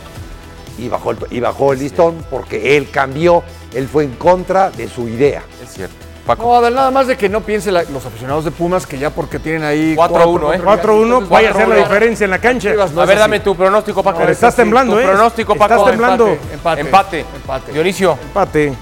y 0.78 0.88
bajó 0.88 1.12
el, 1.12 1.18
y 1.30 1.40
bajó 1.40 1.72
el 1.72 1.78
listón 1.78 2.24
porque 2.30 2.76
él 2.76 2.90
cambió, 2.90 3.42
él 3.72 3.88
fue 3.88 4.04
en 4.04 4.12
contra 4.16 4.70
de 4.70 4.88
su 4.88 5.08
idea. 5.08 5.42
Es 5.62 5.72
cierto. 5.74 5.94
No, 6.38 6.54
Adal, 6.56 6.74
nada 6.74 6.90
más 6.90 7.06
de 7.06 7.18
que 7.18 7.28
no 7.28 7.42
piensen 7.42 7.74
la- 7.74 7.82
los 7.82 8.06
aficionados 8.06 8.46
de 8.46 8.50
Pumas 8.50 8.86
que 8.86 8.98
ya 8.98 9.10
porque 9.10 9.38
tienen 9.38 9.62
ahí 9.62 9.94
4-1, 9.94 10.54
¿eh? 10.54 10.58
4-1, 10.58 11.02
entonces 11.04 11.28
vaya 11.28 11.50
a 11.50 11.52
ser 11.52 11.68
la 11.68 11.74
4-1. 11.76 11.78
diferencia 11.84 12.24
en 12.24 12.30
la 12.30 12.38
cancha. 12.38 12.72
No 12.94 13.02
a 13.02 13.04
ver, 13.04 13.18
dame 13.18 13.40
tu 13.40 13.54
pronóstico, 13.54 14.02
Paco. 14.02 14.20
Pero 14.20 14.32
estás 14.32 14.56
temblando, 14.56 14.94
tu 14.94 15.00
¿eh? 15.00 15.04
pronóstico, 15.04 15.54
Paco. 15.54 15.74
Estás 15.74 15.90
temblando. 15.90 16.28
Empate, 16.28 16.80
empate. 16.80 16.80
Empate. 17.20 17.20
Empate. 17.36 17.72
Dionisio, 17.72 18.12
Empate. 18.22 18.72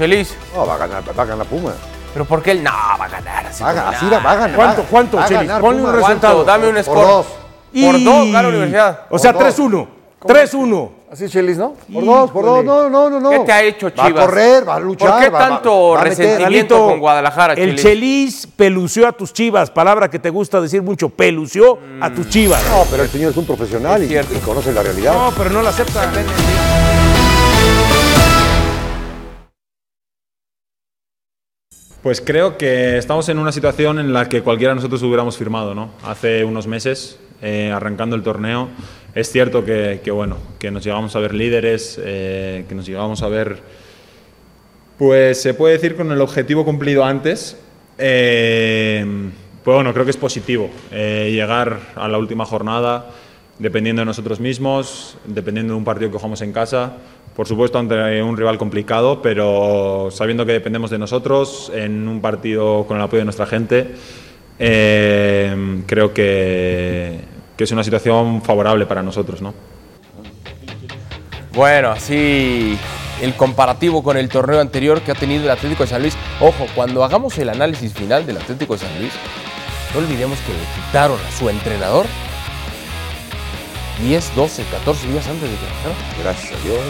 Chelis. 0.00 0.34
No, 0.54 0.66
va 0.66 0.74
a 0.74 0.78
ganar, 0.78 1.02
va 1.18 1.22
a 1.22 1.26
ganar 1.26 1.46
Pumas. 1.46 1.74
¿Pero 2.12 2.24
por 2.24 2.42
qué 2.42 2.52
él? 2.52 2.64
No, 2.64 2.70
va 2.98 3.04
a 3.04 3.08
ganar. 3.08 3.46
Así 3.46 3.62
Va 3.62 3.68
a, 3.68 3.72
como 3.72 3.84
ganar, 3.84 3.94
así 3.96 4.04
nada. 4.06 4.16
va, 4.18 4.22
va 4.24 4.30
a 4.32 4.36
ganar. 4.36 4.56
¿Cuánto, 4.56 4.82
cuánto, 4.90 5.16
va 5.18 5.26
Chelis? 5.26 5.42
ganar 5.46 5.60
Ponle 5.60 5.82
un 5.82 5.92
resultado. 5.92 6.34
¿Cuánto? 6.44 6.44
Dame 6.52 6.68
un 6.68 6.74
Por 6.74 6.84
score. 6.84 7.06
dos. 7.06 7.26
Por 7.72 8.04
dos, 8.04 8.32
gana 8.32 8.48
universidad. 8.48 9.00
O 9.10 9.18
sea, 9.18 9.32
Por 9.34 9.44
dos. 9.44 9.54
3-1. 9.58 9.88
3-1. 10.26 10.90
Así 11.12 11.28
Chelis, 11.28 11.56
¿no? 11.58 11.74
Por 11.92 12.04
dos, 12.04 12.30
por 12.30 12.44
dos, 12.44 12.64
no, 12.64 12.88
no, 12.88 13.10
no, 13.10 13.18
no. 13.20 13.30
¿Qué 13.30 13.38
te 13.40 13.52
ha 13.52 13.62
hecho 13.64 13.90
Va 13.98 14.04
a 14.04 14.06
Chivas? 14.06 14.24
correr, 14.26 14.68
va 14.68 14.74
a 14.76 14.80
luchar. 14.80 15.10
¿Por 15.10 15.20
qué 15.20 15.28
va- 15.28 15.38
tanto 15.38 15.88
va 15.90 16.04
resentimiento 16.04 16.86
con 16.86 17.00
Guadalajara, 17.00 17.54
El 17.54 17.70
Chelis? 17.76 17.82
Chelis 17.82 18.46
pelució 18.56 19.08
a 19.08 19.12
tus 19.12 19.32
chivas, 19.32 19.70
palabra 19.70 20.08
que 20.08 20.18
te 20.20 20.30
gusta 20.30 20.60
decir 20.60 20.82
mucho, 20.82 21.08
pelució 21.08 21.78
a 22.00 22.10
tus 22.10 22.28
chivas. 22.28 22.62
No, 22.70 22.84
pero 22.90 23.02
el 23.02 23.08
señor 23.10 23.32
es 23.32 23.36
un 23.36 23.44
profesional 23.46 24.02
Es 24.02 24.10
y, 24.10 24.36
y 24.36 24.38
conoce 24.40 24.72
la 24.72 24.82
realidad. 24.84 25.12
No, 25.12 25.32
pero 25.36 25.50
no 25.50 25.62
la 25.62 25.70
acepta. 25.70 26.08
Pues 32.02 32.22
creo 32.22 32.56
que 32.56 32.96
estamos 32.96 33.28
en 33.28 33.38
una 33.38 33.52
situación 33.52 33.98
en 33.98 34.14
la 34.14 34.26
que 34.26 34.40
cualquiera 34.40 34.72
de 34.72 34.76
nosotros 34.76 35.02
hubiéramos 35.02 35.36
firmado, 35.36 35.74
¿no? 35.74 35.90
Hace 36.02 36.44
unos 36.44 36.66
meses, 36.66 37.18
eh, 37.42 37.70
arrancando 37.70 38.16
el 38.16 38.22
torneo, 38.22 38.70
es 39.14 39.30
cierto 39.30 39.66
que, 39.66 40.00
bueno, 40.10 40.38
que 40.58 40.70
nos 40.70 40.82
llegamos 40.82 41.14
a 41.14 41.18
ver 41.18 41.34
líderes, 41.34 42.00
eh, 42.02 42.64
que 42.66 42.74
nos 42.74 42.86
llegamos 42.86 43.22
a 43.22 43.28
ver, 43.28 43.58
pues 44.96 45.42
se 45.42 45.52
puede 45.52 45.74
decir 45.74 45.94
con 45.94 46.10
el 46.10 46.22
objetivo 46.22 46.64
cumplido 46.64 47.04
antes. 47.04 47.58
Eh, 47.98 49.04
pues 49.62 49.74
bueno, 49.74 49.92
creo 49.92 50.06
que 50.06 50.12
es 50.12 50.16
positivo 50.16 50.70
eh, 50.90 51.28
llegar 51.30 51.80
a 51.96 52.08
la 52.08 52.16
última 52.16 52.46
jornada 52.46 53.10
dependiendo 53.58 54.00
de 54.00 54.06
nosotros 54.06 54.40
mismos, 54.40 55.18
dependiendo 55.26 55.74
de 55.74 55.78
un 55.78 55.84
partido 55.84 56.10
que 56.10 56.16
jugamos 56.16 56.40
en 56.40 56.52
casa, 56.52 56.96
por 57.34 57.46
supuesto 57.46 57.78
ante 57.78 58.22
un 58.22 58.36
rival 58.36 58.58
complicado, 58.58 59.22
pero 59.22 60.08
sabiendo 60.10 60.44
que 60.44 60.52
dependemos 60.52 60.90
de 60.90 60.98
nosotros 60.98 61.70
en 61.74 62.06
un 62.08 62.20
partido 62.20 62.84
con 62.86 62.96
el 62.96 63.02
apoyo 63.02 63.20
de 63.20 63.24
nuestra 63.24 63.46
gente, 63.46 63.94
eh, 64.58 65.82
creo 65.86 66.12
que, 66.12 67.20
que 67.56 67.64
es 67.64 67.72
una 67.72 67.84
situación 67.84 68.42
favorable 68.42 68.86
para 68.86 69.02
nosotros, 69.02 69.40
¿no? 69.40 69.54
Bueno, 71.52 71.90
así 71.90 72.78
el 73.20 73.34
comparativo 73.34 74.02
con 74.02 74.16
el 74.16 74.28
torneo 74.28 74.60
anterior 74.60 75.02
que 75.02 75.12
ha 75.12 75.14
tenido 75.14 75.44
el 75.44 75.50
Atlético 75.50 75.82
de 75.82 75.88
San 75.88 76.02
Luis. 76.02 76.16
Ojo, 76.40 76.66
cuando 76.74 77.04
hagamos 77.04 77.36
el 77.38 77.48
análisis 77.48 77.92
final 77.92 78.24
del 78.26 78.36
Atlético 78.36 78.74
de 78.74 78.80
San 78.80 78.98
Luis, 78.98 79.12
no 79.92 80.00
olvidemos 80.00 80.38
que 80.40 80.52
le 80.52 80.86
quitaron 80.86 81.18
a 81.18 81.38
su 81.38 81.48
entrenador 81.48 82.06
10, 84.02 84.36
12, 84.36 84.64
14 84.64 85.08
días 85.08 85.28
antes 85.28 85.50
de 85.50 85.56
que. 85.56 86.22
Gracias 86.22 86.52
a 86.52 86.64
Dios. 86.64 86.80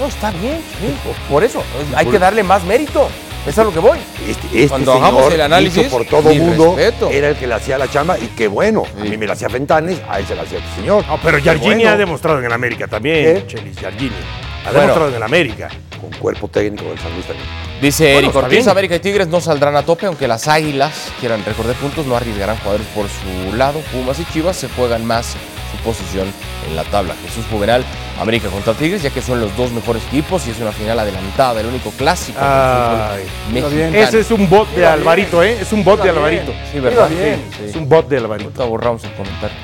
No, 0.00 0.06
está 0.06 0.30
bien, 0.30 0.60
sí, 0.80 0.94
por 1.28 1.44
eso. 1.44 1.62
Hay 1.94 2.06
que 2.06 2.18
darle 2.18 2.42
más 2.42 2.64
mérito. 2.64 3.08
Eso 3.42 3.50
es 3.50 3.58
a 3.58 3.64
lo 3.64 3.72
que 3.72 3.78
voy. 3.78 3.98
Este, 4.28 4.46
este 4.48 4.68
Cuando 4.68 4.92
señor, 4.92 5.06
hagamos 5.08 5.32
el 5.32 5.40
análisis, 5.40 5.86
por 5.88 6.04
todo 6.04 6.34
mundo, 6.34 6.74
respeto. 6.76 7.08
era 7.10 7.28
el 7.30 7.36
que 7.36 7.46
le 7.46 7.54
hacía 7.54 7.78
la 7.78 7.88
chamba 7.88 8.18
y 8.18 8.26
qué 8.28 8.48
bueno. 8.48 8.82
A 8.98 9.04
mí 9.04 9.16
me 9.16 9.26
la 9.26 9.32
hacía 9.32 9.48
Fentanes, 9.48 9.98
a 10.08 10.18
él 10.18 10.26
se 10.26 10.34
la 10.34 10.42
hacía 10.42 10.58
este 10.58 10.74
señor. 10.76 11.06
No, 11.06 11.18
pero 11.22 11.38
Yargini 11.38 11.74
bueno. 11.76 11.90
ha 11.90 11.96
demostrado 11.96 12.38
en 12.38 12.44
el 12.44 12.52
América 12.52 12.86
también, 12.86 13.36
¿Qué? 13.36 13.46
Chelis, 13.46 13.76
Yargini. 13.76 14.10
Ha 14.10 14.64
Bueno. 14.64 14.80
demostrado 14.80 15.08
en 15.08 15.14
el 15.16 15.22
América. 15.22 15.68
Con 16.00 16.10
cuerpo 16.18 16.48
técnico 16.48 16.84
del 16.84 16.98
San 16.98 17.12
Luis 17.14 17.24
también. 17.26 17.46
Dice 17.80 18.04
Bueno, 18.12 18.18
Eric 18.28 18.36
Ortiz. 18.36 18.66
América 18.68 18.96
y 18.96 18.98
Tigres 19.00 19.28
no 19.28 19.40
saldrán 19.40 19.74
a 19.76 19.82
tope, 19.84 20.04
aunque 20.06 20.28
las 20.28 20.46
Águilas 20.48 21.10
quieran 21.18 21.42
recordar 21.44 21.74
puntos, 21.76 22.04
no 22.06 22.16
arriesgarán 22.16 22.56
jugadores 22.58 22.86
por 22.94 23.06
su 23.08 23.56
lado. 23.56 23.80
Pumas 23.92 24.18
y 24.18 24.24
Chivas 24.26 24.56
se 24.56 24.68
juegan 24.68 25.06
más 25.06 25.34
su 25.70 25.76
posición 25.82 26.32
en 26.68 26.76
la 26.76 26.84
tabla. 26.84 27.14
Jesús 27.26 27.44
Juvenal, 27.50 27.84
América 28.20 28.48
contra 28.48 28.74
Tigres, 28.74 29.02
ya 29.02 29.10
que 29.10 29.22
son 29.22 29.40
los 29.40 29.56
dos 29.56 29.70
mejores 29.72 30.02
equipos 30.08 30.46
y 30.46 30.50
es 30.50 30.58
una 30.58 30.72
final 30.72 30.98
adelantada, 30.98 31.60
el 31.60 31.66
único 31.66 31.90
clásico 31.92 32.38
del 32.40 32.48
Ay, 32.48 33.24
fútbol 33.46 33.62
mexicano. 33.72 33.96
Ese 33.96 34.20
es 34.20 34.30
un 34.30 34.48
bot 34.50 34.68
de 34.74 34.86
Alvarito, 34.86 35.42
¿eh? 35.42 35.58
Es 35.60 35.72
un 35.72 35.84
bot 35.84 36.02
de 36.02 36.10
Alvarito. 36.10 36.52
Sí, 36.72 36.80
¿verdad? 36.80 37.08
bien. 37.08 37.42
Sí. 37.56 37.64
Es 37.70 37.76
un 37.76 37.88
bot 37.88 38.08
de 38.08 38.16
Alvarito. 38.18 38.48
Ahorita 38.50 38.64
borramos 38.64 39.04
el 39.04 39.12
comentario. 39.12 39.56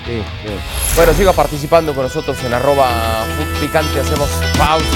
Bueno, 0.95 1.13
siga 1.13 1.33
participando 1.33 1.95
con 1.95 2.05
nosotros 2.05 2.37
en 2.45 2.55
arroba 2.55 2.87
Food 3.37 3.61
picante. 3.61 4.01
Hacemos 4.01 4.29
pausa. 4.57 4.87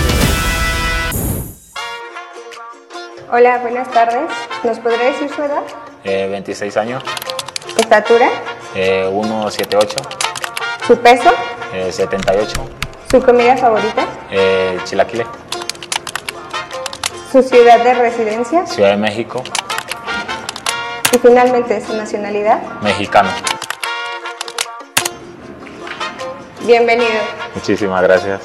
Hola, 3.33 3.59
buenas 3.59 3.91
tardes. 3.91 4.29
¿Nos 4.65 4.79
podría 4.81 5.07
decir 5.13 5.31
su 5.35 5.43
edad? 5.43 5.63
Eh, 6.05 6.27
26 6.31 6.77
años, 6.79 7.03
¿Estatura? 7.79 8.29
eh, 8.75 9.07
178, 9.11 9.97
¿Su 10.91 10.99
peso? 10.99 11.31
eh, 11.73 11.93
78, 11.93 12.69
¿Su 13.09 13.23
comida 13.23 13.57
favorita? 13.57 14.07
eh, 14.29 14.77
Chilaquile, 14.83 15.25
¿Su 17.31 17.41
ciudad 17.45 17.85
de 17.85 17.95
residencia? 17.95 18.67
Ciudad 18.67 18.91
de 18.91 18.97
México, 18.97 19.41
Y 21.15 21.19
finalmente 21.19 21.81
su 21.81 21.95
nacionalidad. 21.97 22.61
mexicano. 22.83 23.31
Bienvenido. 26.67 27.21
Muchísimas 27.55 28.03
gracias. 28.03 28.41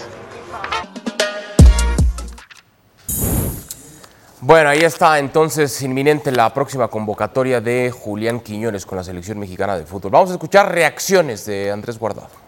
Bueno, 4.41 4.69
ahí 4.69 4.83
está 4.83 5.17
entonces 5.17 5.81
inminente 5.81 6.31
la 6.31 6.53
próxima 6.53 6.87
convocatoria 6.89 7.59
de 7.59 7.89
Julián 7.89 8.39
Quiñones 8.39 8.85
con 8.85 8.99
la 8.99 9.03
selección 9.03 9.39
mexicana 9.39 9.75
de 9.75 9.87
fútbol. 9.87 10.11
Vamos 10.11 10.29
a 10.29 10.33
escuchar 10.33 10.71
reacciones 10.71 11.47
de 11.47 11.71
Andrés 11.71 11.97
Guardado. 11.97 12.44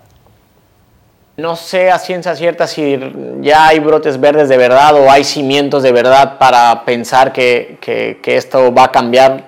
No 1.38 1.55
sé 1.55 1.91
a 1.91 1.99
ciencia 1.99 2.35
cierta 2.35 2.65
si 2.65 2.99
ya 3.41 3.67
hay 3.67 3.77
brotes 3.79 4.19
verdes 4.19 4.49
de 4.49 4.57
verdad 4.57 4.95
o 4.95 5.11
hay 5.11 5.23
cimientos 5.23 5.83
de 5.83 5.91
verdad 5.91 6.39
para 6.39 6.83
pensar 6.83 7.31
que, 7.31 7.77
que- 7.79 8.17
esto 8.35 8.73
va 8.73 8.85
a 8.85 8.91
cambiar, 8.91 9.43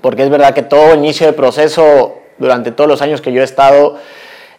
porque 0.00 0.22
es 0.22 0.30
verdad 0.30 0.54
que 0.54 0.62
todo 0.62 0.94
inicio 0.94 1.26
de 1.26 1.34
proceso 1.34 2.14
durante 2.38 2.72
todos 2.72 2.88
los 2.88 3.02
años 3.02 3.20
que 3.20 3.32
yo 3.32 3.42
he 3.42 3.44
estado 3.44 3.96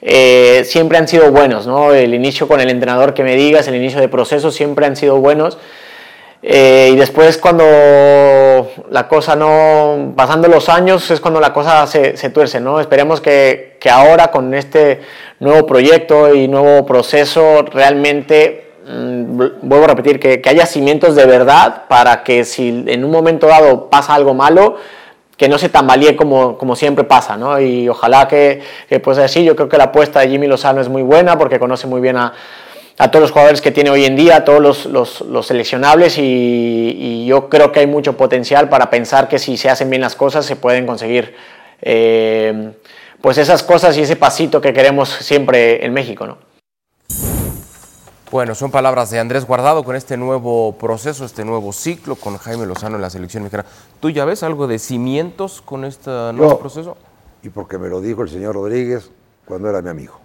eh, 0.04 0.62
siempre 0.66 1.00
han 1.00 1.08
sido 1.08 1.32
buenos, 1.32 1.66
¿no? 1.66 1.94
El 1.94 2.14
inicio 2.14 2.48
con 2.48 2.62
el 2.62 2.70
entrenador 2.70 3.16
que 3.16 3.24
me 3.24 3.36
digas, 3.36 3.68
el 3.68 3.74
inicio 3.76 4.00
de 4.00 4.08
proceso 4.08 4.52
siempre 4.52 4.86
han 4.86 4.96
sido 4.96 5.18
buenos. 5.18 5.58
Eh, 6.42 6.92
y 6.94 6.96
después 6.96 7.38
cuando 7.38 7.66
la 8.90 9.08
cosa 9.10 9.36
no, 9.36 10.14
pasando 10.16 10.48
los 10.48 10.70
años 10.70 11.12
es 11.12 11.20
cuando 11.20 11.42
la 11.42 11.52
cosa 11.52 11.86
se, 11.86 12.16
se 12.16 12.30
tuerce, 12.30 12.62
¿no? 12.62 12.80
Esperemos 12.80 13.20
que, 13.20 13.78
que 13.80 13.90
ahora 13.90 14.32
con 14.32 14.54
este 14.54 15.02
nuevo 15.40 15.68
proyecto 15.68 16.34
y 16.34 16.48
nuevo 16.48 16.86
proceso 16.86 17.64
realmente, 17.64 18.72
mm, 18.88 19.38
vuelvo 19.64 19.84
a 19.84 19.88
repetir, 19.90 20.20
que, 20.20 20.40
que 20.42 20.50
haya 20.50 20.66
cimientos 20.66 21.16
de 21.16 21.26
verdad 21.26 21.84
para 21.90 22.24
que 22.24 22.46
si 22.46 22.86
en 22.88 23.04
un 23.04 23.12
momento 23.12 23.48
dado 23.48 23.90
pasa 23.90 24.16
algo 24.16 24.34
malo, 24.34 24.78
que 25.36 25.50
no 25.50 25.58
se 25.58 25.70
tambalee 25.70 26.16
como, 26.16 26.58
como 26.58 26.76
siempre 26.76 27.04
pasa, 27.06 27.36
¿no? 27.38 27.60
Y 27.60 27.88
ojalá 27.90 28.28
que, 28.30 28.62
que 28.88 29.00
pues 29.00 29.18
así, 29.18 29.44
yo 29.44 29.56
creo 29.56 29.70
que 29.70 29.78
la 29.78 29.86
apuesta 29.86 30.22
de 30.22 30.30
Jimmy 30.30 30.48
Lozano 30.48 30.80
es 30.80 30.90
muy 30.90 31.02
buena 31.02 31.38
porque 31.38 31.60
conoce 31.60 31.88
muy 31.88 32.02
bien 32.02 32.18
a, 32.18 32.34
a 33.00 33.10
todos 33.10 33.22
los 33.24 33.32
jugadores 33.32 33.62
que 33.62 33.72
tiene 33.72 33.90
hoy 33.90 34.06
en 34.06 34.16
día, 34.16 34.36
a 34.36 34.44
todos 34.46 34.62
los, 34.62 34.86
los- 34.86 35.22
los 35.22 35.48
seleccionables 35.48 36.18
y, 36.18 36.22
y 36.22 37.26
yo 37.26 37.50
creo 37.50 37.72
que 37.72 37.80
hay 37.80 37.88
mucho 37.88 38.16
potencial 38.18 38.70
para 38.70 38.90
pensar 38.92 39.28
que 39.28 39.40
si 39.40 39.58
se 39.58 39.70
hacen 39.70 39.90
bien 39.90 40.02
las 40.02 40.16
cosas 40.16 40.46
se 40.46 40.56
pueden 40.56 40.86
conseguir 40.86 41.34
eh, 41.82 42.74
pues 43.22 43.38
esas 43.38 43.64
cosas 43.64 43.98
y 43.98 44.02
ese 44.02 44.16
pasito 44.18 44.60
que 44.62 44.74
queremos 44.74 45.10
siempre 45.10 45.86
en 45.86 45.94
México, 45.94 46.28
¿no? 46.28 46.38
Bueno, 48.32 48.54
son 48.54 48.70
palabras 48.70 49.10
de 49.10 49.18
Andrés 49.20 49.46
Guardado 49.46 49.84
con 49.84 49.96
este 49.96 50.16
nuevo 50.16 50.78
proceso, 50.78 51.26
este 51.26 51.44
nuevo 51.46 51.74
ciclo 51.74 52.16
con 52.16 52.38
Jaime 52.38 52.68
Lozano 52.68 52.98
en 52.98 53.02
la 53.02 53.10
selección 53.10 53.42
mexicana. 53.42 53.66
¿Tú 54.00 54.12
ya 54.12 54.24
ves 54.26 54.44
algo 54.44 54.68
de 54.68 54.78
cimientos 54.78 55.62
con 55.62 55.84
este 55.84 56.12
nuevo 56.12 56.52
Yo- 56.52 56.60
proceso? 56.60 56.98
Y 57.42 57.50
porque 57.50 57.78
me 57.80 57.88
lo 57.90 58.02
dijo 58.02 58.22
el 58.22 58.30
señor 58.30 58.54
Rodríguez 58.56 59.10
cuando 59.46 59.70
era 59.70 59.82
mi 59.82 59.90
amigo. 59.90 60.20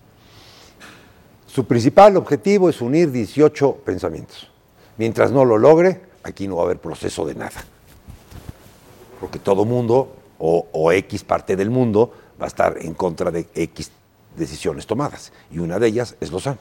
Su 1.54 1.64
principal 1.66 2.16
objetivo 2.16 2.68
es 2.68 2.80
unir 2.80 3.12
18 3.12 3.76
pensamientos. 3.84 4.50
Mientras 4.98 5.30
no 5.30 5.44
lo 5.44 5.56
logre, 5.56 6.00
aquí 6.24 6.48
no 6.48 6.56
va 6.56 6.62
a 6.62 6.64
haber 6.64 6.78
proceso 6.80 7.24
de 7.24 7.36
nada. 7.36 7.62
Porque 9.20 9.38
todo 9.38 9.64
mundo, 9.64 10.16
o, 10.40 10.66
o 10.72 10.90
X 10.90 11.22
parte 11.22 11.54
del 11.54 11.70
mundo, 11.70 12.10
va 12.40 12.46
a 12.46 12.48
estar 12.48 12.76
en 12.80 12.94
contra 12.94 13.30
de 13.30 13.46
X 13.54 13.92
decisiones 14.36 14.84
tomadas. 14.88 15.32
Y 15.52 15.60
una 15.60 15.78
de 15.78 15.86
ellas 15.86 16.16
es 16.20 16.32
Lozano. 16.32 16.58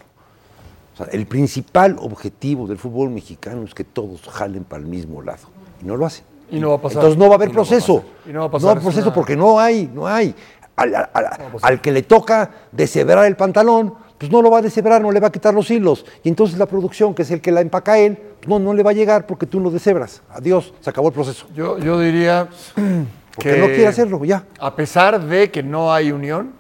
O 0.93 0.97
sea, 0.97 1.07
el 1.07 1.25
principal 1.25 1.95
objetivo 1.99 2.67
del 2.67 2.77
fútbol 2.77 3.09
mexicano 3.09 3.63
es 3.63 3.73
que 3.73 3.83
todos 3.83 4.21
jalen 4.29 4.63
para 4.63 4.83
el 4.83 4.87
mismo 4.87 5.23
lado. 5.23 5.47
Y 5.81 5.85
no 5.85 5.97
lo 5.97 6.05
hacen. 6.05 6.23
Y 6.51 6.59
no 6.59 6.69
va 6.69 6.75
a 6.75 6.81
pasar. 6.81 6.97
Entonces 6.99 7.17
no 7.17 7.25
va 7.29 7.31
a 7.31 7.35
haber 7.37 7.49
Y 7.49 7.53
no 7.53 7.57
va 7.57 7.63
a 7.63 7.67
proceso. 7.67 7.95
pasar. 8.01 8.29
Y 8.29 8.33
no 8.33 8.39
va 8.41 8.45
a 8.45 8.47
No 8.47 8.51
pasar, 8.51 8.67
va 8.75 8.79
a 8.79 8.83
proceso 8.83 9.07
una- 9.07 9.15
porque 9.15 9.35
no 9.35 9.59
hay, 9.59 9.89
no 9.91 10.05
hay. 10.05 10.35
Al, 10.75 10.93
al- 10.95 11.09
al- 11.13 11.29
al 11.63 11.81
que 11.81 11.91
le 11.91 12.03
toca 12.03 12.51
deshebrar 12.71 13.25
el 13.25 13.35
pantalón, 13.35 13.95
pues 14.17 14.31
no 14.31 14.41
lo 14.41 14.51
va 14.51 14.59
a 14.59 14.61
deshebrar, 14.61 15.01
no 15.01 15.11
le 15.11 15.19
va 15.19 15.27
a 15.27 15.31
quitar 15.31 15.53
los 15.53 15.69
hilos. 15.71 16.05
Y 16.23 16.29
entonces 16.29 16.57
la 16.57 16.65
producción, 16.65 17.13
que 17.13 17.23
es 17.23 17.31
el 17.31 17.41
que 17.41 17.51
la 17.51 17.61
empaca 17.61 17.97
él, 17.97 18.17
pues 18.39 18.47
no, 18.47 18.59
no 18.59 18.73
le 18.73 18.83
va 18.83 18.91
a 18.91 18.93
llegar 18.93 19.27
porque 19.27 19.45
tú 19.45 19.59
lo 19.59 19.69
deshebras. 19.69 20.21
Adiós, 20.29 20.73
se 20.79 20.89
acabó 20.89 21.07
el 21.07 21.13
proceso. 21.13 21.47
Yo, 21.53 21.77
yo 21.79 21.99
diría 21.99 22.47
Porque 23.35 23.57
no 23.57 23.65
quiere 23.67 23.87
hacerlo, 23.87 24.23
ya. 24.23 24.45
A 24.59 24.75
pesar 24.75 25.19
de 25.19 25.49
que 25.49 25.63
no 25.63 25.91
hay 25.91 26.11
unión, 26.11 26.53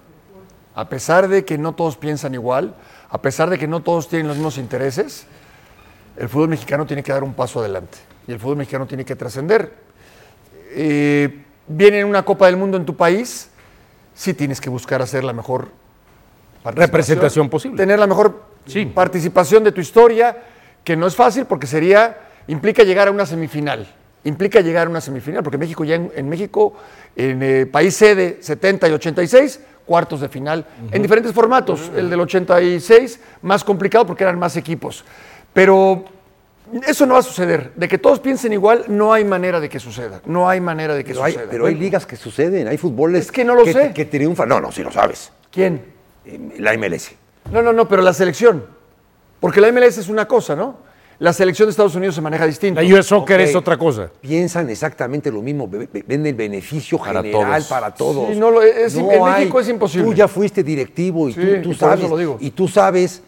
a 0.73 0.89
pesar 0.89 1.27
de 1.27 1.45
que 1.45 1.57
no 1.57 1.73
todos 1.73 1.97
piensan 1.97 2.33
igual, 2.33 2.75
a 3.09 3.21
pesar 3.21 3.49
de 3.49 3.59
que 3.59 3.67
no 3.67 3.81
todos 3.81 4.07
tienen 4.07 4.27
los 4.27 4.37
mismos 4.37 4.57
intereses, 4.57 5.27
el 6.17 6.29
fútbol 6.29 6.49
mexicano 6.49 6.85
tiene 6.85 7.03
que 7.03 7.11
dar 7.11 7.23
un 7.23 7.33
paso 7.33 7.59
adelante 7.59 7.99
y 8.27 8.31
el 8.31 8.39
fútbol 8.39 8.57
mexicano 8.57 8.87
tiene 8.87 9.05
que 9.05 9.15
trascender. 9.15 9.71
Eh, 10.71 11.43
viene 11.67 12.03
una 12.03 12.23
Copa 12.25 12.47
del 12.47 12.57
Mundo 12.57 12.77
en 12.77 12.85
tu 12.85 12.95
país, 12.95 13.49
sí 14.15 14.33
tienes 14.33 14.59
que 14.59 14.69
buscar 14.69 15.01
hacer 15.01 15.23
la 15.23 15.33
mejor 15.33 15.69
Representación 16.65 17.49
posible. 17.49 17.77
Tener 17.77 17.99
la 17.99 18.07
mejor 18.07 18.41
participación 18.93 19.63
de 19.63 19.71
tu 19.71 19.81
historia, 19.81 20.37
que 20.83 20.95
no 20.95 21.07
es 21.07 21.15
fácil 21.15 21.45
porque 21.45 21.67
sería, 21.67 22.17
implica 22.47 22.83
llegar 22.83 23.07
a 23.07 23.11
una 23.11 23.25
semifinal. 23.25 23.87
Implica 24.25 24.61
llegar 24.61 24.87
a 24.87 24.89
una 24.89 25.01
semifinal, 25.01 25.43
porque 25.43 25.57
México 25.57 25.83
ya 25.83 25.95
en, 25.95 26.09
en 26.15 26.29
México, 26.29 26.73
en 27.15 27.43
eh, 27.43 27.65
país 27.65 27.93
sede 27.95 28.37
70 28.39 28.87
y 28.87 28.91
86, 28.93 29.59
cuartos 29.85 30.21
de 30.21 30.29
final, 30.29 30.65
en 30.91 31.01
diferentes 31.01 31.33
formatos. 31.33 31.91
El 31.95 32.09
del 32.09 32.21
86, 32.21 33.19
más 33.41 33.65
complicado 33.65 34.05
porque 34.05 34.23
eran 34.23 34.39
más 34.39 34.55
equipos. 34.55 35.03
Pero 35.51 36.05
eso 36.87 37.05
no 37.05 37.15
va 37.15 37.19
a 37.19 37.23
suceder. 37.23 37.73
De 37.75 37.89
que 37.89 37.97
todos 37.97 38.21
piensen 38.21 38.53
igual, 38.53 38.85
no 38.87 39.11
hay 39.11 39.25
manera 39.25 39.59
de 39.59 39.67
que 39.67 39.79
suceda. 39.79 40.21
No 40.25 40.47
hay 40.47 40.61
manera 40.61 40.95
de 40.95 41.03
que 41.03 41.11
Pero 41.11 41.23
hay, 41.25 41.33
suceda. 41.33 41.49
pero 41.51 41.65
hay 41.65 41.75
ligas 41.75 42.05
que 42.05 42.15
suceden, 42.15 42.69
hay 42.69 42.77
fútboles 42.77 43.25
Es 43.25 43.31
que 43.31 43.43
no 43.43 43.55
lo 43.55 43.65
que, 43.65 43.73
sé. 43.73 43.93
que 43.93 44.05
triunfan. 44.05 44.47
No, 44.47 44.61
no, 44.61 44.71
sí 44.71 44.83
lo 44.83 44.91
sabes. 44.91 45.33
¿Quién? 45.51 45.92
La 46.57 46.77
MLS. 46.77 47.11
No, 47.51 47.61
no, 47.61 47.73
no, 47.73 47.87
pero 47.87 48.01
la 48.01 48.13
selección. 48.13 48.65
Porque 49.39 49.59
la 49.59 49.71
MLS 49.71 49.97
es 49.97 50.07
una 50.09 50.27
cosa, 50.27 50.55
¿no? 50.55 50.77
La 51.19 51.31
selección 51.31 51.67
de 51.67 51.71
Estados 51.71 51.95
Unidos 51.95 52.15
se 52.15 52.21
maneja 52.21 52.45
distinto. 52.45 52.81
La 52.81 52.87
US 52.95 53.05
Soccer 53.07 53.39
Ok. 53.39 53.47
es 53.47 53.55
otra 53.55 53.77
cosa. 53.77 54.09
Piensan 54.21 54.69
exactamente 54.69 55.31
lo 55.31 55.41
mismo, 55.41 55.67
ve- 55.67 55.87
ve- 55.91 56.03
ven 56.07 56.25
el 56.25 56.33
beneficio 56.33 56.97
Para 56.97 57.21
general 57.21 57.59
todos. 57.61 57.67
para 57.69 57.93
todos. 57.93 58.29
Sí, 58.33 58.39
no 58.39 58.61
es- 58.61 58.95
en 58.95 59.23
México 59.23 59.59
es 59.59 59.69
imposible. 59.69 60.07
Tú 60.07 60.13
ya 60.13 60.27
fuiste 60.27 60.63
directivo 60.63 61.29
y 61.29 61.33
Sí, 61.33 61.39
tú, 61.39 61.45
tú 61.45 61.51
y 61.51 61.61
por 61.73 61.75
sabes, 61.75 61.99
eso 61.99 62.09
lo 62.09 62.17
digo. 62.17 62.37
y 62.39 62.49
tú 62.51 62.67
sabes 62.67 63.21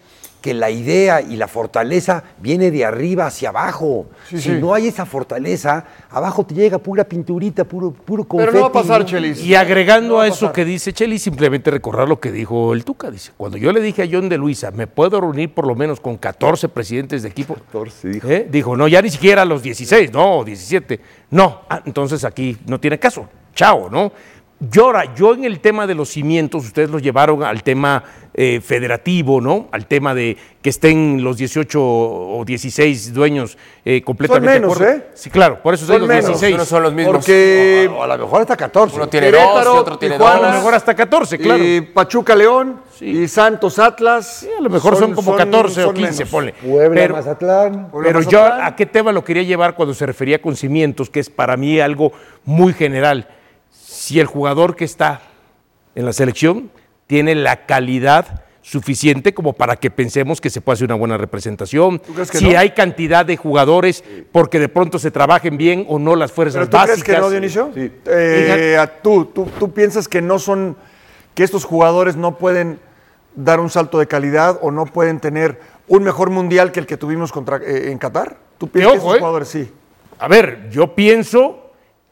que 0.45 0.53
la 0.53 0.69
idea 0.69 1.21
y 1.21 1.37
la 1.37 1.47
fortaleza 1.47 2.23
viene 2.39 2.69
de 2.69 2.85
arriba 2.85 3.25
hacia 3.25 3.49
abajo. 3.49 4.05
Sí, 4.29 4.37
si 4.37 4.49
sí. 4.49 4.57
no 4.61 4.75
hay 4.75 4.89
esa 4.89 5.03
fortaleza, 5.03 5.85
abajo 6.11 6.45
te 6.45 6.53
llega 6.53 6.77
pura 6.77 7.03
pinturita, 7.03 7.63
puro, 7.63 7.89
puro 7.89 8.25
confeti. 8.25 8.51
Pero 8.51 8.59
no 8.59 8.71
va 8.71 8.79
a 8.79 8.83
pasar. 8.83 9.03
Chelis. 9.05 9.41
Y 9.43 9.55
agregando 9.55 10.13
No 10.13 10.19
a 10.19 10.25
a 10.25 10.27
eso 10.27 10.53
que 10.53 10.63
dice 10.63 10.93
Cheli, 10.93 11.17
simplemente 11.17 11.71
recordar 11.71 12.07
lo 12.07 12.19
que 12.19 12.31
dijo 12.31 12.75
el 12.75 12.85
Tuca. 12.85 13.09
Dice, 13.09 13.31
cuando 13.35 13.57
yo 13.57 13.71
le 13.71 13.81
dije 13.81 14.03
a 14.03 14.07
John 14.11 14.29
de 14.29 14.37
Luisa, 14.37 14.69
me 14.69 14.85
puedo 14.85 15.19
reunir 15.19 15.51
por 15.51 15.65
lo 15.65 15.73
menos 15.73 15.99
con 15.99 16.15
14 16.17 16.69
presidentes 16.69 17.23
de 17.23 17.29
equipo. 17.29 17.55
14, 17.55 18.07
dijo. 18.09 18.29
¿Eh? 18.29 18.47
Dijo, 18.47 18.77
no, 18.77 18.87
ya 18.87 19.01
ni 19.01 19.09
siquiera 19.09 19.45
los 19.45 19.63
16, 19.63 20.13
no, 20.13 20.43
17. 20.43 20.99
No, 21.31 21.61
Ah, 21.67 21.81
entonces 21.87 22.23
aquí 22.23 22.55
no 22.67 22.79
tiene 22.79 22.99
caso. 22.99 23.27
Chao, 23.55 23.89
¿no? 23.89 24.11
Yo 24.57 24.85
ahora, 24.85 25.13
yo 25.15 25.33
en 25.33 25.43
el 25.43 25.59
tema 25.59 25.85
de 25.85 25.95
los 25.95 26.07
cimientos, 26.09 26.65
ustedes 26.65 26.89
los 26.89 27.01
llevaron 27.01 27.43
al 27.43 27.61
tema 27.61 28.01
eh, 28.33 28.61
federativo, 28.61 29.41
¿no? 29.41 29.67
Al 29.73 29.85
tema 29.85 30.15
de 30.15 30.37
que 30.61 30.69
estén 30.69 31.21
los 31.25 31.35
18 31.37 31.77
o 31.83 32.41
16 32.45 33.13
dueños 33.13 33.57
eh, 33.83 34.01
completamente 34.01 34.53
de 34.53 34.59
menos. 34.61 34.79
¿eh? 34.79 35.07
Sí, 35.13 35.29
claro, 35.29 35.61
por 35.61 35.73
eso 35.73 35.85
Son 35.85 35.95
digo 35.97 36.07
menos. 36.07 36.27
16. 36.27 36.57
No 36.57 36.63
son 36.63 36.83
los 36.83 36.93
mismos. 36.93 37.15
Porque 37.17 37.89
O 37.93 38.01
a 38.01 38.07
lo 38.07 38.17
mejor 38.17 38.41
hasta 38.41 38.55
14. 38.55 38.95
Uno 38.95 39.09
tiene 39.09 39.27
Querétaro, 39.27 39.71
dos 39.71 39.77
otro 39.81 39.97
tiene 39.99 40.15
Tijuana, 40.15 40.37
a 40.37 40.41
lo 40.41 40.47
dos. 40.47 40.55
mejor 40.55 40.73
hasta 40.73 40.95
14, 40.95 41.37
claro. 41.37 41.61
y 41.63 41.81
Pachuca 41.81 42.33
León 42.33 42.79
y 43.01 43.27
Santos 43.27 43.77
Atlas. 43.77 44.47
a 44.57 44.61
lo 44.61 44.69
mejor 44.69 44.95
son, 44.95 45.13
como 45.13 45.35
14 45.35 45.83
o 45.83 45.93
15, 45.93 46.11
menos. 46.13 46.29
ponle. 46.29 46.53
Puebla, 46.53 47.01
Pero- 47.01 47.15
Mazatlán. 47.15 47.89
Puebla, 47.91 48.07
Pero 48.07 48.21
yo 48.21 48.39
Mazatlán. 48.41 48.67
a 48.67 48.75
qué 48.77 48.85
tema 48.85 49.11
lo 49.11 49.21
quería 49.25 49.43
llevar 49.43 49.75
cuando 49.75 49.93
se 49.93 50.05
refería 50.05 50.41
con 50.41 50.55
cimientos, 50.55 51.09
que 51.09 51.19
es 51.19 51.29
para 51.29 51.57
mí 51.57 51.77
algo 51.81 52.13
muy 52.45 52.71
general. 52.71 53.27
Si 53.87 54.19
el 54.19 54.25
jugador 54.25 54.75
que 54.75 54.83
está 54.83 55.21
en 55.93 56.05
la 56.05 56.13
selección 56.13 56.71
tiene 57.05 57.35
la 57.35 57.67
calidad 57.67 58.41
suficiente 58.63 59.35
como 59.35 59.53
para 59.53 59.75
que 59.75 59.91
pensemos 59.91 60.41
que 60.41 60.49
se 60.49 60.59
puede 60.59 60.73
hacer 60.73 60.85
una 60.85 60.95
buena 60.95 61.17
representación. 61.17 61.99
crees 61.99 62.31
que 62.31 62.39
si 62.39 62.49
no? 62.49 62.57
hay 62.57 62.71
cantidad 62.71 63.23
de 63.23 63.37
jugadores 63.37 64.03
porque 64.31 64.59
de 64.59 64.69
pronto 64.69 64.97
se 64.97 65.11
trabajen 65.11 65.55
bien 65.55 65.85
o 65.87 65.99
no 65.99 66.15
las 66.15 66.31
fuerzas 66.31 66.55
¿Pero 66.61 66.69
tú 66.71 66.77
básicas. 66.77 67.03
crees 67.03 67.15
que 67.17 67.21
no, 67.21 67.29
Dionisio? 67.29 67.71
Eh, 68.07 68.75
a- 68.79 68.87
tú, 68.87 69.25
tú, 69.25 69.47
tú 69.59 69.71
piensas 69.71 70.07
que 70.07 70.19
no 70.19 70.39
son, 70.39 70.75
que 71.35 71.43
estos 71.43 71.63
jugadores 71.63 72.15
no 72.15 72.39
pueden 72.39 72.79
dar 73.35 73.59
un 73.59 73.69
salto 73.69 73.99
de 73.99 74.07
calidad 74.07 74.57
o 74.63 74.71
no 74.71 74.87
pueden 74.87 75.19
tener 75.19 75.59
un 75.87 76.01
mejor 76.01 76.31
mundial 76.31 76.71
que 76.71 76.79
el 76.79 76.87
que 76.87 76.97
tuvimos 76.97 77.31
contra, 77.31 77.57
eh, 77.57 77.91
en 77.91 77.99
Qatar? 77.99 78.37
¿Tú 78.57 78.67
piensas 78.67 78.93
que 78.93 78.97
estos 78.97 79.15
eh. 79.15 79.19
jugadores 79.19 79.47
sí? 79.47 79.71
A 80.17 80.27
ver, 80.27 80.69
yo 80.71 80.95
pienso 80.95 81.64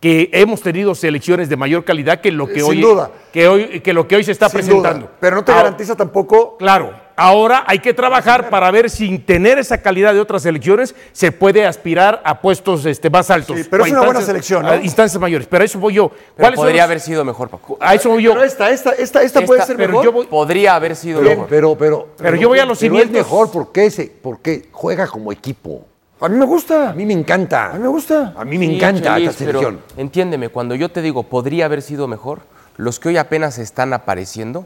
que 0.04 0.30
hemos 0.34 0.60
tenido 0.62 0.94
selecciones 0.96 1.48
de 1.48 1.56
mayor 1.56 1.86
calidad 1.86 2.20
que 2.20 2.30
lo 2.30 2.46
que 2.46 2.56
Sin 2.56 2.64
hoy 2.66 2.82
duda. 2.82 3.10
que 3.32 3.48
hoy 3.48 3.80
que 3.80 3.94
lo 3.94 4.06
que 4.06 4.18
hoy 4.18 4.26
se 4.26 4.34
está 4.34 4.50
Sin 4.50 4.60
presentando. 4.60 5.06
duda. 5.06 5.12
Pero 5.22 5.38
no 5.38 5.46
te 5.46 5.54
garantiza 5.54 5.96
tampoco. 5.96 6.58
Claro, 6.58 6.92
ahora 7.16 7.64
hay 7.68 7.80
que 7.80 7.94
trabajar 7.94 8.50
para 8.50 8.70
ver 8.70 8.90
si 8.90 9.08
sin 9.08 9.26
tener 9.26 9.60
esa 9.60 9.78
calidad 9.82 10.14
de 10.14 10.20
otras 10.20 10.42
selecciones 10.42 10.94
se 11.14 11.32
puede 11.32 11.66
aspirar 11.66 12.22
a 12.26 12.42
puestos 12.42 12.86
este, 12.86 13.10
más 13.10 13.30
altos. 13.32 13.58
Sí, 13.58 13.66
pero 13.72 13.86
es 13.86 13.94
a 13.94 13.96
una 13.96 14.06
buena 14.06 14.22
selección, 14.22 14.64
¿no? 14.64 14.72
a 14.72 14.76
instancias 14.76 15.22
mayores. 15.22 15.48
Pero 15.50 15.62
a 15.62 15.66
eso 15.66 15.80
voy 15.80 15.94
yo. 15.94 16.10
Pero 16.10 16.20
¿Cuáles 16.36 16.58
son 16.58 16.66
podría 16.66 16.82
los- 16.82 16.86
haber 16.90 17.00
sido 17.00 17.24
mejor, 17.24 17.48
Paco. 17.50 17.78
A 17.80 17.96
eso 17.96 18.10
voy 18.10 18.24
yo. 18.24 18.34
Pero 18.34 18.44
esta, 18.44 18.72
esta, 18.72 18.92
esta, 18.92 19.24
esta 19.24 19.42
puede 19.44 19.62
ser 19.62 19.78
pero 19.78 19.88
mejor. 19.88 20.04
yo 20.04 20.12
voy- 20.12 20.26
Podría 20.26 20.76
haber 20.76 20.98
sido 20.98 21.20
Pero, 21.20 21.30
mejor. 21.30 21.48
pero, 21.48 21.78
pero, 21.78 22.08
Pero 22.18 22.36
yo 22.36 22.50
voy 22.50 22.60
a 22.60 22.66
los 22.66 22.78
cimientos. 22.78 23.16
Es 23.16 23.24
mejor 23.24 23.50
porque, 23.54 23.86
ese, 23.86 24.12
porque 24.22 24.68
juega 24.74 25.08
como 25.08 25.32
equipo. 25.32 25.86
A 26.24 26.30
mí 26.30 26.38
me 26.38 26.46
gusta. 26.46 26.90
A 26.92 26.94
mí 26.94 27.06
me 27.06 27.14
encanta. 27.14 27.72
A 27.72 27.74
mí 27.74 27.80
me 27.80 27.88
gusta. 27.90 28.34
A 28.38 28.46
mí 28.46 28.58
me 28.58 28.66
Sí, 28.68 28.76
encanta 28.76 29.16
Chelis, 29.16 29.30
esta 29.32 29.40
selección. 29.46 29.82
Entiéndeme, 29.98 30.50
cuando 30.50 30.74
yo 30.76 30.90
te 30.90 31.02
digo 31.02 31.24
podría 31.24 31.66
haber 31.66 31.82
sido 31.82 32.08
mejor, 32.08 32.40
los 32.78 33.00
que 33.00 33.10
hoy 33.10 33.18
apenas 33.18 33.58
están 33.58 33.94
apareciendo 33.94 34.66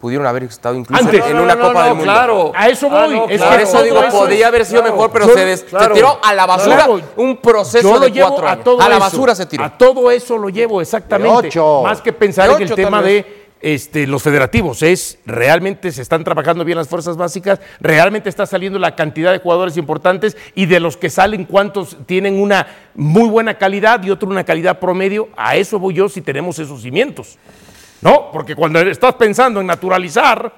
pudieron 0.00 0.26
haber 0.26 0.42
estado 0.42 0.74
incluso 0.74 1.02
Antes. 1.02 1.24
en 1.24 1.36
No, 1.36 1.42
una 1.44 1.54
no, 1.54 1.68
Copa 1.68 1.78
no, 1.80 1.84
del 1.86 1.94
Mundo. 1.94 2.04
claro. 2.12 2.52
A 2.54 2.68
eso 2.68 2.90
voy. 2.90 2.98
Ah, 2.98 3.06
no, 3.08 3.28
Es 3.28 3.36
claro. 3.40 3.50
que 3.56 3.56
Por 3.56 3.60
eso 3.60 3.82
digo, 3.82 4.02
eso 4.02 4.18
podría 4.18 4.38
es- 4.40 4.44
haber 4.46 4.66
sido 4.66 4.80
claro. 4.82 4.94
mejor, 4.96 5.10
pero 5.12 5.26
Yo- 5.28 5.34
se, 5.34 5.44
des- 5.46 5.60
se 5.60 5.66
claro. 5.66 5.94
tiró 5.94 6.18
a 6.22 6.34
la 6.34 6.46
basura 6.46 6.76
Claro. 6.76 7.00
un 7.16 7.36
proceso 7.38 7.88
Yo 7.88 7.94
lo 7.94 8.00
de 8.00 8.10
llevo 8.12 8.28
cuatro 8.28 8.46
a 8.48 8.52
años. 8.52 8.64
todo 8.64 8.80
a 8.82 8.88
la 8.88 8.96
eso. 8.96 9.04
basura 9.04 9.34
se 9.34 9.46
tiró. 9.46 9.64
A 9.64 9.78
todo 9.78 10.10
eso 10.10 10.36
lo 10.36 10.48
llevo, 10.50 10.80
exactamente. 10.82 11.42
De 11.42 11.48
ocho. 11.48 11.82
Más 11.84 12.02
que 12.02 12.12
pensar 12.12 12.48
De 12.50 12.56
en 12.56 12.62
el 12.62 12.74
tema 12.74 13.00
de 13.00 13.45
este, 13.60 14.06
los 14.06 14.22
federativos. 14.22 14.82
Es 14.82 15.18
realmente 15.26 15.90
se 15.92 16.02
están 16.02 16.24
trabajando 16.24 16.64
bien 16.64 16.78
las 16.78 16.88
fuerzas 16.88 17.16
básicas, 17.16 17.60
realmente 17.80 18.28
está 18.28 18.46
saliendo 18.46 18.78
la 18.78 18.94
cantidad 18.94 19.32
de 19.32 19.38
jugadores 19.38 19.76
importantes 19.76 20.36
y 20.54 20.66
de 20.66 20.80
los 20.80 20.96
que 20.96 21.10
salen, 21.10 21.44
cuántos 21.44 21.96
tienen 22.06 22.38
una 22.40 22.66
muy 22.94 23.28
buena 23.28 23.58
calidad 23.58 24.02
y 24.02 24.10
otro 24.10 24.28
una 24.28 24.44
calidad 24.44 24.78
promedio. 24.78 25.28
A 25.36 25.56
eso 25.56 25.78
voy 25.78 25.94
yo 25.94 26.08
si 26.08 26.20
tenemos 26.20 26.58
esos 26.58 26.82
cimientos. 26.82 27.38
¿No? 28.02 28.30
Porque 28.30 28.54
cuando 28.54 28.78
estás 28.80 29.14
pensando 29.14 29.60
en 29.60 29.66
naturalizar 29.66 30.52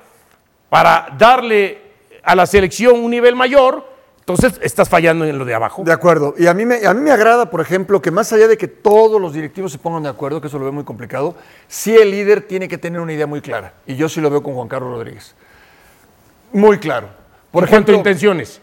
para 0.68 1.08
darle 1.16 1.78
a 2.22 2.34
la 2.34 2.46
selección 2.46 2.98
un 2.98 3.10
nivel 3.10 3.36
mayor, 3.36 3.97
entonces 4.28 4.60
estás 4.62 4.90
fallando 4.90 5.24
en 5.24 5.38
lo 5.38 5.44
de 5.46 5.54
abajo. 5.54 5.82
De 5.84 5.92
acuerdo. 5.92 6.34
Y 6.36 6.46
a 6.48 6.52
mí, 6.54 6.66
me, 6.66 6.84
a 6.86 6.92
mí 6.92 7.00
me 7.00 7.10
agrada, 7.10 7.48
por 7.50 7.62
ejemplo, 7.62 8.02
que 8.02 8.10
más 8.10 8.30
allá 8.34 8.46
de 8.46 8.58
que 8.58 8.68
todos 8.68 9.18
los 9.20 9.32
directivos 9.32 9.72
se 9.72 9.78
pongan 9.78 10.02
de 10.02 10.10
acuerdo, 10.10 10.40
que 10.42 10.48
eso 10.48 10.58
lo 10.58 10.64
veo 10.64 10.72
muy 10.72 10.84
complicado, 10.84 11.34
sí 11.66 11.96
el 11.96 12.10
líder 12.10 12.42
tiene 12.42 12.68
que 12.68 12.76
tener 12.76 13.00
una 13.00 13.14
idea 13.14 13.26
muy 13.26 13.40
clara. 13.40 13.72
Y 13.86 13.96
yo 13.96 14.06
sí 14.08 14.20
lo 14.20 14.28
veo 14.28 14.42
con 14.42 14.52
Juan 14.54 14.68
Carlos 14.68 14.90
Rodríguez. 14.92 15.34
Muy 16.52 16.78
claro. 16.78 17.08
Por 17.50 17.64
en 17.64 17.70
cuanto 17.70 17.92
ejemplo, 17.92 17.94
a 17.94 17.96
intenciones. 17.98 18.60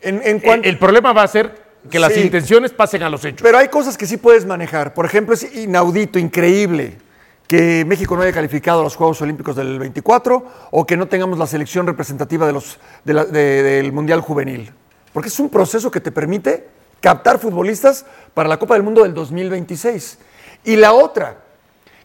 En, 0.00 0.20
en 0.24 0.38
cuanto- 0.38 0.68
el, 0.68 0.74
el 0.74 0.78
problema 0.78 1.12
va 1.12 1.24
a 1.24 1.28
ser 1.28 1.60
que 1.90 1.98
las 1.98 2.12
Sí. 2.12 2.20
intenciones 2.20 2.70
pasen 2.72 3.02
a 3.02 3.10
los 3.10 3.24
hechos. 3.24 3.42
Pero 3.42 3.58
hay 3.58 3.66
cosas 3.68 3.98
que 3.98 4.06
sí 4.06 4.16
puedes 4.16 4.46
manejar. 4.46 4.94
Por 4.94 5.06
ejemplo, 5.06 5.34
es 5.34 5.56
inaudito, 5.56 6.20
increíble 6.20 6.98
que 7.48 7.84
México 7.84 8.14
no 8.14 8.22
haya 8.22 8.32
calificado 8.32 8.80
a 8.80 8.84
los 8.84 8.94
Juegos 8.94 9.20
Olímpicos 9.22 9.56
del 9.56 9.76
24 9.80 10.44
o 10.70 10.86
que 10.86 10.96
no 10.96 11.08
tengamos 11.08 11.36
la 11.36 11.48
selección 11.48 11.84
representativa 11.86 12.46
de 12.46 12.52
los, 12.52 12.78
de 13.04 13.12
la- 13.14 13.24
de- 13.24 13.62
del 13.64 13.92
Mundial 13.92 14.20
Juvenil. 14.20 14.72
Porque 15.12 15.28
es 15.28 15.40
un 15.40 15.48
proceso 15.48 15.90
que 15.90 16.00
te 16.00 16.12
permite 16.12 16.68
captar 17.00 17.38
futbolistas 17.38 18.04
para 18.34 18.48
la 18.48 18.58
Copa 18.58 18.74
del 18.74 18.82
Mundo 18.82 19.02
del 19.02 19.14
2026. 19.14 20.18
Y 20.64 20.76
la 20.76 20.92
otra, 20.92 21.38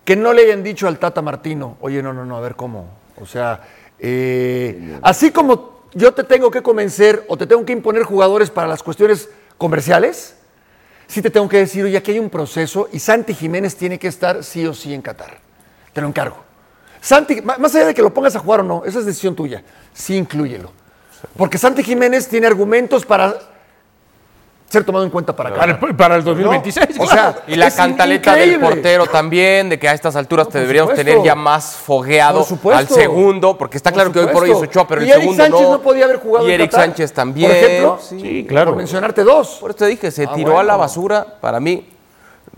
que 0.03 0.15
no 0.15 0.33
le 0.33 0.43
hayan 0.43 0.63
dicho 0.63 0.87
al 0.87 0.97
Tata 0.97 1.21
Martino, 1.21 1.77
oye, 1.81 2.01
no, 2.01 2.13
no, 2.13 2.25
no, 2.25 2.37
a 2.37 2.41
ver 2.41 2.55
cómo. 2.55 2.89
O 3.21 3.25
sea, 3.25 3.61
eh, 3.99 4.99
así 5.01 5.31
como 5.31 5.81
yo 5.93 6.13
te 6.13 6.23
tengo 6.23 6.51
que 6.51 6.61
convencer 6.61 7.25
o 7.27 7.37
te 7.37 7.47
tengo 7.47 7.65
que 7.65 7.73
imponer 7.73 8.03
jugadores 8.03 8.49
para 8.49 8.67
las 8.67 8.83
cuestiones 8.83 9.29
comerciales, 9.57 10.35
sí 11.07 11.21
te 11.21 11.29
tengo 11.29 11.47
que 11.47 11.57
decir, 11.57 11.85
oye, 11.85 11.97
aquí 11.97 12.11
hay 12.11 12.19
un 12.19 12.29
proceso 12.29 12.89
y 12.91 12.99
Santi 12.99 13.33
Jiménez 13.33 13.75
tiene 13.75 13.99
que 13.99 14.07
estar 14.07 14.43
sí 14.43 14.65
o 14.65 14.73
sí 14.73 14.93
en 14.93 15.01
Qatar. 15.01 15.39
Te 15.93 16.01
lo 16.01 16.07
encargo. 16.07 16.37
Santi, 16.99 17.41
más 17.41 17.75
allá 17.75 17.87
de 17.87 17.93
que 17.93 18.01
lo 18.01 18.13
pongas 18.13 18.35
a 18.35 18.39
jugar 18.39 18.61
o 18.61 18.63
no, 18.63 18.83
esa 18.83 18.99
es 18.99 19.05
decisión 19.05 19.35
tuya. 19.35 19.63
Sí, 19.93 20.15
inclúyelo. 20.15 20.71
Porque 21.37 21.57
Santi 21.57 21.83
Jiménez 21.83 22.27
tiene 22.27 22.47
argumentos 22.47 23.05
para 23.05 23.35
ser 24.69 24.83
tomado 24.83 25.05
en 25.05 25.11
cuenta 25.11 25.33
para. 25.35 25.53
Para 25.55 25.79
el- 25.81 25.95
para 25.95 26.15
el 26.15 26.23
2026, 26.23 26.97
¿No? 26.97 27.03
O 27.03 27.07
claro. 27.07 27.33
sea, 27.33 27.43
Y 27.47 27.55
la 27.55 27.71
cantaleta 27.71 28.33
del 28.35 28.59
portero 28.59 29.05
también, 29.05 29.69
de 29.69 29.79
que 29.79 29.87
a 29.87 29.93
estas 29.93 30.15
alturas 30.15 30.49
te 30.49 30.59
deberíamos 30.59 30.91
supuesto. 30.91 31.11
tener 31.11 31.25
ya 31.25 31.35
más 31.35 31.75
fogueado 31.75 32.45
al 32.73 32.87
segundo, 32.87 33.57
porque 33.57 33.77
está 33.77 33.91
Por 33.91 33.95
claro 33.95 34.11
que 34.11 34.19
hoy 34.19 34.27
por 34.27 34.43
hoy 34.43 34.51
es. 34.51 34.57
Ochoa, 34.57 34.87
pero 34.87 35.01
el 35.01 35.07
Y 35.07 35.11
Eric 35.11 35.21
segundo 35.21 35.43
Sánchez 35.43 35.61
no. 35.61 35.71
no 35.71 35.81
podía 35.81 36.05
haber 36.05 36.17
jugado 36.17 36.49
Y 36.49 36.51
Eric 36.51 36.71
Sánchez 36.71 37.13
también. 37.13 37.49
por 37.51 37.57
ejemplo. 37.57 37.99
Sí, 38.01 38.47
Por 38.49 38.75
mencionarte 38.75 39.23
dos. 39.23 39.57
Por 39.61 39.69
eso 39.71 39.77
te 39.79 39.85
dije, 39.87 40.11
se 40.11 40.23
Ah, 40.25 40.33
tiró 40.33 40.59
a 40.59 40.63
la 40.63 40.75
basura, 40.75 41.25
para 41.39 41.59
mí. 41.59 41.87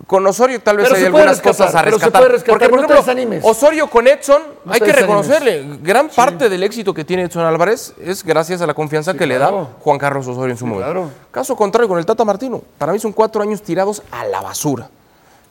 Con 0.05 0.25
Osorio 0.27 0.61
tal 0.61 0.77
vez 0.77 0.85
Pero 0.87 0.97
hay 0.99 1.05
algunas 1.05 1.27
rescatar, 1.29 1.51
cosas 1.55 1.75
a 1.75 1.83
pero 1.83 1.97
se 1.97 2.05
rescatar. 2.05 2.21
puede 2.21 2.31
rescatar, 2.33 2.53
Porque, 2.59 2.69
por 2.69 2.81
no 2.81 2.87
te 2.87 2.93
ejemplo, 2.93 3.13
desanimes. 3.13 3.43
Osorio 3.43 3.89
con 3.89 4.07
Edson, 4.07 4.41
No 4.63 4.73
hay 4.73 4.79
que 4.79 4.91
reconocerle, 4.93 5.65
gran 5.81 6.07
parte 6.09 6.49
del 6.49 6.61
éxito 6.63 6.93
que 6.93 7.03
tiene 7.03 7.23
Edson 7.23 7.43
Álvarez 7.43 7.93
es 8.01 8.23
gracias 8.23 8.61
a 8.61 8.67
la 8.67 8.73
confianza 8.75 9.15
que 9.15 9.25
le 9.25 9.37
da 9.39 9.51
Juan 9.79 9.97
Carlos 9.97 10.27
Osorio 10.27 10.51
en 10.51 10.57
su 10.57 10.65
momento. 10.67 10.85
claro. 10.91 11.09
Caso 11.31 11.55
contrario 11.55 11.89
con 11.89 11.97
el 11.97 12.05
Tata 12.05 12.23
Martino, 12.23 12.61
para 12.77 12.93
mí 12.93 12.99
son 12.99 13.11
cuatro 13.11 13.41
años 13.41 13.61
tirados 13.63 14.03
a 14.11 14.23
la 14.25 14.39
basura. 14.41 14.89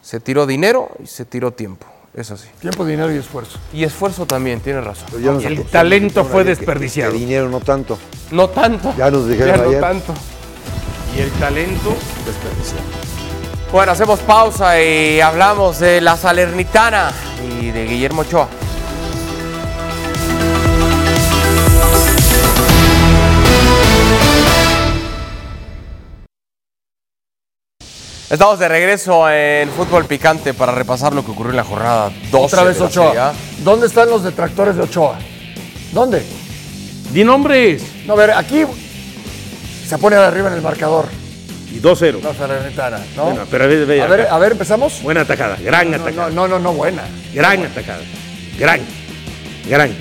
Se 0.00 0.20
tiró 0.20 0.46
dinero 0.46 0.90
y 1.02 1.06
se 1.08 1.24
tiró 1.24 1.50
tiempo, 1.52 1.84
es 2.14 2.30
así. 2.30 2.46
Tiempo, 2.60 2.84
dinero 2.86 3.12
y 3.12 3.18
esfuerzo. 3.18 3.58
Y 3.72 3.82
esfuerzo 3.82 4.26
también, 4.26 4.60
tienes 4.60 4.84
razón. 4.84 5.08
El 5.44 5.64
talento 5.64 6.24
fue 6.24 6.44
desperdiciado. 6.44 7.12
que 7.12 7.18
dinero 7.18 7.48
no 7.48 7.58
tanto. 7.60 7.98
No 8.30 8.48
tanto. 8.48 8.94
Ya 8.96 9.10
nos 9.10 9.28
dijeron 9.28 9.56
Ya 9.56 9.62
no 9.62 9.68
ayer. 9.70 9.80
tanto. 9.80 10.14
Y 11.16 11.20
el 11.20 11.30
talento 11.32 11.90
desperdiciado. 12.24 12.84
Bueno, 13.76 13.92
hacemos 13.92 14.20
pausa 14.20 14.82
y 14.82 15.20
hablamos 15.20 15.80
de 15.80 16.00
la 16.00 16.16
Salernitana 16.16 17.12
y 17.60 17.70
de 17.72 17.84
Guillermo 17.84 18.22
Ochoa. 18.22 18.48
Estamos 28.30 28.58
de 28.58 28.66
regreso 28.66 29.28
en 29.28 29.68
Fútbol 29.68 30.06
Picante 30.06 30.54
para 30.54 30.72
repasar 30.72 31.12
lo 31.12 31.22
que 31.22 31.32
ocurrió 31.32 31.50
en 31.50 31.56
la 31.56 31.64
jornada 31.64 32.10
12 32.30 32.44
Otra 32.46 32.62
vez 32.62 32.80
Ochoa. 32.80 33.34
¿Dónde 33.58 33.88
están 33.88 34.08
los 34.08 34.22
detractores 34.22 34.76
de 34.76 34.84
Ochoa? 34.84 35.18
¿Dónde? 35.92 36.24
Di 37.12 37.24
nombres. 37.24 37.82
No, 38.06 38.14
a 38.14 38.16
ver, 38.16 38.30
aquí 38.30 38.64
se 39.86 39.98
pone 39.98 40.16
arriba 40.16 40.48
en 40.48 40.54
el 40.54 40.62
marcador. 40.62 41.25
Y 41.76 41.80
2-0. 41.80 42.22
La 42.22 42.34
Salernitana, 42.34 42.98
¿no? 43.16 43.24
Bueno, 43.26 43.42
pero 43.50 43.64
a 43.64 43.66
ver, 43.66 43.86
ve 43.86 44.02
a 44.02 44.06
ver, 44.06 44.20
acá. 44.22 44.34
a 44.34 44.38
ver, 44.38 44.52
empezamos. 44.52 45.02
Buena 45.02 45.22
atacada, 45.22 45.56
gran 45.62 45.90
No, 45.90 45.96
atacada. 45.96 46.30
no, 46.30 46.48
no, 46.48 46.48
no, 46.48 46.58
no, 46.58 46.72
buena. 46.74 47.02
Gran 47.34 47.64
atacada. 47.64 48.00
Gran. 48.58 48.80
Gran. 49.68 49.94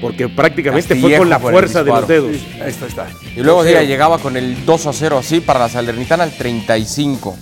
Porque 0.00 0.28
prácticamente 0.28 0.96
fue 0.96 1.16
con 1.16 1.28
la 1.28 1.38
fuerza 1.38 1.84
de 1.84 1.90
los 1.90 2.08
dedos. 2.08 2.36
Ahí 2.60 2.70
está, 2.70 2.84
ahí 2.86 2.90
está. 2.90 3.06
Y 3.36 3.40
luego 3.42 3.62
llegaba 3.64 4.18
con 4.18 4.36
el 4.36 4.64
2 4.64 4.86
a 4.86 4.92
0 4.92 5.18
así 5.18 5.40
para 5.40 5.60
la 5.60 5.68
Salernitana 5.68 6.24
al 6.24 6.32
35. 6.36 7.36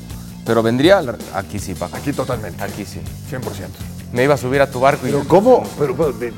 Pero 0.44 0.62
vendría 0.62 1.02
aquí 1.34 1.58
sí, 1.58 1.74
Paco. 1.74 1.96
Aquí 1.96 2.12
totalmente. 2.12 2.62
Aquí 2.62 2.84
sí. 2.84 3.00
100%. 3.30 3.40
Me 4.12 4.24
iba 4.24 4.34
a 4.34 4.36
subir 4.36 4.60
a 4.60 4.70
tu 4.70 4.80
barco 4.80 5.06
y 5.06 5.10
Pero 5.10 5.24
¿cómo? 5.28 5.62
Pero, 5.78 5.94
pero, 5.96 6.14
eh, 6.20 6.32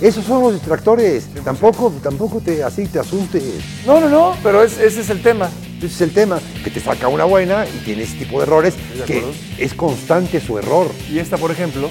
esos 0.00 0.24
son 0.24 0.42
los 0.42 0.54
distractores. 0.54 1.26
Tampoco, 1.44 1.92
tampoco 2.02 2.40
te, 2.40 2.62
así 2.64 2.86
te 2.86 2.98
asustes. 2.98 3.42
No, 3.86 4.00
no, 4.00 4.08
no, 4.08 4.36
pero 4.42 4.62
es- 4.62 4.78
ese 4.78 5.02
es 5.02 5.10
el 5.10 5.22
tema. 5.22 5.48
Ese 5.78 5.86
es 5.86 6.00
el 6.00 6.10
tema, 6.10 6.40
que 6.64 6.70
te 6.70 6.80
saca 6.80 7.08
una 7.08 7.24
buena 7.24 7.64
y 7.66 7.84
tiene 7.84 8.02
ese 8.02 8.16
tipo 8.16 8.38
de 8.40 8.46
errores, 8.46 8.74
de 8.96 9.04
que 9.04 9.24
es 9.58 9.74
constante 9.74 10.40
su 10.40 10.58
error. 10.58 10.90
Y 11.10 11.18
esta, 11.18 11.36
por 11.36 11.50
ejemplo, 11.50 11.88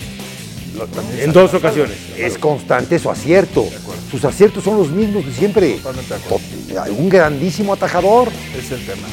En 1.20 1.32
dos 1.34 1.54
ocasiones. 1.56 1.96
Es 2.18 2.38
constante 2.38 3.00
su 3.00 3.10
acierto. 3.10 3.66
Sus 4.12 4.24
aciertos 4.26 4.64
son 4.64 4.78
los 4.78 4.92
mismos 4.92 5.26
de 5.26 5.34
siempre. 5.34 5.74
Totalmente 5.78 6.14
de 6.14 6.20
acuerdo. 6.20 6.46
Tot- 6.86 6.90
Un 7.00 7.10
grandísimo 7.10 7.74
atajador. 7.74 8.30
Es 8.58 8.72
el 8.72 8.86
tema. 8.86 9.08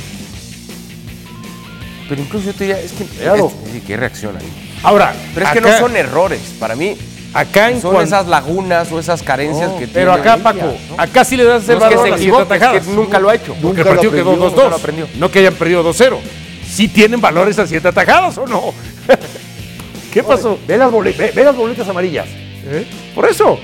Pero 2.08 2.20
incluso 2.20 2.46
yo 2.46 2.52
te 2.52 2.64
diría, 2.64 2.80
es 2.80 2.92
que. 2.92 3.04
Claro. 3.04 3.50
es- 3.64 3.72
sí, 3.72 3.80
qué 3.86 3.96
reacción 3.96 4.36
ahí. 4.36 4.44
Ahora, 4.82 5.14
Pero 5.32 5.46
es 5.46 5.52
que 5.52 5.60
no 5.62 5.78
son 5.78 5.96
errores. 5.96 6.40
Para 6.60 6.76
mí, 6.76 6.96
Acá 7.34 7.70
en 7.70 7.80
son 7.80 7.92
cuan- 7.94 8.06
esas 8.06 8.26
lagunas 8.28 8.90
o 8.92 8.98
esas 9.00 9.22
carencias 9.22 9.70
No, 9.72 9.78
que 9.78 9.88
Pero 9.88 10.12
tiene 10.14 10.20
acá, 10.30 10.34
ella, 10.34 10.42
Paco, 10.44 10.74
¿no? 10.90 11.02
acá 11.02 11.24
sí 11.24 11.36
le 11.36 11.44
das 11.44 11.68
el 11.68 11.78
No 11.78 11.84
es 11.84 11.88
que 11.90 11.94
valor 11.96 12.02
se 12.02 12.06
a 12.06 12.10
las 12.12 12.20
equivoque, 12.20 12.44
siete 12.58 12.76
es 12.76 12.86
que 12.86 12.92
nunca 12.92 13.18
lo 13.18 13.28
ha 13.30 13.34
hecho. 13.34 13.56
Porque 13.60 13.80
el 13.80 13.86
partido 13.88 14.12
quedó 14.12 14.30
aprendió, 14.32 14.46
2-2. 14.50 14.50
nunca 14.56 14.68
lo 14.70 14.76
aprendió. 14.76 15.08
No 15.18 15.30
que 15.30 15.38
hayan 15.40 15.54
perdido 15.54 15.82
2-0. 15.82 16.18
¿Sí 16.66 16.88
tienen 16.88 17.20
valor 17.20 17.48
esas 17.48 17.68
siete 17.68 17.88
atajadas 17.88 18.38
o 18.38 18.46
no? 18.46 18.72
¿Qué 20.12 20.22
pasó? 20.22 20.58
Ve 20.66 20.78
las, 20.78 20.92
ve- 20.92 21.32
ve 21.34 21.44
las 21.44 21.56
boletas 21.56 21.88
amarillas. 21.88 22.26
¿Eh? 22.28 22.86
Por 23.14 23.26
eso. 23.28 23.58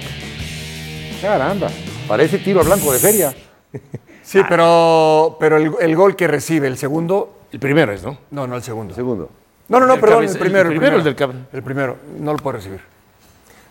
Caramba. 1.22 1.68
Parece 2.08 2.38
tiro 2.38 2.60
a 2.60 2.64
blanco 2.64 2.92
de 2.92 2.98
feria. 2.98 3.32
Sí, 4.22 4.40
pero, 4.48 5.36
pero 5.38 5.56
el, 5.56 5.70
el 5.80 5.96
gol 5.96 6.16
que 6.16 6.26
recibe, 6.26 6.66
el 6.66 6.76
segundo. 6.76 7.34
El 7.52 7.60
primero 7.60 7.92
es, 7.92 8.02
¿no? 8.02 8.18
No, 8.30 8.46
no, 8.46 8.56
el 8.56 8.62
segundo. 8.62 8.94
Segundo. 8.94 9.30
No, 9.68 9.78
no, 9.80 9.86
no, 9.86 9.94
El 9.94 10.00
perdón, 10.00 10.24
cabe- 10.24 10.32
el 10.32 10.38
primero. 10.38 10.68
el 10.70 10.76
primero, 10.76 10.96
el 10.96 11.04
del 11.04 11.16
El 11.52 11.62
primero, 11.62 11.96
no 12.18 12.32
lo 12.32 12.38
puede 12.38 12.56
recibir. 12.58 12.80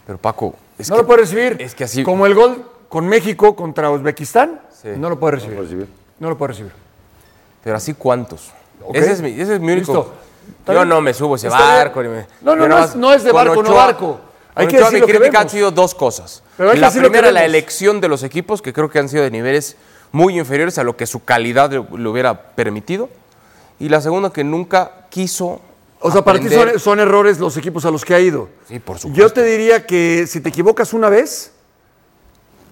Pero 0.09 0.17
Paco, 0.17 0.55
es 0.79 0.89
no 0.89 0.95
que 0.95 1.01
lo 1.03 1.07
puede 1.07 1.19
recibir. 1.21 1.57
es 1.59 1.75
que 1.75 1.83
así- 1.83 2.01
Como 2.01 2.25
el 2.25 2.33
gol 2.33 2.65
con 2.89 3.07
México 3.07 3.55
contra 3.55 3.91
Uzbekistán, 3.91 4.59
Sí. 4.81 4.87
no 4.97 5.07
lo 5.07 5.19
puede 5.19 5.35
recibir. 5.35 5.87
No 6.17 6.29
lo 6.29 6.35
puede 6.35 6.47
recibir. 6.53 6.71
Pero 7.63 7.75
así 7.75 7.93
cuántos. 7.93 8.49
Ese, 8.91 9.11
es 9.11 9.21
mi, 9.21 9.39
ese 9.39 9.53
es 9.53 9.59
mi 9.61 9.71
único. 9.73 9.93
Listo. 9.93 10.13
Yo 10.65 10.73
bien. 10.73 10.89
no 10.89 10.99
me 10.99 11.13
subo 11.13 11.35
a 11.35 11.37
ese 11.37 11.45
Está 11.45 11.59
barco. 11.59 11.99
me- 12.01 12.25
No, 12.41 12.55
no, 12.55 12.63
no 12.63 12.67
nada 12.69 12.85
es- 12.85 12.95
no 12.95 13.13
es 13.13 13.23
de 13.23 13.31
barco, 13.31 13.61
no 13.61 13.75
barco. 13.75 14.19
Hay 14.55 14.65
que 14.65 14.77
Ochoa 14.77 14.87
decir 14.89 14.95
mi 14.95 14.99
lo 15.01 15.05
que 15.05 15.13
crítica 15.19 15.41
han 15.41 15.49
sido 15.49 15.69
dos 15.69 15.93
cosas. 15.93 16.41
Pero 16.57 16.73
la 16.73 16.89
primera, 16.89 17.31
la 17.31 17.45
elección 17.45 18.01
de 18.01 18.07
los 18.07 18.23
equipos, 18.23 18.63
que 18.63 18.73
creo 18.73 18.89
que 18.89 18.97
han 18.97 19.09
sido 19.09 19.21
de 19.21 19.29
niveles 19.29 19.77
muy 20.11 20.39
inferiores 20.39 20.79
a 20.79 20.83
lo 20.83 20.97
que 20.97 21.05
su 21.05 21.23
calidad 21.23 21.69
le, 21.71 21.85
le 21.99 22.09
hubiera 22.09 22.33
permitido. 22.55 23.09
Y 23.79 23.89
la 23.89 24.01
segunda, 24.01 24.31
que 24.33 24.43
nunca 24.43 25.05
quiso. 25.11 25.61
O 26.01 26.11
sea, 26.11 26.23
para 26.23 26.39
ti 26.39 26.49
son, 26.49 26.79
son 26.79 26.99
errores 26.99 27.39
los 27.39 27.57
equipos 27.57 27.83
a 27.85 27.91
los 27.91 28.05
que 28.05 28.13
ha 28.15 28.19
ido. 28.19 28.49
Sí, 28.67 28.79
por 28.79 28.97
supuesto. 28.99 29.21
Yo 29.21 29.33
te 29.33 29.43
diría 29.43 29.85
que 29.85 30.25
si 30.27 30.39
te 30.39 30.49
equivocas 30.49 30.93
una 30.93 31.09
vez, 31.09 31.51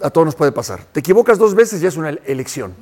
a 0.01 0.09
todos 0.09 0.25
nos 0.25 0.35
puede 0.35 0.51
pasar. 0.51 0.81
Te 0.91 0.99
equivocas 1.01 1.37
dos 1.37 1.53
veces 1.55 1.81
ya 1.81 1.89
es 1.89 1.97
una 1.97 2.09
elección. 2.09 2.73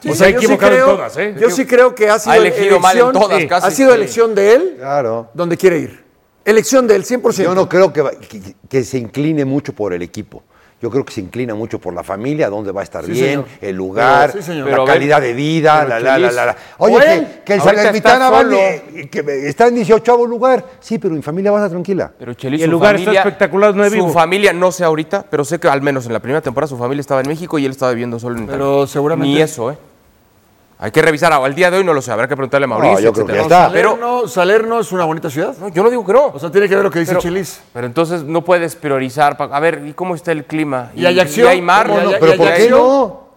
Sí, 0.00 0.10
o 0.10 0.14
sea, 0.14 0.28
ha 0.28 0.30
yo 0.30 0.40
sí 0.40 0.56
creo- 0.56 0.86
todas, 0.86 1.16
¿eh? 1.16 1.34
Yo 1.40 1.50
sí 1.50 1.66
creo 1.66 1.94
que 1.94 2.08
ha 2.08 2.18
sido 2.20 2.34
elegido 2.36 2.78
mal 2.78 2.96
en 2.96 3.02
elección, 3.02 3.22
todas, 3.22 3.40
sí, 3.40 3.48
casi. 3.48 3.66
ha 3.66 3.70
sido 3.72 3.90
Sí. 3.90 3.96
elección 3.96 4.34
de 4.36 4.54
él 4.54 4.74
Claro. 4.78 5.28
donde 5.34 5.56
quiere 5.56 5.78
ir. 5.80 6.04
Elección 6.44 6.86
de 6.86 6.94
él, 6.94 7.04
100%. 7.04 7.50
Yo 7.50 7.54
no 7.56 7.68
creo 7.68 7.92
que, 7.92 8.54
que 8.68 8.84
se 8.84 8.98
incline 8.98 9.44
mucho 9.44 9.72
por 9.72 9.92
el 9.92 10.02
equipo. 10.02 10.44
Yo 10.80 10.90
creo 10.90 11.04
que 11.04 11.12
se 11.12 11.20
inclina 11.20 11.56
mucho 11.56 11.80
por 11.80 11.92
la 11.92 12.04
familia, 12.04 12.48
dónde 12.48 12.70
va 12.70 12.82
a 12.82 12.84
estar 12.84 13.04
Sí, 13.04 13.10
bien, 13.10 13.24
señor. 13.30 13.44
el 13.60 13.74
lugar, 13.74 14.30
Pero- 14.30 14.42
sí, 14.44 14.46
señor. 14.52 14.66
la 14.66 14.70
Pero 14.70 14.82
a 14.82 14.84
ver, 14.84 14.94
calidad 14.94 15.20
de 15.20 15.32
vida, 15.32 15.84
la, 15.84 15.98
la, 15.98 16.18
la, 16.18 16.30
la, 16.30 16.56
Oye, 16.78 16.96
que, 17.00 17.26
que 17.44 17.54
el 17.54 17.60
Salernitana 17.60 18.30
va 18.30 18.44
de- 18.44 19.08
que 19.10 19.48
está 19.48 19.66
en 19.66 19.74
18 19.74 20.24
lugar. 20.26 20.64
Sí, 20.78 20.98
pero 20.98 21.16
en 21.16 21.22
familia 21.24 21.50
vas 21.50 21.64
a 21.64 21.68
tranquila. 21.68 22.12
Pero 22.16 22.34
Chelis, 22.34 22.60
Y 22.60 22.62
el 22.62 22.70
lugar 22.70 22.94
está 22.94 23.12
espectacular, 23.12 23.74
no 23.74 23.84
he 23.84 23.88
Su 23.88 23.94
vivo. 23.96 24.10
familia, 24.10 24.52
no 24.52 24.70
sé 24.70 24.84
ahorita, 24.84 25.24
pero 25.28 25.44
sé 25.44 25.58
que 25.58 25.66
al 25.66 25.82
menos 25.82 26.06
en 26.06 26.12
la 26.12 26.20
primera 26.20 26.40
temporada 26.40 26.68
su 26.68 26.76
familia 26.78 27.00
estaba 27.00 27.22
en 27.22 27.28
México 27.28 27.58
y 27.58 27.64
él 27.64 27.72
estaba 27.72 27.90
viviendo 27.90 28.20
solo 28.20 28.36
en 28.36 28.44
Italia. 28.44 28.58
Pero 28.58 28.86
seguramente- 28.86 29.34
Ni 29.34 29.40
eso, 29.42 29.72
¿eh? 29.72 29.78
Hay 30.80 30.92
que 30.92 31.02
revisar. 31.02 31.32
Al 31.32 31.54
día 31.54 31.70
de 31.70 31.78
hoy 31.78 31.84
no 31.84 31.92
lo 31.92 32.00
sé. 32.00 32.12
Habrá 32.12 32.28
que 32.28 32.36
preguntarle 32.36 32.66
a 32.66 32.68
Mauricio. 32.68 33.00
yo 33.00 33.12
creo 33.12 33.26
que 33.26 33.34
ya 33.34 33.42
está. 33.42 33.70
Pero, 33.72 33.90
Salerno, 33.90 34.28
Salerno 34.28 34.80
es 34.80 34.92
una 34.92 35.04
bonita 35.04 35.28
ciudad. 35.28 35.56
no, 35.58 35.68
yo 35.68 35.82
no 35.82 35.90
digo 35.90 36.06
que 36.06 36.12
no. 36.12 36.26
O 36.26 36.38
sea, 36.38 36.50
tiene 36.52 36.68
que 36.68 36.74
ver 36.76 36.84
lo 36.84 36.90
que 36.90 37.00
dice 37.00 37.10
Pero- 37.12 37.20
Chelis. 37.20 37.60
Pero 37.72 37.86
entonces 37.86 38.22
no 38.22 38.42
puedes 38.44 38.76
priorizar. 38.76 39.36
pa- 39.36 39.48
A 39.52 39.58
ver, 39.60 39.82
¿y 39.86 39.92
cómo 39.92 40.14
está 40.14 40.30
el 40.30 40.44
clima? 40.44 40.92
Y 40.94 41.04
Ajaccio, 41.04 41.46
¿Y 41.46 41.48
hay 41.48 41.62
mar? 41.62 41.88
¿cómo 41.88 42.00
No, 42.00 42.10
Y- 42.12 42.14
pero 42.20 42.34
y- 42.34 42.36
¿por 42.36 42.46
y- 42.46 42.50
qué 42.52 42.66
y- 42.66 42.70
no? 42.70 43.28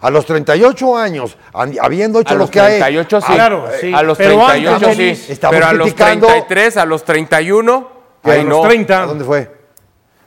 A 0.00 0.10
los 0.10 0.24
38 0.26 0.96
años, 0.96 1.36
habiendo 1.52 2.18
hecho 2.20 2.30
A 2.30 2.34
lo 2.34 2.40
los 2.40 2.50
que 2.50 2.58
hay. 2.60 2.78
38 2.80 3.20
sí. 3.20 3.32
Claro, 3.34 3.66
sí. 3.80 3.92
A 3.94 4.02
los 4.02 4.18
Pero 4.18 4.30
38 4.46 4.86
antes, 4.90 5.18
sí. 5.26 5.32
Estamos 5.32 5.54
Pero 5.54 5.66
a 5.68 5.72
los 5.74 5.84
criticando- 5.86 6.26
33, 6.26 6.76
a 6.78 6.84
los 6.86 7.04
31, 7.04 7.88
¿Qué? 8.24 8.30
ahí 8.32 8.40
A 8.40 8.44
no. 8.44 8.48
los 8.48 8.62
30. 8.66 9.02
¿A 9.02 9.06
dónde 9.06 9.24
fue? 9.24 9.48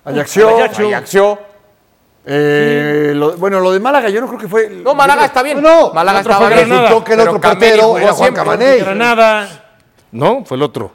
Ajaccio. 0.06 0.50
Ajaccio. 0.64 1.40
Eh, 2.28 3.14
lo- 3.16 3.38
bueno, 3.38 3.60
lo 3.60 3.72
de 3.72 3.80
Málaga 3.80 4.10
yo 4.10 4.20
no 4.22 4.28
creo 4.28 4.40
que 4.40 4.48
fue... 4.48 4.70
No, 4.70 4.96
Málaga 4.96 5.26
está 5.26 5.44
bien. 5.44 5.62
No, 5.62 5.88
no, 5.90 5.94
Málaga 5.94 6.20
el 6.20 6.26
otro 6.26 6.34
estaba 6.34 6.50
bien. 6.50 6.70
Resultó 6.70 7.04
que 7.04 7.14
el 7.14 7.20
otro 7.22 7.42
portero 7.42 7.98
era 7.98 8.14
Juan. 8.14 8.34
Camaney. 8.34 8.80
Granada. 8.80 9.48
No, 10.12 10.44
fue 10.46 10.58
el 10.58 10.64
otro. 10.64 10.92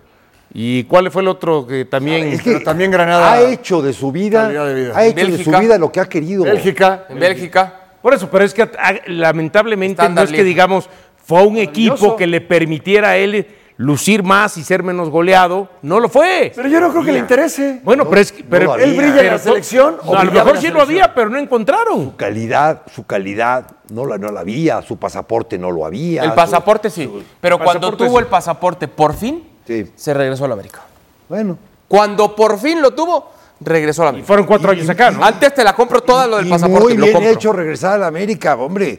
¿Y 0.52 0.82
cuál 0.84 1.10
fue 1.12 1.22
el 1.22 1.28
otro 1.28 1.64
que 1.66 1.84
también? 1.84 2.26
Es 2.28 2.42
que 2.42 2.52
Pero 2.54 2.64
también 2.64 2.90
Granada- 2.90 3.32
ha 3.32 3.40
hecho 3.42 3.80
de 3.80 3.92
su 3.92 4.10
vida, 4.10 4.42
Calidad 4.42 4.66
de 4.66 4.74
vida. 4.74 4.92
ha 4.96 5.04
hecho 5.04 5.26
de 5.26 5.44
su 5.44 5.50
vida 5.52 5.78
lo 5.78 5.92
que 5.92 6.00
ha 6.00 6.08
querido. 6.08 6.42
Bélgica. 6.44 7.04
En 7.08 7.20
Bélgica. 7.20 7.74
Por 8.02 8.14
eso, 8.14 8.28
pero 8.30 8.44
es 8.44 8.52
que 8.54 8.62
ah, 8.62 8.94
lamentablemente 9.06 10.08
no 10.08 10.22
es 10.22 10.32
que 10.32 10.42
digamos 10.42 10.88
fue 11.24 11.44
un 11.44 11.58
equipo 11.58 12.16
que 12.16 12.26
le 12.26 12.40
permitiera 12.40 13.10
a 13.10 13.16
él 13.16 13.46
lucir 13.80 14.22
más 14.22 14.58
y 14.58 14.62
ser 14.62 14.82
menos 14.82 15.08
goleado. 15.08 15.68
No 15.80 16.00
lo 16.00 16.10
fue. 16.10 16.52
Pero 16.54 16.68
yo 16.68 16.80
no 16.80 16.90
creo 16.90 17.02
que 17.02 17.12
le 17.12 17.18
interese. 17.18 17.80
Bueno, 17.82 18.06
pero 18.08 18.20
es 18.20 18.30
que 18.30 18.44
pero, 18.44 18.66
lo. 18.66 18.76
Él 18.76 18.94
brilla 18.94 19.20
en 19.22 19.26
la 19.28 19.38
selección. 19.38 19.96
o 20.04 20.12
No, 20.12 20.20
a 20.20 20.24
lo 20.24 20.32
mejor 20.32 20.58
sí 20.58 20.68
lo 20.68 20.82
había, 20.82 21.14
pero 21.14 21.30
no 21.30 21.38
encontraron. 21.38 22.04
Su 22.04 22.16
calidad, 22.16 22.82
su 22.94 23.06
calidad 23.06 23.66
no 23.88 24.04
la, 24.04 24.18
no 24.18 24.30
la 24.30 24.40
había, 24.40 24.82
su 24.82 24.98
pasaporte 24.98 25.56
no 25.56 25.70
lo 25.70 25.86
había. 25.86 26.22
El 26.24 26.30
su- 26.30 26.36
pasaporte 26.36 26.90
sí. 26.90 27.10
Pero 27.40 27.58
cuando 27.58 27.96
tuvo 27.96 28.18
sí. 28.18 28.24
el 28.24 28.26
pasaporte 28.26 28.86
por 28.86 29.14
fin, 29.14 29.44
Sí. 29.66 29.90
se 29.96 30.12
regresó 30.12 30.44
a 30.44 30.48
la 30.48 30.54
América. 30.54 30.80
Bueno. 31.28 31.56
Cuando 31.88 32.36
por 32.36 32.58
fin 32.58 32.82
lo 32.82 32.90
tuvo, 32.92 33.30
regresó 33.60 34.02
a 34.02 34.04
la 34.06 34.10
Y 34.10 34.12
América. 34.14 34.26
fueron 34.26 34.46
cuatro 34.46 34.70
años 34.72 34.88
acá, 34.90 35.10
¿no? 35.10 35.24
Antes 35.24 35.54
te 35.54 35.64
la 35.64 35.72
compro 35.74 36.02
toda 36.02 36.26
lo 36.26 36.36
del 36.36 36.46
y 36.48 36.50
pasaporte. 36.50 36.84
muy 36.84 36.96
lo 36.96 37.04
bien 37.04 37.14
compro. 37.14 37.32
hecho 37.32 37.52
regresar 37.52 37.94
a 37.94 37.98
la 37.98 38.06
América, 38.08 38.56
hombre. 38.56 38.98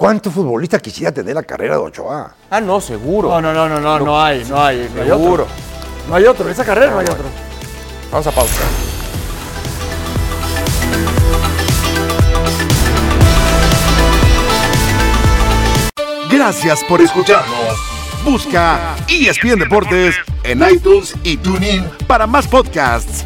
¿Cuánto 0.00 0.30
futbolista 0.30 0.78
quisiera 0.78 1.12
tener 1.12 1.34
la 1.34 1.42
carrera 1.42 1.74
de 1.74 1.80
Ochoa? 1.82 2.34
Ah, 2.48 2.58
no, 2.58 2.80
seguro. 2.80 3.28
No, 3.28 3.38
no, 3.42 3.52
no, 3.52 3.68
no, 3.68 3.78
no, 3.78 3.98
no 3.98 4.18
hay, 4.18 4.42
no 4.48 4.58
hay. 4.58 4.90
No 4.94 5.02
hay 5.02 5.08
Seguro. 5.10 5.42
otro. 5.42 5.46
No 6.08 6.14
hay 6.14 6.24
otro. 6.24 6.46
En 6.46 6.52
esa 6.52 6.64
carrera 6.64 6.92
no 6.92 7.00
hay 7.00 7.06
otro. 7.06 7.24
Vamos 8.10 8.26
a 8.26 8.30
pausa. 8.30 8.62
Gracias 16.30 16.82
por 16.84 17.00
escucharnos. 17.00 17.76
Busca 18.24 18.96
ESPN 19.08 19.58
Deportes 19.58 20.14
en 20.44 20.62
iTunes 20.68 21.14
y 21.22 21.36
TuneIn 21.36 21.84
para 22.06 22.26
más 22.26 22.46
podcasts. 22.46 23.24